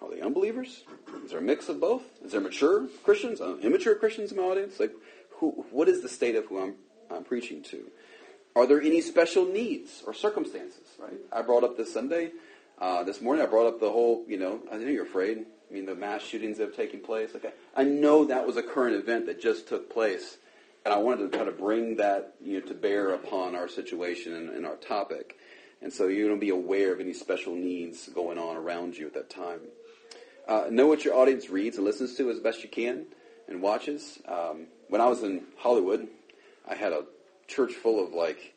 [0.01, 0.83] Are they unbelievers?
[1.23, 2.01] Is there a mix of both?
[2.25, 4.79] Is there mature Christians, uh, immature Christians in my audience?
[4.79, 4.93] Like,
[5.37, 6.73] who, what is the state of who I'm,
[7.11, 7.85] I'm preaching to?
[8.55, 10.87] Are there any special needs or circumstances?
[10.97, 11.19] Right.
[11.31, 12.31] I brought up this Sunday,
[12.81, 13.45] uh, this morning.
[13.45, 14.25] I brought up the whole.
[14.27, 15.45] You know, I know you're afraid.
[15.69, 17.29] I mean, the mass shootings that have taken place.
[17.35, 20.37] Okay, I know that was a current event that just took place,
[20.83, 24.33] and I wanted to try to bring that you know to bear upon our situation
[24.33, 25.37] and, and our topic.
[25.83, 29.07] And so you're going to be aware of any special needs going on around you
[29.07, 29.61] at that time.
[30.47, 33.05] Uh, know what your audience reads and listens to as best you can
[33.47, 34.19] and watches.
[34.27, 36.07] Um, when I was in Hollywood,
[36.69, 37.05] I had a
[37.47, 38.53] church full of like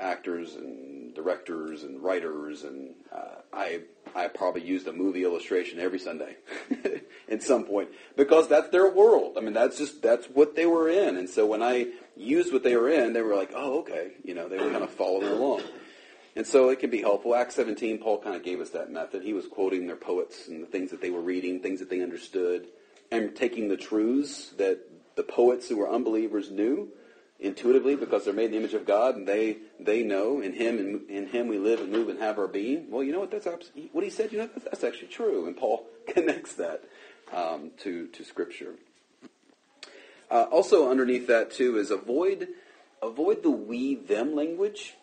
[0.00, 3.82] actors and directors and writers, and uh, I
[4.14, 6.36] I probably used a movie illustration every Sunday
[7.28, 9.36] at some point because that's their world.
[9.36, 12.62] I mean, that's just that's what they were in, and so when I used what
[12.62, 15.28] they were in, they were like, oh, okay, you know, they were kind of following
[15.28, 15.62] along.
[16.36, 17.34] And so it can be helpful.
[17.34, 19.22] Acts 17, Paul kind of gave us that method.
[19.22, 22.02] He was quoting their poets and the things that they were reading, things that they
[22.02, 22.68] understood,
[23.10, 24.78] and taking the truths that
[25.16, 26.88] the poets who were unbelievers knew
[27.40, 30.78] intuitively because they're made in the image of God and they they know in Him
[30.78, 32.90] and in Him we live and move and have our being.
[32.90, 33.30] Well, you know what?
[33.30, 33.46] That's
[33.92, 34.32] what he said.
[34.32, 36.84] You know that's, that's actually true, and Paul connects that
[37.32, 38.74] um, to to Scripture.
[40.30, 42.48] Uh, also, underneath that too is avoid
[43.02, 44.94] avoid the we them language.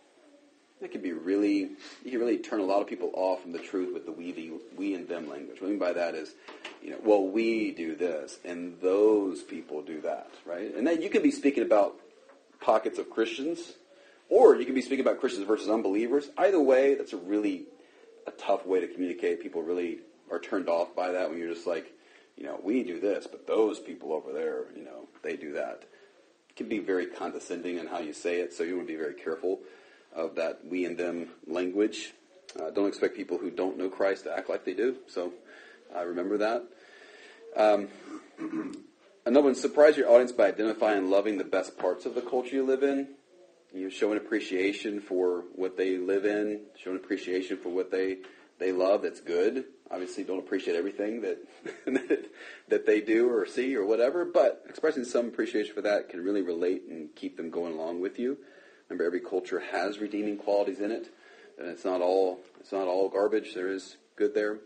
[0.80, 1.72] That can be really,
[2.06, 4.32] you can really turn a lot of people off from the truth with the we,
[4.32, 5.60] the, we and them language.
[5.60, 6.36] What I mean by that is,
[6.84, 10.76] you know, well, we do this and those people do that, right?
[10.76, 11.96] And then you can be speaking about
[12.60, 13.74] pockets of Christians,
[14.30, 16.30] or you can be speaking about Christians versus unbelievers.
[16.38, 17.66] Either way, that's a really
[18.26, 19.42] a tough way to communicate.
[19.42, 21.94] People really are turned off by that when you're just like,
[22.36, 25.84] you know, we do this, but those people over there, you know, they do that.
[26.50, 29.00] It can be very condescending in how you say it, so you want to be
[29.00, 29.60] very careful
[30.14, 32.14] of that we and them language.
[32.60, 34.98] Uh, don't expect people who don't know Christ to act like they do.
[35.08, 35.34] So
[35.96, 36.64] I uh, remember that.
[37.56, 37.88] Um,
[39.28, 42.56] another one, surprise your audience by identifying and loving the best parts of the culture
[42.56, 43.10] you live in.
[43.74, 48.20] You showing appreciation for what they live in, showing appreciation for what they,
[48.58, 49.66] they love that's good.
[49.92, 51.22] Obviously, don't appreciate everything
[51.86, 52.26] that,
[52.70, 56.42] that they do or see or whatever, but expressing some appreciation for that can really
[56.42, 58.38] relate and keep them going along with you.
[58.88, 61.10] Remember, every culture has redeeming qualities in it,
[61.60, 63.54] and it's not all it's not all garbage.
[63.54, 64.60] There is good there.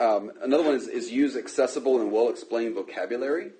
[0.00, 3.52] Um, another one is, is use accessible and well explained vocabulary.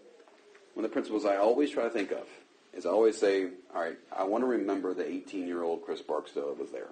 [0.76, 2.28] One of the principles I always try to think of
[2.74, 6.02] is I always say, all right, I want to remember the 18 year old Chris
[6.02, 6.90] Barksdale that was there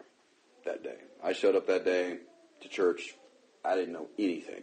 [0.64, 0.96] that day.
[1.22, 2.16] I showed up that day
[2.62, 3.14] to church.
[3.62, 4.62] I didn't know anything.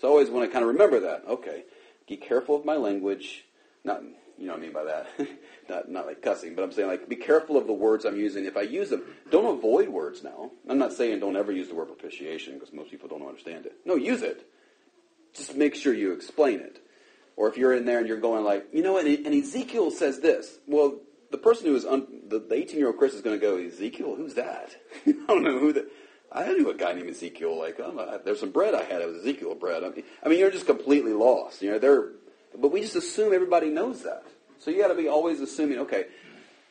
[0.00, 1.24] So I always want to kind of remember that.
[1.28, 1.64] Okay,
[2.08, 3.44] be careful of my language.
[3.84, 4.02] Not
[4.38, 5.06] you know what I mean by that?
[5.68, 8.46] not not like cussing, but I'm saying like be careful of the words I'm using.
[8.46, 10.50] If I use them, don't avoid words now.
[10.66, 13.74] I'm not saying don't ever use the word propitiation because most people don't understand it.
[13.84, 14.50] No, use it.
[15.34, 16.80] Just make sure you explain it.
[17.36, 20.20] Or if you're in there and you're going like, you know what, and Ezekiel says
[20.20, 20.58] this.
[20.66, 21.00] Well,
[21.30, 24.16] the person who is un, the 18 year old Chris is going to go, Ezekiel,
[24.16, 24.74] who's that?
[25.06, 25.86] I don't know who that.
[26.32, 27.58] I knew a guy named Ezekiel.
[27.58, 29.00] Like, oh, there's some bread I had.
[29.00, 29.84] It was Ezekiel bread.
[29.84, 31.62] I mean, I mean, you're just completely lost.
[31.62, 32.10] You know, they're
[32.60, 34.24] but we just assume everybody knows that.
[34.58, 36.06] So you got to be always assuming, okay,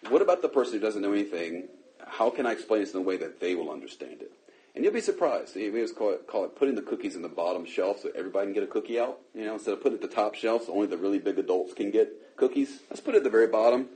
[0.10, 1.68] what about the person who doesn't know anything?
[2.06, 4.32] How can I explain this in a way that they will understand it?
[4.76, 5.56] And you'll be surprised.
[5.56, 8.48] We always call it, call it putting the cookies in the bottom shelf so everybody
[8.48, 9.20] can get a cookie out.
[9.34, 11.40] You know, instead of putting it at the top shelf so only the really big
[11.40, 12.82] adults can get cookies.
[12.90, 13.88] Let's put it at the very bottom.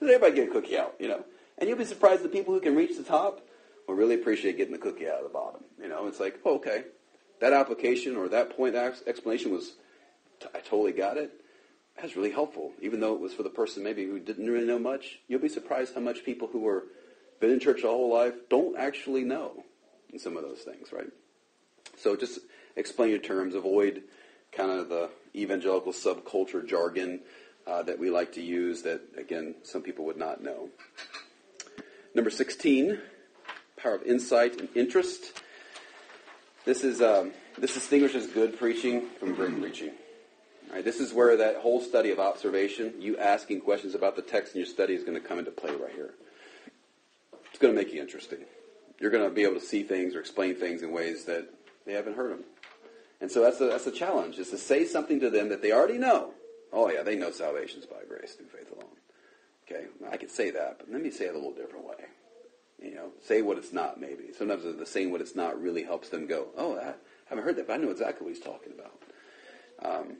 [0.00, 1.24] Let everybody get a cookie out, you know.
[1.58, 3.46] And you'll be surprised the people who can reach the top
[3.86, 5.62] will really appreciate getting the cookie out of the bottom.
[5.80, 6.84] You know, it's like, oh, okay,
[7.40, 9.74] that application or that point explanation was,
[10.54, 11.32] I totally got it
[11.96, 12.72] that's really helpful.
[12.80, 15.48] Even though it was for the person maybe who didn't really know much, you'll be
[15.48, 16.84] surprised how much people who were
[17.40, 19.64] been in church all whole life don't actually know
[20.14, 21.10] in some of those things, right?
[21.98, 22.38] So just
[22.76, 23.54] explain your terms.
[23.54, 24.04] Avoid
[24.52, 27.20] kind of the evangelical subculture jargon
[27.66, 30.68] uh, that we like to use that, again, some people would not know.
[32.14, 32.98] Number 16,
[33.76, 35.40] power of insight and interest.
[36.64, 39.90] This is um, this distinguishes good preaching from great preaching.
[40.72, 44.54] Right, this is where that whole study of observation, you asking questions about the text
[44.54, 46.14] in your study, is going to come into play right here.
[47.50, 48.40] It's going to make you interesting.
[49.00, 51.48] You're going to be able to see things or explain things in ways that
[51.86, 52.44] they haven't heard them.
[53.20, 55.72] And so that's a, that's a challenge, is to say something to them that they
[55.72, 56.32] already know.
[56.72, 58.90] Oh, yeah, they know salvation is by grace through faith alone.
[59.66, 62.04] Okay, I could say that, but let me say it a little different way.
[62.82, 64.32] You know, say what it's not, maybe.
[64.36, 66.94] Sometimes the saying what it's not really helps them go, oh, I
[67.26, 68.92] haven't heard that, but I know exactly what he's talking about.
[69.82, 70.16] Um,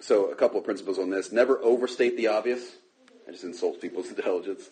[0.00, 1.30] so a couple of principles on this.
[1.30, 2.72] Never overstate the obvious.
[3.28, 4.70] I just insult people's intelligence.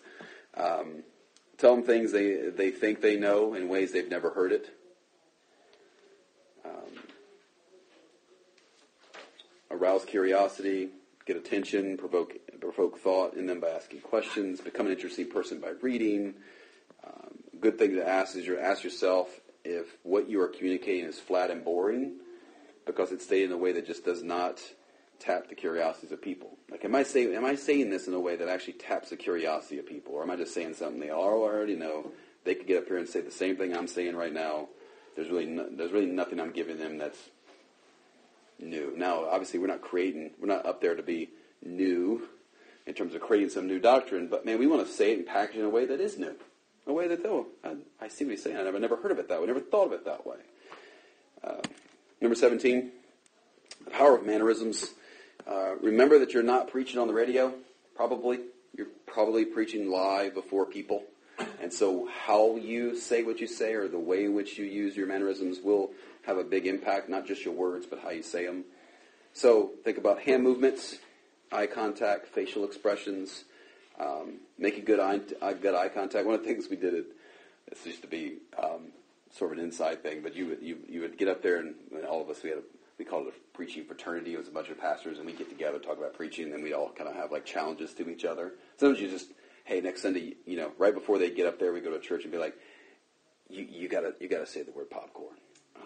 [0.55, 1.03] Um,
[1.57, 4.69] tell them things they, they think they know in ways they've never heard it.
[6.65, 6.71] Um,
[9.71, 10.89] arouse curiosity,
[11.25, 15.71] get attention, provoke, provoke thought in them by asking questions, become an interesting person by
[15.81, 16.35] reading.
[17.05, 21.19] Um, good thing to ask is you ask yourself if what you are communicating is
[21.19, 22.13] flat and boring
[22.85, 24.61] because it's stated in a way that just does not
[25.23, 26.57] tap the curiosities of people.
[26.69, 29.15] Like, am I saying am I saying this in a way that actually taps the
[29.15, 32.11] curiosity of people, or am I just saying something they already know?
[32.43, 34.67] They could get up here and say the same thing I'm saying right now.
[35.15, 37.17] There's really no, there's really nothing I'm giving them that's
[38.59, 38.93] new.
[38.97, 41.29] Now, obviously, we're not creating we're not up there to be
[41.63, 42.27] new
[42.85, 45.25] in terms of creating some new doctrine, but man, we want to say it and
[45.25, 46.35] package it in a way that is new,
[46.85, 48.57] a way that though I, I see what he's saying.
[48.57, 49.47] I never never heard of it that way.
[49.47, 50.37] Never thought of it that way.
[51.41, 51.61] Uh,
[52.19, 52.91] number seventeen,
[53.85, 54.89] the power of mannerisms.
[55.45, 57.53] Uh, remember that you're not preaching on the radio,
[57.95, 58.39] probably.
[58.75, 61.03] You're probably preaching live before people.
[61.61, 64.95] And so how you say what you say or the way in which you use
[64.95, 65.91] your mannerisms will
[66.23, 68.65] have a big impact, not just your words, but how you say them.
[69.33, 70.97] So think about hand movements,
[71.51, 73.43] eye contact, facial expressions,
[73.99, 75.19] um, making good eye,
[75.53, 76.25] good eye contact.
[76.25, 77.05] One of the things we did, it,
[77.69, 78.91] this used to be um,
[79.35, 81.75] sort of an inside thing, but you would, you, you would get up there and,
[81.91, 82.63] and all of us, we had a
[82.97, 84.33] we called it a preaching fraternity.
[84.33, 86.63] It was a bunch of pastors, and we get together, talk about preaching, and then
[86.63, 88.53] we'd all kind of have like challenges to each other.
[88.77, 89.27] Sometimes you just,
[89.63, 92.23] hey, next Sunday, you know, right before they get up there, we go to church
[92.23, 92.55] and be like,
[93.49, 95.35] you, you gotta, you gotta say the word popcorn.
[95.77, 95.81] Oh.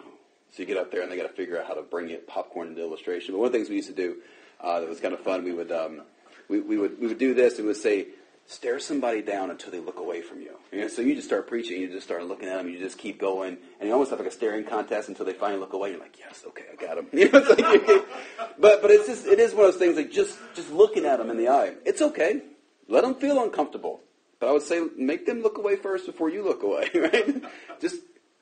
[0.50, 2.26] So you get up there, and they got to figure out how to bring it
[2.26, 3.34] popcorn into illustration.
[3.34, 4.16] But one of the things we used to do
[4.60, 6.02] uh, that was kind of fun, we would, um,
[6.48, 7.56] we, we would, we would do this.
[7.56, 8.06] and We would say,
[8.48, 10.52] stare somebody down until they look away from you.
[10.72, 12.96] you know, so you just start preaching, you just start looking at them, you just
[12.96, 15.90] keep going, and you almost have like a staring contest until they finally look away.
[15.90, 17.06] You're like, yes, okay, I got them.
[17.12, 17.86] You know, like,
[18.58, 21.18] but but it's just it is one of those things like just just looking at
[21.18, 21.74] them in the eye.
[21.84, 22.40] It's okay.
[22.88, 24.00] Let them feel uncomfortable,
[24.40, 26.90] but I would say make them look away first before you look away.
[26.94, 27.44] Right?
[27.80, 27.96] just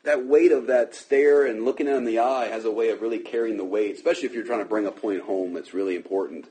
[0.04, 2.90] that weight of that stare and looking at them in the eye has a way
[2.90, 5.74] of really carrying the weight, especially if you're trying to bring a point home that's
[5.74, 6.46] really important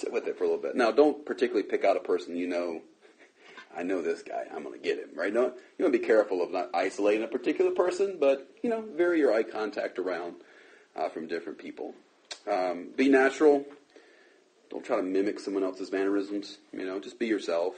[0.00, 0.74] sit with it for a little bit.
[0.74, 2.80] Now, don't particularly pick out a person you know.
[3.76, 4.44] I know this guy.
[4.54, 5.10] I'm going to get him.
[5.14, 5.32] Right?
[5.32, 8.82] Don't you want to be careful of not isolating a particular person, but you know,
[8.96, 10.36] vary your eye contact around
[10.96, 11.94] uh, from different people.
[12.50, 13.64] Um, be natural.
[14.70, 16.58] Don't try to mimic someone else's mannerisms.
[16.72, 17.74] You know, just be yourself.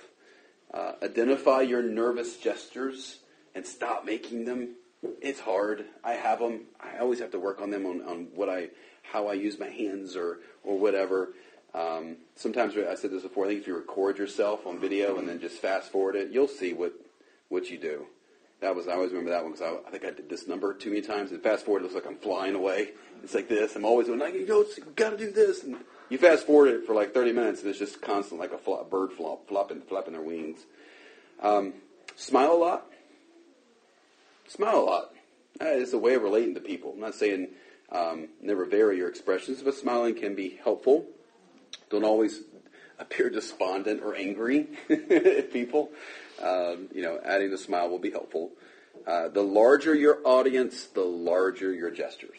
[0.72, 3.18] Uh, identify your nervous gestures
[3.54, 4.76] and stop making them.
[5.20, 5.84] It's hard.
[6.04, 6.62] I have them.
[6.80, 8.68] I always have to work on them on, on what I,
[9.02, 11.34] how I use my hands or or whatever.
[11.74, 13.46] Um, sometimes I said this before.
[13.46, 16.48] I think if you record yourself on video and then just fast forward it, you'll
[16.48, 16.92] see what
[17.48, 18.06] what you do.
[18.60, 20.72] That was I always remember that one because I, I, think I did this number
[20.74, 21.32] too many times.
[21.32, 22.90] And fast forward, it looks like I'm flying away.
[23.24, 23.74] It's like this.
[23.74, 24.46] I'm always going you
[24.94, 25.64] got to do this.
[25.64, 25.76] And
[26.08, 28.90] you fast forward it for like 30 minutes, and it's just constant, like a flop,
[28.90, 30.60] bird flop, flopping, flapping their wings.
[31.42, 31.74] Um,
[32.16, 32.86] smile a lot.
[34.46, 35.14] Smile a lot.
[35.60, 36.92] It's a way of relating to people.
[36.94, 37.48] I'm not saying
[37.90, 41.06] um, never vary your expressions, but smiling can be helpful.
[41.92, 42.40] Don't always
[42.98, 45.90] appear despondent or angry at people.
[46.42, 48.52] Um, you know, adding a smile will be helpful.
[49.06, 52.38] Uh, the larger your audience, the larger your gestures.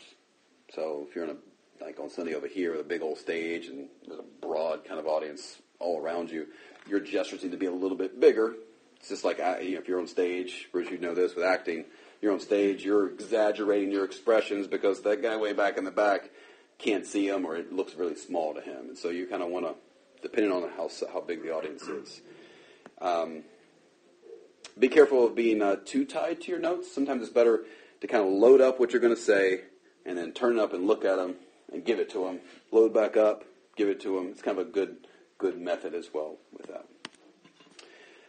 [0.74, 3.68] So if you're in a like on Sunday over here with a big old stage
[3.68, 6.48] and there's a broad kind of audience all around you,
[6.90, 8.56] your gestures need to be a little bit bigger.
[8.98, 11.46] It's just like uh, you know, if you're on stage, Bruce, you know this with
[11.46, 11.86] acting.
[12.24, 16.32] You're on stage, you're exaggerating your expressions because that guy way back in the back
[16.84, 18.90] can't see them or it looks really small to him.
[18.90, 19.76] And so you kind of want to,
[20.22, 22.22] depending on how, how big the audience is.
[23.02, 23.44] Um,
[24.78, 26.94] be careful of being uh, too tied to your notes.
[26.94, 27.64] Sometimes it's better
[28.02, 29.62] to kind of load up what you're going to say
[30.06, 31.36] and then turn up and look at them
[31.72, 32.40] and give it to them.
[32.72, 33.46] Load back up,
[33.76, 34.28] give it to them.
[34.28, 35.08] It's kind of a good,
[35.38, 36.86] good method as well with that.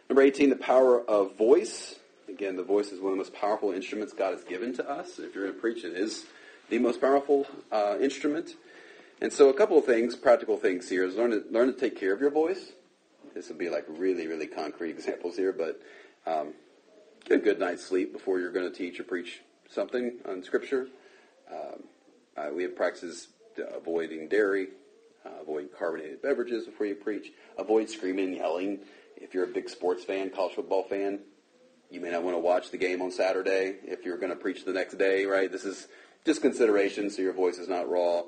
[0.09, 1.95] Number 18, the power of voice.
[2.29, 5.19] Again, the voice is one of the most powerful instruments God has given to us.
[5.19, 6.25] If you're going to preach, it is
[6.69, 8.55] the most powerful uh, instrument.
[9.21, 11.97] And so, a couple of things, practical things here, is learn to learn to take
[11.97, 12.71] care of your voice.
[13.33, 15.81] This would be like really, really concrete examples here, but
[16.25, 16.53] um,
[17.27, 20.87] get a good night's sleep before you're going to teach or preach something on Scripture.
[21.51, 21.83] Um,
[22.37, 23.29] uh, we have practices
[23.75, 24.67] avoiding dairy,
[25.25, 27.31] uh, avoiding carbonated beverages before you preach.
[27.57, 28.79] Avoid screaming and yelling.
[29.15, 31.19] If you're a big sports fan, college football fan,
[31.89, 34.65] you may not want to watch the game on Saturday if you're going to preach
[34.65, 35.51] the next day, right?
[35.51, 35.87] This is
[36.25, 38.23] just consideration so your voice is not raw.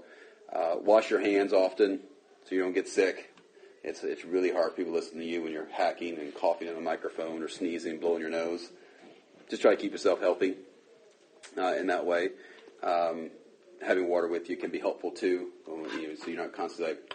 [0.52, 2.00] Uh, wash your hands often
[2.46, 3.34] so you don't get sick.
[3.84, 6.82] It's, it's really hard people listen to you when you're hacking and coughing in a
[6.82, 8.70] microphone or sneezing, blowing your nose.
[9.50, 10.56] Just try to keep yourself healthy
[11.58, 12.30] uh, in that way.
[12.84, 13.32] Um,
[13.86, 15.50] having water with you can be helpful too.
[15.66, 17.14] So you're not constantly like,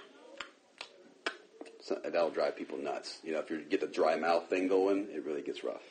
[1.80, 3.18] so that'll drive people nuts.
[3.24, 5.82] You know, if you get the dry mouth thing going, it really gets rough.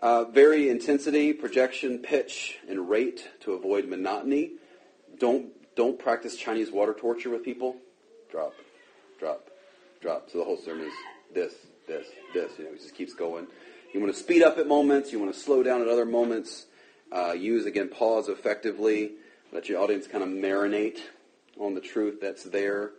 [0.00, 4.52] Uh, vary intensity, projection, pitch, and rate to avoid monotony.
[5.18, 7.76] Don't don't practice Chinese water torture with people.
[8.30, 8.54] Drop,
[9.18, 9.48] drop,
[10.00, 10.30] drop.
[10.30, 10.92] So the whole sermon is
[11.34, 11.54] this,
[11.86, 12.52] this, this.
[12.58, 13.46] You know, it just keeps going.
[13.92, 15.12] You want to speed up at moments.
[15.12, 16.66] You want to slow down at other moments.
[17.12, 19.12] Uh, use again pause effectively.
[19.52, 20.98] Let your audience kind of marinate
[21.58, 22.92] on the truth that's there.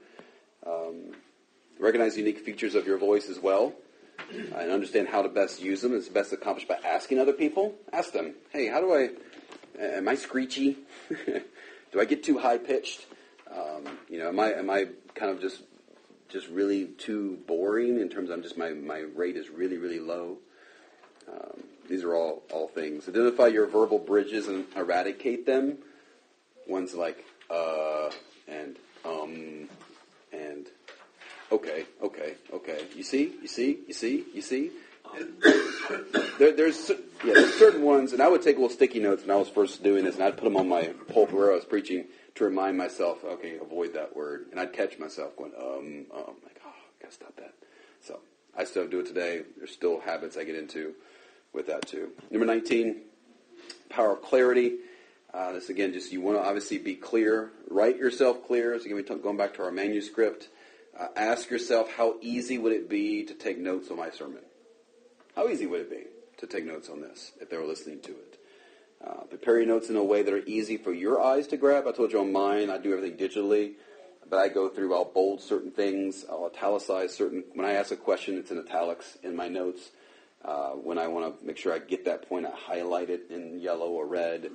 [0.68, 1.16] Um,
[1.80, 3.74] recognize unique features of your voice as well
[4.30, 5.96] and understand how to best use them.
[5.96, 7.76] It's best accomplished by asking other people.
[7.92, 9.10] Ask them, hey, how do I,
[9.80, 10.78] am I screechy?
[11.26, 13.06] do I get too high pitched?
[13.50, 15.62] Um, you know, am I, am I kind of just,
[16.30, 20.00] just really too boring in terms of I'm just, my, my rate is really, really
[20.00, 20.38] low?
[21.28, 23.08] Um, these are all, all things.
[23.10, 25.78] Identify your verbal bridges and eradicate them.
[26.68, 28.10] Ones like, uh,
[28.48, 29.68] and, um,
[31.52, 32.86] okay, okay, okay.
[32.96, 34.72] You see, you see, you see, you see.
[36.40, 36.90] there, there's
[37.24, 39.84] yeah, there's certain ones, and I would take little sticky notes when I was first
[39.84, 42.06] doing this, and I'd put them on my pulpit where I was preaching
[42.36, 46.62] to remind myself, okay, avoid that word, and I'd catch myself going, um, um, like,
[46.66, 47.54] oh, gotta stop that.
[48.02, 48.20] So
[48.58, 49.42] I still do it today.
[49.58, 50.94] There's still habits I get into
[51.54, 52.12] with that too.
[52.30, 53.02] Number 19,
[53.90, 54.78] power of clarity.
[55.34, 58.78] Uh, this again, just you want to obviously be clear, write yourself clear.
[58.80, 60.50] So again, going back to our manuscript.
[61.00, 64.42] Uh, ask yourself, how easy would it be to take notes on my sermon?
[65.36, 66.04] How easy would it be
[66.38, 68.38] to take notes on this if they were listening to it?
[69.06, 71.88] Uh, prepare your notes in a way that are easy for your eyes to grab.
[71.88, 73.74] I told you on mine, I do everything digitally,
[74.30, 77.96] but I go through, I'll bold certain things, I'll italicize certain, when I ask a
[77.96, 79.90] question, it's in italics in my notes.
[80.44, 83.60] Uh, when I want to make sure I get that point, I highlight it in
[83.60, 84.50] yellow or red.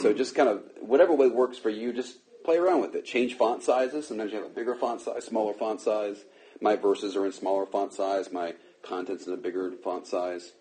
[0.00, 2.16] So just kind of, whatever way works for you, just
[2.46, 3.04] play around with it.
[3.04, 4.06] Change font sizes.
[4.06, 6.24] Sometimes you have a bigger font size, smaller font size.
[6.60, 8.32] My verses are in smaller font size.
[8.32, 10.52] My content's in a bigger font size.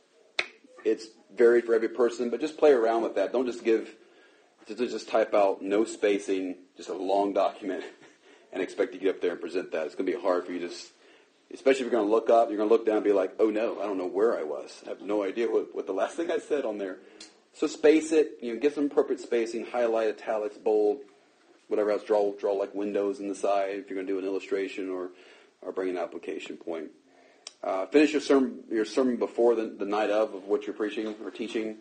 [0.84, 3.32] It's varied for every person, but just play around with that.
[3.32, 3.95] Don't just give,
[4.68, 7.84] just, just type out no spacing, just a long document,
[8.52, 9.86] and expect to get up there and present that.
[9.86, 10.74] It's going to be hard for you to,
[11.53, 13.34] especially if you're going to look up, you're going to look down and be like,
[13.40, 14.82] oh no, I don't know where I was.
[14.86, 16.98] I have no idea what, what the last thing I said on there.
[17.53, 20.99] So space it, you know, get some appropriate spacing, highlight, italics, bold,
[21.67, 24.25] whatever else, draw draw like windows in the side if you're going to do an
[24.25, 25.09] illustration or
[25.61, 26.91] or bring an application point.
[27.63, 31.15] Uh, finish your sermon your sermon before the, the night of of what you're preaching
[31.23, 31.77] or teaching.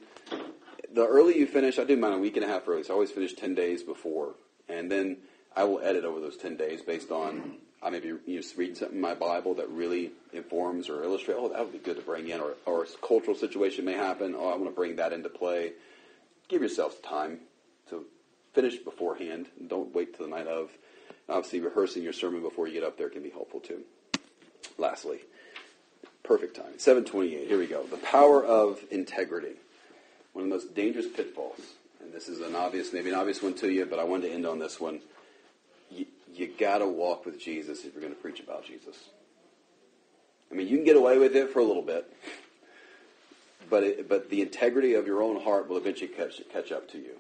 [0.92, 2.94] The earlier you finish, I do mine a week and a half early, so I
[2.94, 4.34] always finish ten days before,
[4.68, 5.18] and then
[5.56, 8.74] I will edit over those ten days based on I may be you know, reading
[8.74, 11.38] something in my Bible that really informs or illustrates.
[11.42, 14.34] Oh, that would be good to bring in, or or a cultural situation may happen.
[14.34, 15.72] Oh, I want to bring that into play.
[16.48, 17.40] Give yourself time
[18.54, 19.46] finish beforehand.
[19.66, 20.70] Don't wait till the night of.
[21.28, 23.80] Obviously, rehearsing your sermon before you get up there can be helpful too.
[24.78, 25.20] Lastly,
[26.22, 26.78] perfect time.
[26.78, 27.48] 728.
[27.48, 27.84] Here we go.
[27.84, 29.56] The power of integrity.
[30.32, 31.60] One of the most dangerous pitfalls.
[32.00, 34.34] And this is an obvious, maybe an obvious one to you, but I wanted to
[34.34, 35.00] end on this one.
[35.90, 38.96] You, you got to walk with Jesus if you're going to preach about Jesus.
[40.50, 42.12] I mean, you can get away with it for a little bit,
[43.70, 46.98] but it, but the integrity of your own heart will eventually catch, catch up to
[46.98, 47.16] you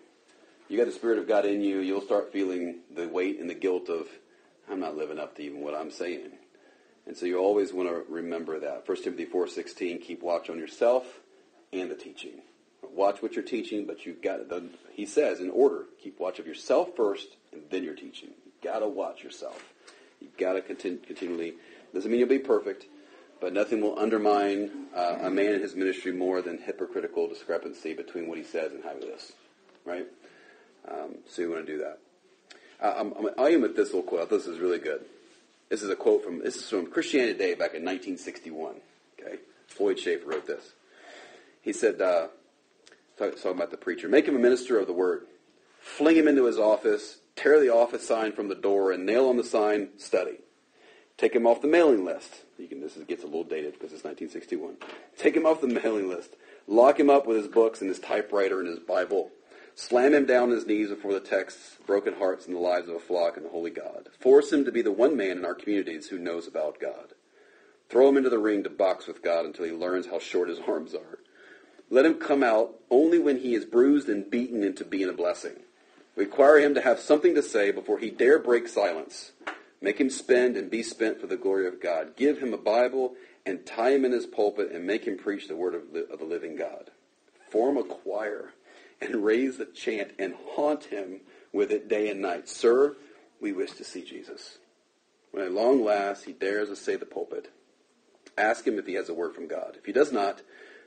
[0.68, 3.54] you got the Spirit of God in you, you'll start feeling the weight and the
[3.54, 4.08] guilt of,
[4.70, 6.32] I'm not living up to even what I'm saying.
[7.06, 8.88] And so you always want to remember that.
[8.88, 11.20] 1 Timothy 4.16, keep watch on yourself
[11.72, 12.40] and the teaching.
[12.82, 16.46] Watch what you're teaching, but you've got, the, he says, in order, keep watch of
[16.46, 18.30] yourself first and then your teaching.
[18.44, 19.74] You've got to watch yourself.
[20.20, 21.54] You've got to continu- continually,
[21.92, 22.86] doesn't mean you'll be perfect,
[23.40, 28.28] but nothing will undermine uh, a man in his ministry more than hypocritical discrepancy between
[28.28, 29.32] what he says and how he lives.
[29.84, 30.06] Right?
[30.88, 31.98] Um, so you want to do that.
[32.80, 34.28] Uh, I'm, I'm, I am at this little quote.
[34.28, 35.04] This is really good.
[35.68, 38.74] This is a quote from this is from Christianity Today back in 1961.
[39.18, 39.38] Okay,
[39.68, 40.72] Floyd Shafer wrote this.
[41.62, 42.28] He said, uh,
[43.18, 45.26] talking about the preacher, make him a minister of the word,
[45.80, 49.36] fling him into his office, tear the office sign from the door, and nail on
[49.36, 50.38] the sign "Study."
[51.16, 52.34] Take him off the mailing list.
[52.58, 54.76] You can, this gets a little dated because it's 1961.
[55.16, 56.34] Take him off the mailing list.
[56.66, 59.30] Lock him up with his books and his typewriter and his Bible
[59.76, 62.94] Slam him down on his knees before the texts, broken hearts, and the lives of
[62.94, 64.08] a flock and the holy God.
[64.20, 67.14] Force him to be the one man in our communities who knows about God.
[67.88, 70.60] Throw him into the ring to box with God until he learns how short his
[70.60, 71.18] arms are.
[71.90, 75.60] Let him come out only when he is bruised and beaten into being a blessing.
[76.16, 79.32] Require him to have something to say before he dare break silence.
[79.80, 82.16] Make him spend and be spent for the glory of God.
[82.16, 85.56] Give him a Bible and tie him in his pulpit and make him preach the
[85.56, 86.90] word of the, of the living God.
[87.50, 88.52] Form a choir
[89.00, 91.20] and raise the chant and haunt him
[91.52, 92.48] with it day and night.
[92.48, 92.96] Sir,
[93.40, 94.58] we wish to see Jesus.
[95.30, 97.50] When at long last he dares essay the pulpit,
[98.38, 99.76] ask him if he has a word from God.
[99.76, 100.42] If he does not,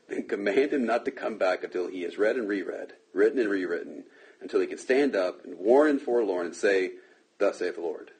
[0.08, 3.50] then command him not to come back until he has read and reread, written and
[3.50, 4.06] rewritten,
[4.42, 6.92] until he can stand up and worn and forlorn and say,
[7.40, 8.12] Thus saith the Lord.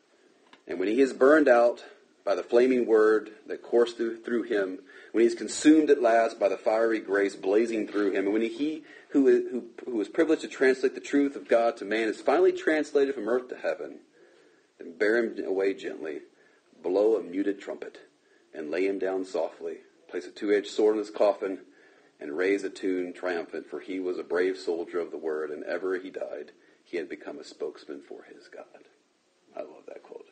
[0.68, 1.84] And when he is burned out
[2.26, 4.80] by the flaming word that coursed through, through him,
[5.14, 8.42] when he is consumed at last by the fiery grace blazing through him, and when
[8.42, 8.84] he
[9.18, 12.22] who is, who, who is privileged to translate the truth of God to man is
[12.22, 14.00] finally translated from earth to heaven,
[14.78, 16.20] then bear him away gently,
[16.84, 17.98] blow a muted trumpet,
[18.54, 19.78] and lay him down softly,
[20.08, 21.60] place a two-edged sword in his coffin,
[22.20, 25.64] and raise a tune triumphant, for he was a brave soldier of the word, and
[25.64, 26.52] ever he died,
[26.84, 28.66] he had become a spokesman for his God.
[29.56, 30.28] I love that quote.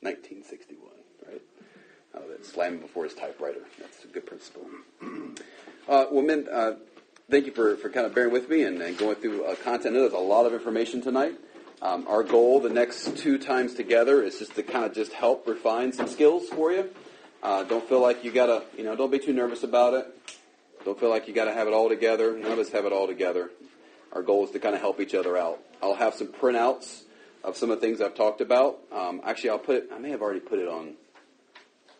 [0.00, 0.90] 1961,
[1.26, 1.42] right?
[2.14, 3.62] Uh, that slamming before his typewriter.
[3.80, 4.66] That's a good principle.
[5.86, 6.72] Uh, well, men, uh,
[7.30, 9.94] thank you for, for kind of bearing with me and, and going through uh, content.
[9.94, 11.34] There's a lot of information tonight.
[11.82, 15.46] Um, our goal the next two times together is just to kind of just help
[15.46, 16.90] refine some skills for you.
[17.42, 20.06] Uh, don't feel like you gotta, you know, don't be too nervous about it.
[20.84, 22.38] Don't feel like you gotta have it all together.
[22.38, 23.50] None of us have it all together.
[24.12, 25.58] Our goal is to kind of help each other out.
[25.82, 27.02] I'll have some printouts
[27.42, 28.78] of some of the things I've talked about.
[28.90, 30.94] Um, actually, I'll put it, I may have already put it on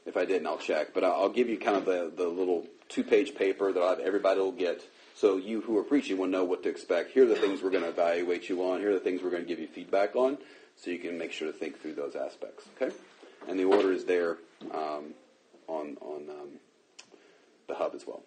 [0.06, 0.94] if I didn't, I'll check.
[0.94, 4.40] But I'll give you kind of the, the little two-page paper that I'll have everybody
[4.40, 4.82] will get,
[5.14, 7.12] so you who are preaching will know what to expect.
[7.12, 8.80] Here are the things we're going to evaluate you on.
[8.80, 10.38] Here are the things we're going to give you feedback on,
[10.76, 12.66] so you can make sure to think through those aspects.
[12.76, 12.94] Okay?
[13.48, 14.38] And the order is there
[14.72, 15.14] um,
[15.68, 16.48] on on um,
[17.68, 18.22] the hub as well.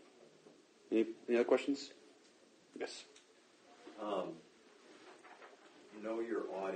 [0.92, 1.92] Any, any other questions?
[2.80, 3.04] Yes.
[4.02, 4.34] Um,
[6.04, 6.76] know your audience.